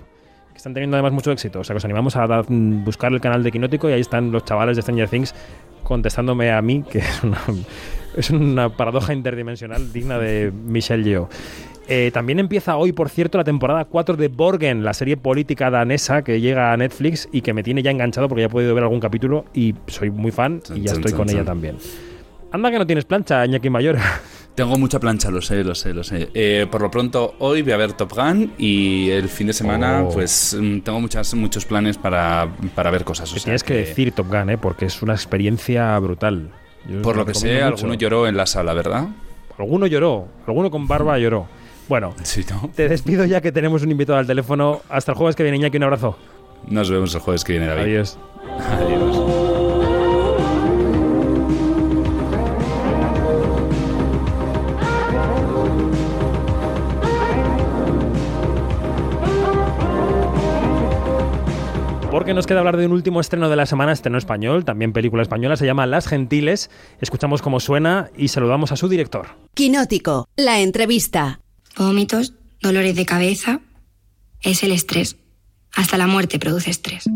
[0.54, 1.60] que están teniendo además mucho éxito.
[1.60, 4.02] O sea, que os animamos a dar- mm, buscar el canal de Quinótico y ahí
[4.02, 5.34] están los chavales de Stranger Things
[5.84, 7.38] contestándome a mí, que es una,
[8.16, 11.28] es una paradoja interdimensional digna de Michelle Yeoh.
[11.90, 16.24] Eh, también empieza hoy, por cierto, la temporada 4 de Borgen, la serie política danesa
[16.24, 18.84] que llega a Netflix y que me tiene ya enganchado porque ya he podido ver
[18.86, 21.76] algún capítulo y soy muy fan y ya estoy con ella también.
[22.54, 23.98] Anda que no tienes plancha, Iñaki Mayor.
[24.56, 26.30] Tengo mucha plancha, lo sé, lo sé, lo sé.
[26.36, 30.10] Eh, por lo pronto, hoy voy a ver TopGun y el fin de semana, Oh.
[30.10, 33.32] pues mm, tengo muchas, muchos planes para, para ver cosas.
[33.32, 34.58] o sea tienes que decir Top Gun, ¿eh?
[34.60, 36.52] porque es una experiencia brutal.
[36.88, 37.66] Yo Por lo que sé, mucho.
[37.66, 39.08] alguno lloró en la sala, ¿verdad?
[39.58, 41.48] Alguno lloró, alguno con barba lloró.
[41.90, 42.14] Bueno,
[42.76, 44.82] te despido ya que tenemos un invitado al teléfono.
[44.88, 46.16] Hasta el jueves que viene, Iñaki, un abrazo.
[46.68, 47.82] Nos vemos el jueves que viene, David.
[47.84, 48.20] Adiós.
[48.70, 49.53] Adiós.
[62.24, 65.24] Porque nos queda hablar de un último estreno de la semana, estreno español, también película
[65.24, 66.70] española, se llama Las Gentiles.
[67.02, 69.28] Escuchamos cómo suena y saludamos a su director.
[69.54, 71.42] Quinótico, la entrevista.
[71.76, 73.60] Vómitos, dolores de cabeza.
[74.40, 75.18] Es el estrés.
[75.76, 77.08] Hasta la muerte produce estrés.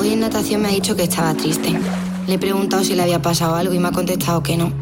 [0.00, 1.78] Hoy en natación me ha dicho que estaba triste.
[2.26, 4.72] Le he preguntado si le había pasado algo y me ha contestado que no.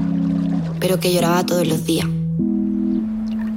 [0.81, 2.07] Pero que lloraba todos los días.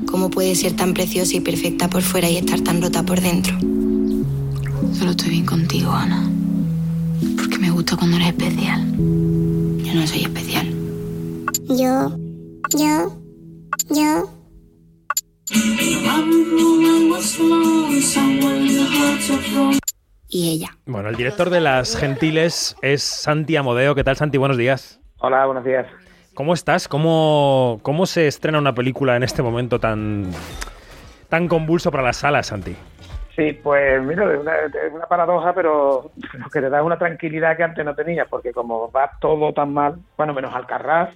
[0.08, 3.58] ¿Cómo puede ser tan preciosa y perfecta por fuera y estar tan rota por dentro?
[4.94, 6.24] Solo estoy bien contigo, Ana.
[7.38, 8.82] Porque me gusta cuando eres especial.
[8.98, 10.68] Yo no soy especial.
[11.68, 12.18] Yo,
[12.78, 13.22] yo,
[13.90, 14.30] yo.
[20.28, 20.78] Y ella.
[20.86, 23.96] Bueno, el director de Las Gentiles es Santi Amodeo.
[23.96, 24.38] ¿Qué tal, Santi?
[24.38, 25.00] Buenos días.
[25.18, 25.88] Hola, buenos días.
[26.34, 26.88] ¿Cómo estás?
[26.88, 30.32] ¿Cómo, cómo se estrena una película en este momento tan,
[31.28, 32.76] tan convulso para las salas, Santi?
[33.40, 37.64] Sí, pues mira, es una, paradoja, pero lo que te da es una tranquilidad que
[37.64, 41.12] antes no tenía, porque como va todo tan mal, bueno, menos Alcarraz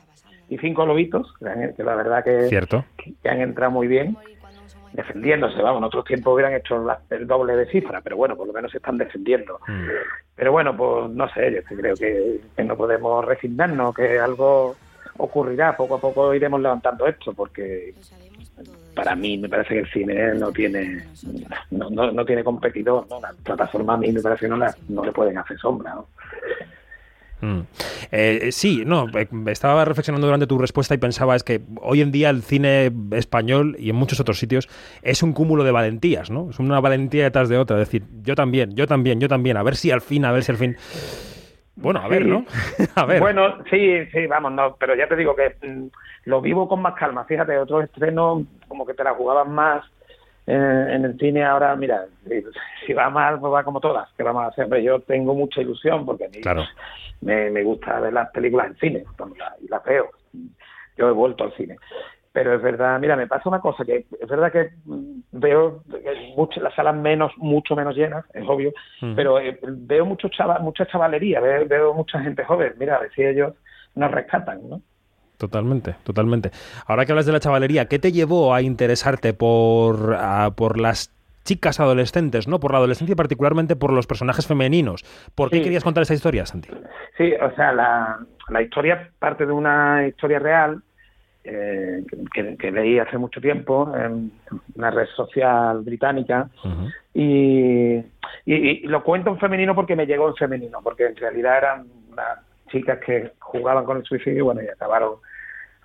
[0.47, 2.85] y cinco lobitos, que, la verdad que, Cierto.
[2.97, 4.17] que han entrado muy bien,
[4.93, 8.47] defendiéndose, vamos, en otros tiempos hubieran hecho la- el doble de cifra, pero bueno, por
[8.47, 9.59] lo menos se están defendiendo.
[10.35, 14.77] Pero bueno, pues no sé, yo creo que, que no podemos resignarnos, que algo
[15.17, 17.93] ocurrirá, poco a poco iremos levantando esto, porque
[18.95, 21.03] para mí me parece que el cine no tiene
[21.71, 23.19] no, no, no tiene competidor, ¿no?
[23.21, 25.95] Las plataformas a mí me parece que no, la- no le pueden hacer sombra.
[27.41, 27.59] Mm.
[28.11, 32.11] Eh, sí, no, eh, estaba reflexionando durante tu respuesta y pensaba es que hoy en
[32.11, 34.69] día el cine español y en muchos otros sitios
[35.01, 36.49] es un cúmulo de valentías, ¿no?
[36.51, 39.63] Es una valentía detrás de otra, es decir, yo también, yo también, yo también, a
[39.63, 40.77] ver si al fin, a ver si al fin...
[41.75, 42.25] Bueno, a ver.
[42.25, 42.45] ¿no?
[42.95, 43.19] a ver.
[43.19, 45.87] Bueno, sí, sí, vamos, no, pero ya te digo que mm,
[46.25, 47.25] lo vivo con más calma.
[47.25, 49.83] Fíjate, otros estrenos como que te la jugaban más
[50.45, 51.43] eh, en el cine.
[51.43, 52.43] Ahora, mira, si,
[52.85, 54.11] si va mal, pues va como todas.
[54.13, 54.65] Que vamos a hacer?
[54.65, 56.63] Hombre, yo tengo mucha ilusión porque a mí Claro.
[57.21, 59.03] me, me gusta ver las películas en cine
[59.37, 60.09] la- y las veo.
[60.95, 61.77] Yo he vuelto al cine.
[62.33, 64.71] Pero es verdad, mira, me pasa una cosa, que es verdad que
[65.31, 65.83] veo
[66.35, 69.15] muchas, las salas menos, mucho menos llenas, es obvio, Mm.
[69.15, 73.11] pero eh, veo mucho chava, mucha chavalería, veo, veo mucha gente joven, mira, a ver
[73.15, 73.53] si ellos
[73.95, 74.81] nos rescatan, ¿no?
[75.37, 76.49] Totalmente, totalmente.
[76.87, 81.13] Ahora que hablas de la chavalería, ¿qué te llevó a interesarte por, a- por las
[81.43, 82.59] chicas adolescentes, ¿no?
[82.59, 85.03] Por la adolescencia y particularmente por los personajes femeninos.
[85.35, 85.63] ¿Por qué Sí.
[85.63, 86.69] querías contar esa historia, Santi?
[87.17, 88.19] Sí, o sea, la,
[88.49, 90.81] la historia parte de una historia real
[91.43, 92.03] eh,
[92.33, 94.31] que, que leí hace mucho tiempo en
[94.75, 96.49] una red social británica.
[97.13, 98.03] Y, y-
[98.45, 102.39] y lo cuento en femenino porque me llegó en femenino, porque en realidad eran unas
[102.69, 105.15] chicas que jugaban con el suicidio bueno, y acabaron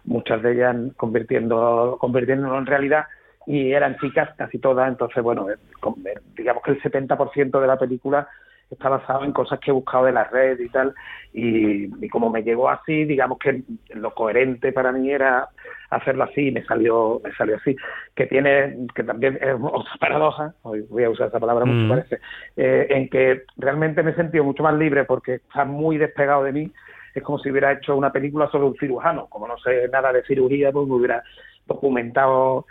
[0.05, 3.07] muchas de ellas convirtiendo, convirtiéndolo en realidad.
[3.47, 5.57] Y eran chicas casi todas, entonces bueno, eh,
[6.05, 8.29] eh, digamos que el 70% de la película
[8.71, 10.95] está basado en cosas que he buscado de la red y tal,
[11.33, 13.63] y, y como me llegó así, digamos que
[13.95, 15.49] lo coherente para mí era
[15.91, 17.75] hacerlo así, y me salió, me salió así,
[18.15, 21.89] que tiene, que también es otra paradoja, hoy voy a usar esa palabra mucho Mm.
[21.89, 22.19] parece,
[22.57, 26.53] eh, en que realmente me he sentido mucho más libre porque está muy despegado de
[26.53, 26.73] mí,
[27.15, 30.23] es como si hubiera hecho una película sobre un cirujano, como no sé nada de
[30.25, 31.23] cirugía, pues me hubiera
[31.67, 32.67] documentado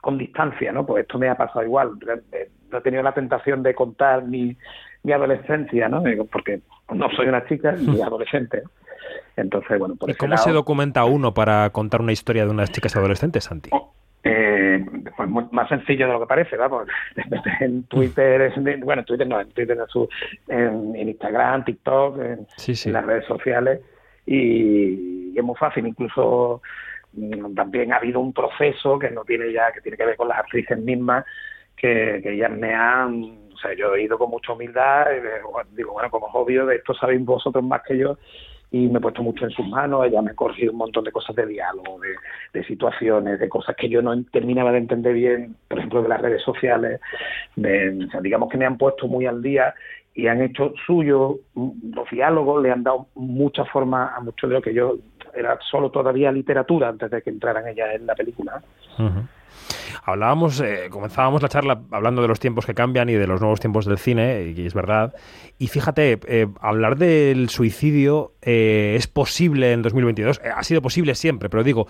[0.00, 0.86] con distancia, ¿no?
[0.86, 1.90] Pues esto me ha pasado igual.
[2.32, 4.56] Eh, No he tenido la tentación de contar mi,
[5.04, 6.02] mi adolescencia, ¿no?
[6.32, 6.60] Porque
[6.92, 8.62] no soy una chica ni adolescente.
[9.36, 12.70] Entonces, bueno, por ¿Y cómo lado, se documenta uno para contar una historia de unas
[12.72, 13.70] chicas adolescentes, Santi?
[14.26, 14.82] eh,
[15.16, 16.88] pues muy- más sencillo de lo que parece, vamos.
[17.60, 20.08] En Twitter, es- bueno, en Twitter no, en Twitter, en, su-
[20.48, 22.88] en- en Instagram, TikTok, en, Sí, sí.
[22.88, 23.80] en las redes sociales
[24.24, 25.86] y, y es muy fácil.
[25.86, 26.62] Incluso
[27.12, 30.28] mm, también ha habido un proceso que no tiene ya, que tiene que ver con
[30.28, 31.24] las actrices mismas,
[31.76, 35.06] que, que ellas me han, sea, yo he ido con mucha humildad,
[35.50, 38.18] bueno, digo, bueno, como es obvio, de esto sabéis vosotros más que yo,
[38.70, 41.12] y me he puesto mucho en sus manos, ella me ha corregido un montón de
[41.12, 42.00] cosas de diálogo,
[42.52, 46.20] de, situaciones, de cosas que yo no terminaba de entender bien, por ejemplo, de las
[46.20, 47.00] redes sociales,
[47.54, 49.74] de, o sea, digamos que me han puesto muy al día
[50.14, 54.54] y han hecho suyo mm, los diálogos, le han dado mucha forma a mucho de
[54.54, 54.96] lo que yo
[55.34, 58.62] era solo todavía literatura antes de que entraran ellas en la película.
[60.04, 63.60] Hablábamos, eh, comenzábamos la charla hablando de los tiempos que cambian y de los nuevos
[63.60, 65.14] tiempos del cine, y es verdad.
[65.56, 71.14] Y fíjate, eh, hablar del suicidio eh, es posible en 2022, eh, ha sido posible
[71.14, 71.86] siempre, pero digo,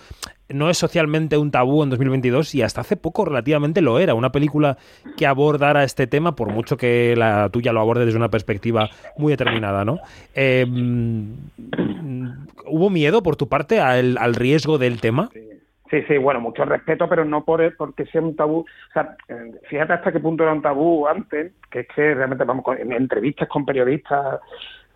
[0.51, 4.13] no es socialmente un tabú en 2022 y hasta hace poco relativamente lo era.
[4.13, 4.77] Una película
[5.17, 9.33] que abordara este tema, por mucho que la tuya lo aborde desde una perspectiva muy
[9.33, 9.99] determinada, ¿no?
[10.37, 11.33] Mm,
[12.67, 15.31] ¿Hubo miedo por tu parte al, al riesgo del tema?
[15.33, 15.41] Sí,
[16.03, 18.61] sí, bueno, mucho respeto, pero no por porque sea un tabú.
[18.61, 22.45] O sea, eh, fíjate hasta qué punto era un tabú antes, que es que realmente,
[22.45, 24.41] vamos, con- en entrevistas con periodistas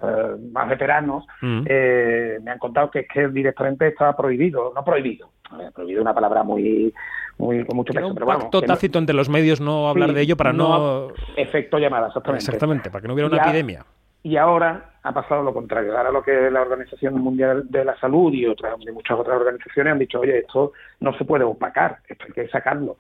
[0.03, 1.63] eh, más veteranos, Mm.
[1.67, 5.31] eh, me han contado que es que directamente estaba prohibido, no prohibido,
[5.61, 6.95] eh, prohibido una palabra muy,
[7.37, 8.45] muy con mucho peso, un pero vamos.
[8.45, 11.09] pacto no- tácito entre los medios no hablar Sí, de ello para no...
[11.37, 12.45] Efecto llamada, exactamente.
[12.45, 13.85] Exactamente, para que no hubiera una Ya- epidemia.
[14.23, 15.97] Y ahora ha pasado lo contrario.
[15.97, 19.93] Ahora lo que la Organización Mundial de la Salud y otras y muchas otras organizaciones
[19.93, 22.99] han dicho, oye, esto no se puede opacar, esto hay que sacarlo.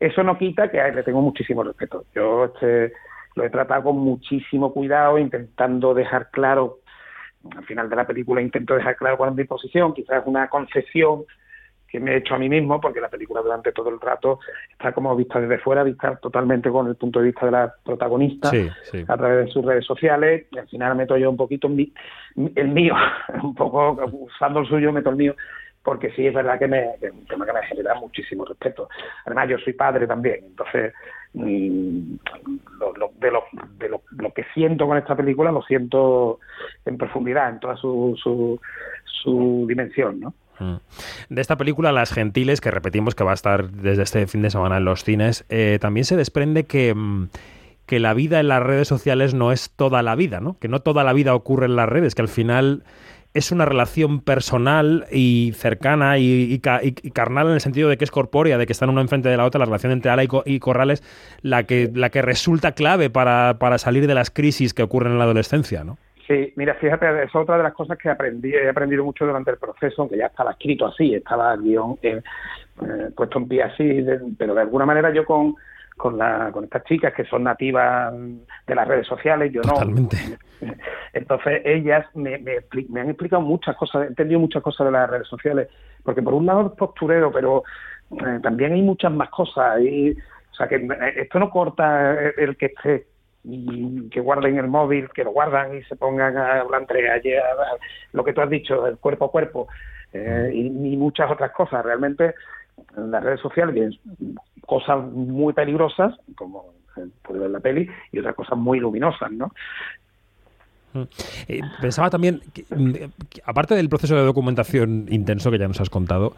[0.00, 2.06] Eso no quita que le tengo muchísimo respeto.
[2.14, 2.94] Yo este,
[3.34, 6.78] lo he tratado con muchísimo cuidado, intentando dejar claro,
[7.54, 11.24] al final de la película intento dejar claro cuál es mi posición, quizás una concesión
[11.92, 14.40] que me he hecho a mí mismo, porque la película durante todo el rato
[14.72, 18.48] está como vista desde fuera, vista totalmente con el punto de vista de la protagonista
[18.50, 19.04] Sí, sí.
[19.06, 21.92] a través de sus redes sociales, y al final meto yo un poquito mi-
[22.56, 22.94] el mío,
[23.42, 25.36] un poco usando el suyo, meto el mío,
[25.82, 28.88] porque sí es verdad que, me, que es un tema que me genera muchísimo respeto.
[29.26, 30.94] Además, yo soy padre también, entonces
[31.34, 32.14] mm,
[32.80, 33.44] lo, lo- de, lo,
[33.76, 36.38] de lo, lo que siento con esta película lo siento
[36.86, 38.58] en profundidad, en toda su, su,
[39.04, 40.32] su dimensión, ¿no?
[40.62, 41.34] Mm.
[41.34, 44.50] De esta película, Las Gentiles, que repetimos que va a estar desde este fin de
[44.50, 47.28] semana en los cines, eh, también se desprende que, mm,
[47.86, 50.56] que la vida en las redes sociales no es toda la vida, ¿no?
[50.58, 52.84] Que no toda la vida ocurre en las redes, que al final
[53.34, 57.88] es una relación personal y cercana y, y ca- y- y carnal en el sentido
[57.88, 60.10] de que es corpórea, de que están una enfrente de la otra, la relación entre
[60.10, 61.02] Ala y Corrales,
[61.40, 65.18] la que, la que resulta clave para, para salir de las crisis que ocurren en
[65.18, 65.96] la adolescencia, ¿no?
[66.26, 69.56] Sí, mira, fíjate, es otra de las cosas que aprendí, he aprendido mucho durante el
[69.58, 72.22] proceso, que ya estaba escrito así, estaba el guion eh,
[72.80, 75.56] eh, puesto en pie así, de- pero de alguna manera yo con,
[75.96, 78.14] con, la, con estas chicas que son nativas
[78.66, 79.72] de las redes sociales, yo no.
[79.74, 80.16] Totalmente.
[81.12, 84.92] Entonces ellas me, me, expli- me han explicado muchas cosas, he entendido muchas cosas de
[84.92, 85.68] las redes sociales,
[86.04, 87.64] porque por un lado es postureo, pero
[88.12, 89.80] eh, también hay muchas más cosas.
[89.80, 90.86] Y, o sea, que
[91.16, 93.06] esto no corta el que esté
[93.44, 97.42] y que guarden el móvil, que lo guardan y se pongan a hablar entre ayer,
[98.12, 99.68] lo que tú has dicho, el cuerpo a cuerpo,
[100.12, 101.84] eh, y, muchas otras cosas.
[101.84, 102.34] Realmente
[102.96, 103.98] en las redes sociales
[104.66, 106.74] cosas muy peligrosas, como
[107.22, 109.52] puede ver la peli, y otras cosas muy luminosas, ¿no?
[111.48, 115.88] Eh, pensaba también, mm, que, aparte del proceso de documentación intenso que ya nos has
[115.88, 116.34] contado,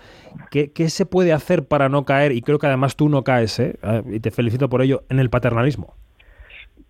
[0.52, 3.58] ¿qué, qué se puede hacer para no caer, y creo que además tú no caes,
[3.58, 3.76] ¿eh?
[3.82, 5.94] Ah, y te felicito por ello, en el paternalismo?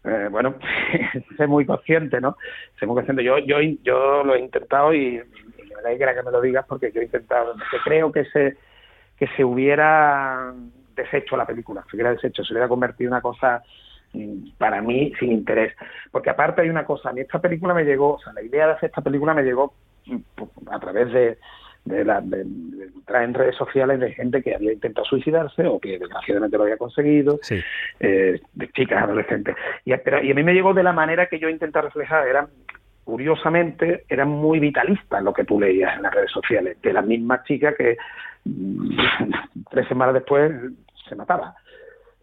[0.05, 0.55] Eh, bueno,
[1.37, 2.37] sé muy consciente, ¿no?
[2.79, 3.25] Sé muy consciente.
[3.25, 6.93] Yo, yo, yo lo he intentado y, y me alegra que me lo digas porque
[6.93, 7.55] yo he intentado,
[7.85, 8.57] creo que se,
[9.19, 10.53] que se hubiera
[10.95, 13.63] deshecho la película, se hubiera deshecho, se hubiera convertido en una cosa
[14.13, 15.75] mm, para mí sin interés.
[16.11, 18.67] Porque aparte hay una cosa, a mí esta película me llegó, o sea, la idea
[18.67, 19.75] de hacer esta película me llegó
[20.07, 21.39] mm, a través de,
[21.85, 25.79] de, la, de, de entrar en redes sociales de gente que había intentado suicidarse o
[25.79, 27.61] que desgraciadamente lo había conseguido, Sí.
[28.01, 29.55] eh, de chicas adolescentes.
[29.85, 32.27] Y, a- pero- y a mí me llegó de la manera que yo intenté reflejar,
[32.27, 32.47] eran
[33.05, 37.45] curiosamente, eran muy vitalistas lo que tú leías en las redes sociales, de las mismas
[37.45, 37.99] chicas que
[38.45, 38.99] mm,
[39.71, 40.51] tres semanas después
[41.09, 41.55] se mataba.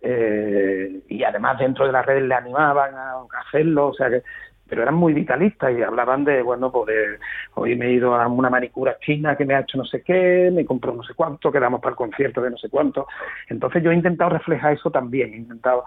[0.02, 3.14] Eh, y además dentro de las redes le animaban a
[3.48, 4.24] hacerlo, o sea que
[4.72, 7.20] pero eran muy vitalistas y hablaban de, bueno, pues de,
[7.56, 10.50] hoy me he ido a una manicura china que me ha hecho no sé qué,
[10.50, 13.06] me compró no sé cuánto, quedamos para el concierto de no sé cuánto.
[13.50, 15.84] Entonces yo he intentado reflejar eso también, he intentado,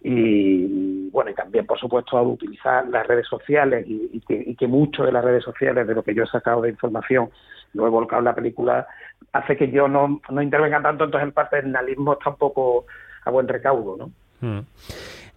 [0.00, 4.68] y bueno, y también por supuesto utilizar las redes sociales y, y que, y que
[4.68, 7.30] mucho de las redes sociales, de lo que yo he sacado de información,
[7.74, 8.86] lo he volcado en la película,
[9.32, 12.86] hace que yo no, no intervenga tanto, entonces el paternalismo está un poco
[13.24, 14.12] a buen recaudo, ¿no?
[14.40, 14.60] Mm.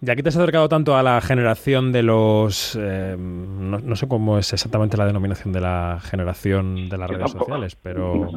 [0.04, 2.76] Ya que te has acercado tanto a la generación de los...
[2.78, 7.30] eh, no, no sé cómo es exactamente la denominación de la generación de las redes
[7.30, 8.32] sociales, pero,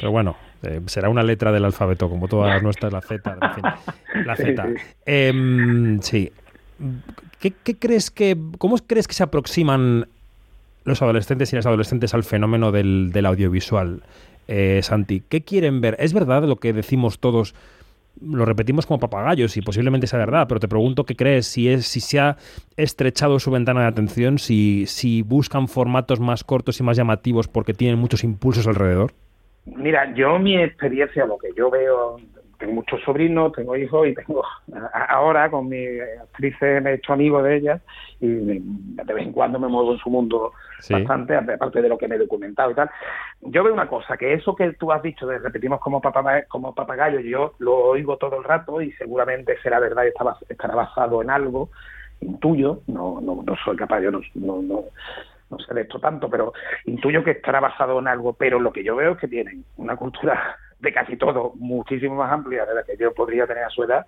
[0.00, 3.54] pero bueno, eh, será una letra del alfabeto, como todas las nuestras, la Z, en
[3.54, 3.64] fin,
[4.24, 4.66] la Z.
[4.66, 4.74] sí.
[5.04, 6.32] Em, sí.
[7.38, 8.34] ¿Qué, qué crees que...
[8.56, 10.08] ¿Cómo crees que se aproximan
[10.84, 14.02] los adolescentes y las adolescentes al fenómeno del, del audiovisual,
[14.48, 15.22] eh, Santi?
[15.28, 15.96] ¿Qué quieren ver?
[15.98, 17.54] ¿Es verdad lo que decimos todos?
[18.20, 21.86] Lo repetimos como papagayos y posiblemente sea verdad, pero te pregunto qué crees, si es,
[21.86, 22.36] si se ha
[22.76, 27.74] estrechado su ventana de atención, si, si buscan formatos más cortos y más llamativos porque
[27.74, 29.12] tienen muchos impulsos alrededor.
[29.66, 32.18] Mira, yo mi experiencia, lo que yo veo,
[32.64, 34.42] tengo muchos sobrinos, tengo hijos y tengo
[35.08, 35.84] ahora con mi
[36.22, 37.82] actrices me he hecho amigo de ellas
[38.20, 40.92] y de vez en cuando me muevo en su mundo Sí.
[40.92, 42.90] bastante, aparte de lo que me he documentado y tal.
[43.40, 46.74] Yo veo una cosa, que eso que tú has dicho de repetimos como, papá, como
[46.74, 50.08] papagayo, yo lo oigo todo el rato y seguramente será verdad y
[50.52, 51.70] estará basado en algo,
[52.20, 54.84] intuyo, no, no, no soy capaz, yo no, no, no,
[55.48, 56.52] no sé de esto tanto, pero
[56.84, 59.96] intuyo que estará basado en algo, pero lo que yo veo es que tienen una
[59.96, 63.82] cultura de casi todo muchísimo más amplia de la que yo podría tener a su
[63.82, 64.06] edad,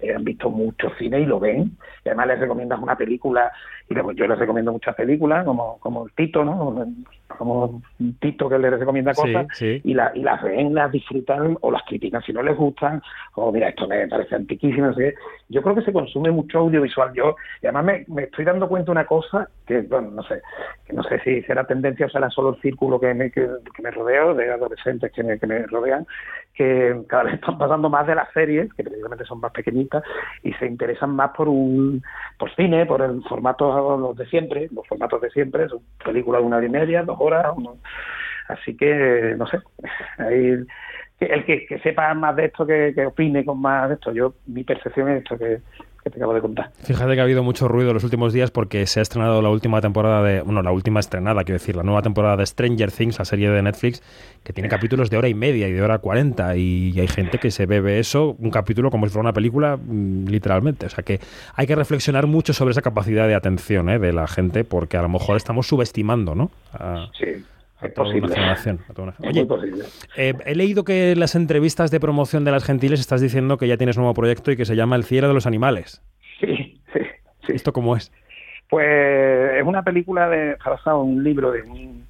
[0.00, 3.52] eh, han visto mucho cine y lo ven, y además les recomiendas una película,
[3.88, 6.86] y luego yo les recomiendo muchas películas, como, como el Tito, ¿no?
[7.26, 9.80] Como un Tito que les recomienda Sí, cosas, sí.
[9.82, 13.00] y, la, y las ven, las disfrutan o las critican si no les gustan,
[13.34, 15.14] o mira, esto me parece antiquísimo, no sé qué.
[15.48, 17.12] Yo creo que se consume mucho audiovisual.
[17.14, 20.42] Yo, y además me, me estoy dando cuenta de una cosa, que bueno, no sé,
[20.86, 23.82] que no sé si será tendencia o será solo el círculo que me, que, que
[23.82, 26.06] me rodeo, de adolescentes que me, que me rodean,
[26.54, 30.02] que cada vez están pasando más de las series, que precisamente son más pequeñitas,
[30.42, 32.02] y se interesan más por un
[32.36, 36.46] por cine, por el formato los de siempre, los formatos de siempre, son películas de
[36.46, 37.78] una hora y media, dos horas, uno-
[38.48, 39.58] así que no sé,
[40.18, 40.64] ahí,
[41.20, 44.34] el que, que sepa más de esto, que, que opine con más de esto, yo
[44.46, 45.60] mi percepción es esto, que,
[46.10, 46.70] que te acabo de contar.
[46.82, 49.80] Fíjate que ha habido mucho ruido los últimos días porque se ha estrenado la última
[49.80, 53.24] temporada de, bueno, la última estrenada, quiero decir, la nueva temporada de Stranger Things, la
[53.24, 54.02] serie de Netflix,
[54.44, 57.50] que tiene capítulos de hora y media y de hora cuarenta y hay gente que
[57.50, 60.86] se bebe eso, un capítulo como si fuera una película, mm, literalmente.
[60.86, 61.20] O sea que
[61.54, 63.98] hay que reflexionar mucho sobre esa capacidad de atención ¿eh?
[63.98, 66.50] de la gente porque a lo mejor estamos subestimando, ¿no?
[66.72, 67.44] A- Sí,
[67.80, 68.34] a es toda una posible.
[68.34, 69.84] generación, a toda una- Es Oye,
[70.16, 73.68] eh, he leído que en las entrevistas de promoción de las gentiles estás diciendo que
[73.68, 76.02] ya tienes un nuevo proyecto y que se llama El cielo de los animales.
[76.40, 77.00] Sí, sí,
[77.46, 77.52] sí.
[77.52, 78.12] ¿Esto cómo es?
[78.68, 78.86] Pues
[79.56, 82.06] es una película de, en un libro de un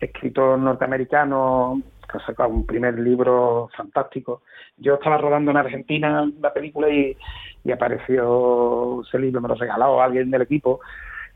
[0.00, 1.80] escritor norteamericano
[2.10, 4.42] que ha sacado un primer libro fantástico.
[4.76, 7.16] Yo estaba rodando en Argentina la película y,
[7.64, 10.80] y apareció ese libro, me lo regaló alguien del equipo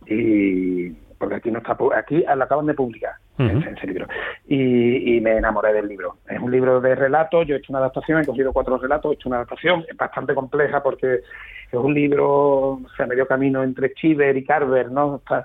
[0.06, 3.48] y porque aquí no está aquí lo acaban de publicar Ujú.
[3.58, 4.06] ese, ese libro.
[4.46, 6.16] Y, y me enamoré del libro.
[6.28, 9.14] Es un libro de relatos yo he hecho una adaptación he cogido cuatro relatos he
[9.14, 11.20] hecho una adaptación es bastante compleja porque
[11.68, 12.26] es un libro
[12.74, 15.44] o sea medio camino entre Chiver y Carver no Está-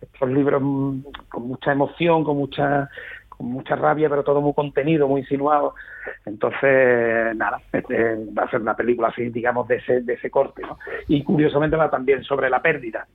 [0.00, 2.88] estos libros mm, con mucha emoción con mucha
[3.28, 5.74] con mucha rabia pero todo muy contenido muy insinuado.
[6.26, 10.62] Entonces nada este, va a ser una película así digamos de ese de ese corte
[10.62, 10.78] ¿no?
[11.08, 13.06] y curiosamente va también sobre la pérdida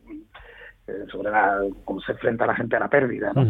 [1.11, 3.31] sobre la, cómo se enfrenta la gente a la pérdida.
[3.33, 3.45] ¿no?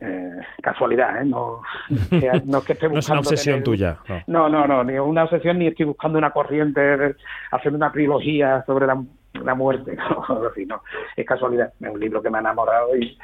[0.00, 1.24] Eh, casualidad, ¿eh?
[1.24, 1.62] No,
[2.10, 3.96] que, no es que esté No es una buscando obsesión tener- tuya.
[4.26, 4.48] no.
[4.48, 7.14] No, no, no, ni una obsesión ni estoy buscando una corriente,
[7.50, 9.02] haciendo una trilogía sobre la,
[9.42, 9.96] la muerte,
[10.28, 10.82] no, no.
[11.16, 13.16] Es casualidad, es un libro que me ha enamorado y,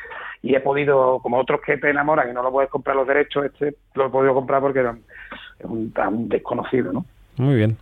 [0.42, 3.44] y he podido, como otros que te enamoran y no lo puedes comprar los derechos,
[3.44, 7.04] este lo he podido comprar porque es un tan desconocido, ¿no?
[7.36, 7.76] Muy bien.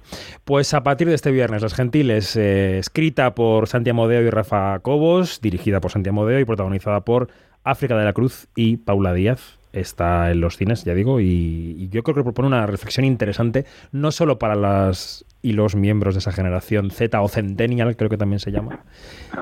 [0.44, 4.78] Pues a partir de este viernes, Los Gentiles, eh, escrita por Santi Amodeo y Rafa
[4.80, 7.28] Cobos, dirigida por Santi Amodeo y protagonizada por
[7.64, 9.58] África de la Cruz y Paula Díaz.
[9.72, 13.66] Está en los cines, ya digo, y, y yo creo que propone una reflexión interesante,
[13.92, 18.16] no solo para las y los miembros de esa generación Z o Centennial, creo que
[18.16, 18.80] también se llama,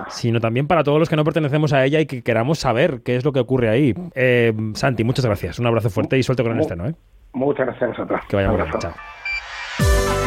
[0.08, 3.16] sino también para todos los que no pertenecemos a ella y que queramos saber qué
[3.16, 3.94] es lo que ocurre ahí.
[4.14, 5.58] Eh, Santi, muchas gracias.
[5.58, 6.86] Un abrazo fuerte y suerte con el estreno.
[6.86, 6.94] ¿eh?
[7.32, 8.20] Muchas gracias a vosotros.
[8.28, 8.68] Que vaya muy bien.
[8.68, 8.94] Abrazo.
[9.78, 10.17] Chao.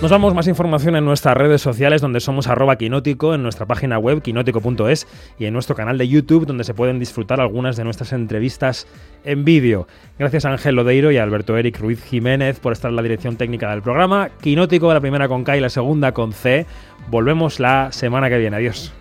[0.00, 3.98] Nos damos más información en nuestras redes sociales donde somos arroba quinótico, en nuestra página
[3.98, 5.06] web quinótico.es
[5.38, 8.86] y en nuestro canal de YouTube donde se pueden disfrutar algunas de nuestras entrevistas
[9.24, 9.86] en vídeo.
[10.18, 13.36] Gracias a Ángel Lodeiro y a Alberto Eric Ruiz Jiménez por estar en la dirección
[13.36, 14.30] técnica del programa.
[14.40, 16.64] Quinótico, la primera con K y la segunda con C.
[17.10, 18.56] Volvemos la semana que viene.
[18.56, 18.94] Adiós.